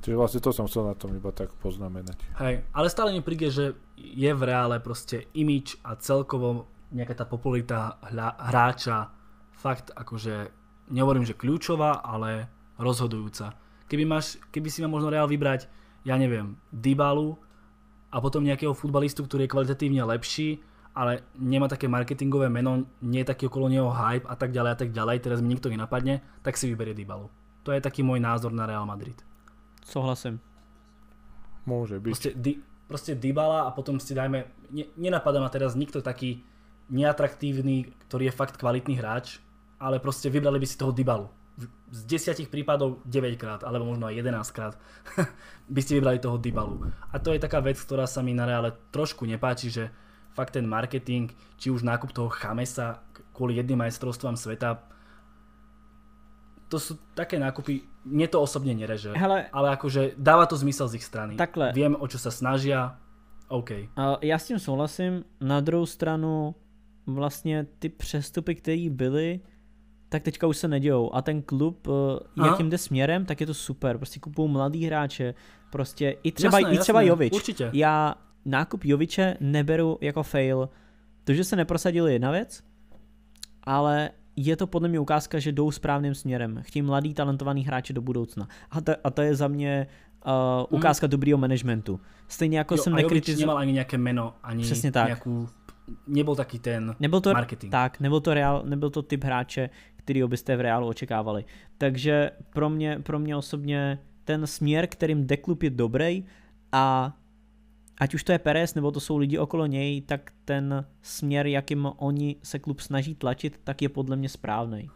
[0.00, 2.16] Čiže vlastne to som chcel na tom iba tak poznamenať.
[2.40, 7.24] Hej, ale stále mi príde, že je v reále proste imič a celkovo nejaká tá
[7.28, 8.00] popularita
[8.40, 9.12] hráča
[9.52, 10.52] fakt akože,
[10.92, 13.63] nehovorím, že kľúčová, ale rozhodujúca.
[13.90, 15.68] Keby, máš, keby si ma možno reál vybrať,
[16.04, 17.36] ja neviem, Dybalu
[18.12, 20.60] a potom nejakého futbalistu, ktorý je kvalitatívne lepší,
[20.94, 24.78] ale nemá také marketingové meno, nie je taký okolo neho hype a tak ďalej a
[24.78, 27.26] tak ďalej, teraz mi nikto nenapadne, tak si vyberie Dybalu.
[27.66, 29.16] To je taký môj názor na Real Madrid.
[29.82, 30.38] Souhlasím.
[31.64, 32.12] Môže byť.
[32.12, 32.52] Proste, di,
[32.86, 36.44] proste Dybala a potom si dajme, ne, nenapadá ma teraz nikto taký
[36.92, 39.40] neatraktívny, ktorý je fakt kvalitný hráč,
[39.80, 41.26] ale proste vybrali by si toho Dybalu.
[41.94, 44.74] Z desiatich prípadov 9 krát, alebo možno aj 11 krát
[45.74, 46.90] by ste vybrali toho Dybalu.
[47.14, 49.94] A to je taká vec, ktorá sa mi na reále trošku nepáči, že
[50.34, 54.82] fakt ten marketing, či už nákup toho Chamesa kvôli jedným majstrovstvám sveta,
[56.66, 60.98] to sú také nákupy, mne to osobne nereže, Hele, ale akože dáva to zmysel z
[60.98, 61.38] ich strany.
[61.38, 61.70] Takhle.
[61.70, 62.98] Viem, o čo sa snažia,
[63.48, 63.70] OK.
[63.96, 65.24] A Já s tím souhlasím.
[65.40, 66.54] Na druhou stranu
[67.06, 69.40] vlastně ty přestupy, které byly,
[70.14, 71.10] tak teďka už se nedějou.
[71.14, 71.90] A ten klub, eh,
[72.38, 72.46] Aha.
[72.50, 73.98] jakým jde směrem, tak je to super.
[73.98, 75.34] Prostě kupují mladý hráče.
[75.70, 77.32] Prostě i třeba, Jasné, i třeba jasné, Jovič.
[77.32, 77.70] určitě.
[77.72, 78.14] Já
[78.44, 80.68] nákup Joviče neberu jako fail.
[81.24, 82.62] To, že se neprosadili je jedna věc,
[83.64, 86.62] ale je to podle mě ukázka, že jdou správným směrem.
[86.62, 88.48] Chtějí mladý, talentovaný hráče do budoucna.
[88.70, 89.86] A to, a to je za mě
[90.26, 90.32] uh,
[90.70, 92.00] ukázka dobrýho managementu.
[92.28, 93.56] Stejně jako Jo, jsem nekritizoval.
[93.56, 95.08] nemal ani nejaké meno, ani Přesně tak.
[95.08, 95.48] nejakú...
[96.08, 97.68] Nebol taký ten Nebyl to, marketing.
[97.72, 99.70] tak, nebyl to, reál, nebyl to typ hráče,
[100.04, 101.44] kterýho byste v reálu očekávali.
[101.78, 106.24] Takže pro mě, pro mě osobně ten směr, kterým jde klub je dobrý
[106.72, 107.16] a
[108.00, 111.88] ať už to je Perez, nebo to jsou lidi okolo něj, tak ten směr, jakým
[111.96, 114.90] oni se klub snaží tlačit, tak je podle mě správný.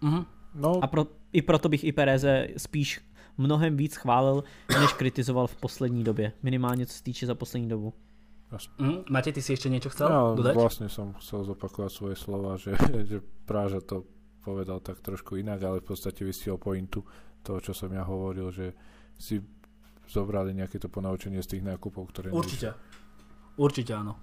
[0.00, 0.24] Mhm.
[0.54, 3.00] No, A pro, i proto bych i Pereze spíš
[3.38, 4.44] mnohem víc chválil,
[4.80, 6.32] než kritizoval v poslední době.
[6.42, 7.94] Minimálně co se týče za poslední dobu.
[8.50, 9.06] Mhm.
[9.06, 10.54] Matej, ty si ešte niečo chcel ja dodať?
[10.58, 12.74] vlastne som chcel zopakovať svoje slova, že,
[13.10, 14.06] že Práža to
[14.42, 17.04] povedal tak trošku inak, ale v podstate vystiel pointu
[17.46, 18.74] toho, čo som ja hovoril, že
[19.20, 19.38] si
[20.10, 22.34] zobrali nejaké to ponaučenie z tých nákupov, ktoré...
[22.34, 22.74] Určite.
[23.54, 24.18] Určite áno.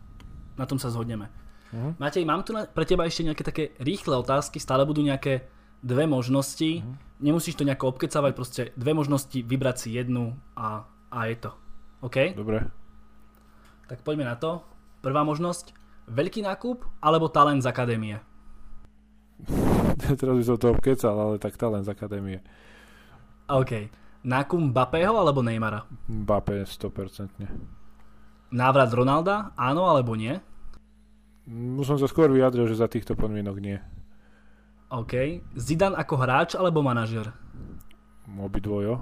[0.60, 1.32] Na tom sa zhodneme.
[1.72, 2.00] Mhm.
[2.00, 5.48] Matej, mám tu na, pre teba ešte nejaké také rýchle otázky, stále budú nejaké
[5.80, 6.84] dve možnosti.
[6.84, 6.94] Mhm.
[7.24, 11.52] Nemusíš to nejako obkecavať, proste dve možnosti, vybrať si jednu a, a je to.
[12.06, 12.38] OK?
[12.38, 12.70] Dobre.
[13.88, 14.62] Tak poďme na to.
[15.00, 15.72] Prvá možnosť,
[16.12, 18.20] veľký nákup alebo talent z akadémie?
[20.20, 22.44] Teraz by som to obkecal, ale tak talent z akadémie.
[23.48, 23.88] OK.
[24.28, 25.88] Nákup Mbappého alebo Neymara?
[26.12, 27.48] Mbappé 100%.
[28.52, 30.36] Návrat Ronalda, áno alebo nie?
[31.48, 33.80] Už som sa skôr vyjadril, že za týchto podmienok nie.
[34.92, 35.44] OK.
[35.56, 37.32] Zidane ako hráč alebo manažer?
[38.28, 39.00] Obidvojo.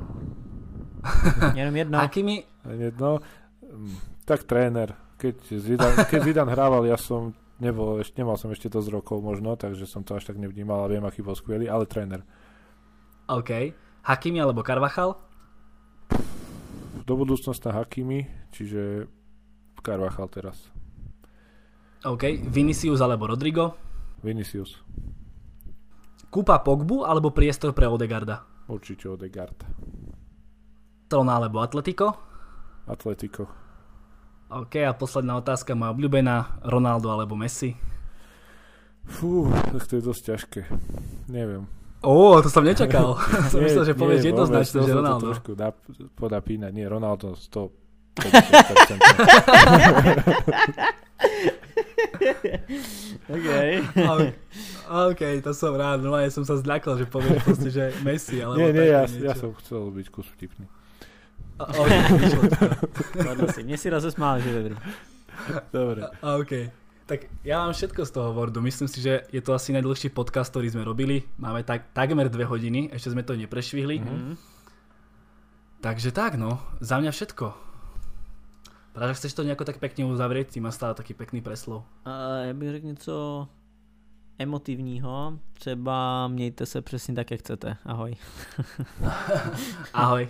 [1.57, 1.97] Jenom jedno.
[2.05, 3.21] Akými, Jedno.
[4.25, 4.97] Tak tréner.
[5.21, 9.53] Keď Zidane, keď Zidane hrával, ja som nebol, ešte, nemal som ešte dosť rokov možno,
[9.55, 12.25] takže som to až tak nevnímal a viem, aký bol skvelý, ale tréner.
[13.29, 13.71] OK.
[14.05, 15.17] Hakimi alebo Carvachal?
[17.05, 19.05] Do budúcnosti Hakimi, čiže
[19.85, 20.57] Carvajal teraz.
[22.01, 22.41] OK.
[22.49, 23.77] Vinicius alebo Rodrigo?
[24.25, 24.81] Vinicius.
[26.33, 28.43] Kúpa Pogbu alebo priestor pre Odegarda?
[28.65, 29.61] Určite Odegaard.
[31.07, 32.17] Trona alebo Atletico?
[32.89, 33.64] Atletico.
[34.45, 37.73] OK, a posledná otázka, moja obľúbená, Ronaldo alebo Messi?
[39.05, 40.61] Fú, tak to je dosť ťažké.
[41.29, 41.65] Neviem.
[42.05, 43.17] Ó, to som nečakal.
[43.53, 45.25] som Nie, myslel, že povieš jednoznačne, že som to Ronaldo.
[45.33, 46.71] trošku nap- podapínať.
[46.73, 47.85] Nie, Ronaldo 100
[53.25, 53.47] OK.
[53.97, 54.21] OK,
[54.87, 58.61] OK, to som rád, no ja som sa zľakol, že povieš proste, že Messi, alebo
[58.61, 59.19] Nie, nie, ja, niečo.
[59.19, 60.65] ja som chcel byť kus vtipný.
[61.57, 61.83] To.
[63.27, 63.63] Ladno si.
[63.63, 64.75] Mně si rozesmál, že je dobrý.
[65.73, 66.01] Dobre.
[66.21, 66.51] A- OK.
[67.05, 68.65] Tak ja mám všetko z toho Wordu.
[68.65, 71.21] Myslím si, že je to asi najdlhší podcast, ktorý sme robili.
[71.37, 74.01] Máme tak, takmer dve hodiny, ešte sme to neprešvihli.
[74.01, 74.33] Mhm.
[75.85, 76.57] Takže tak, no.
[76.81, 77.45] Za mňa všetko.
[78.97, 80.49] Práve chceš to nejako tak pekne uzavrieť?
[80.49, 81.85] Ty máš stále taký pekný preslov.
[82.07, 83.47] Uh, já bych řekl něco
[84.39, 85.39] emotivního.
[85.53, 87.77] Třeba mějte se přesně tak, jak chcete.
[87.85, 88.15] Ahoj.
[89.93, 90.27] Ahoj.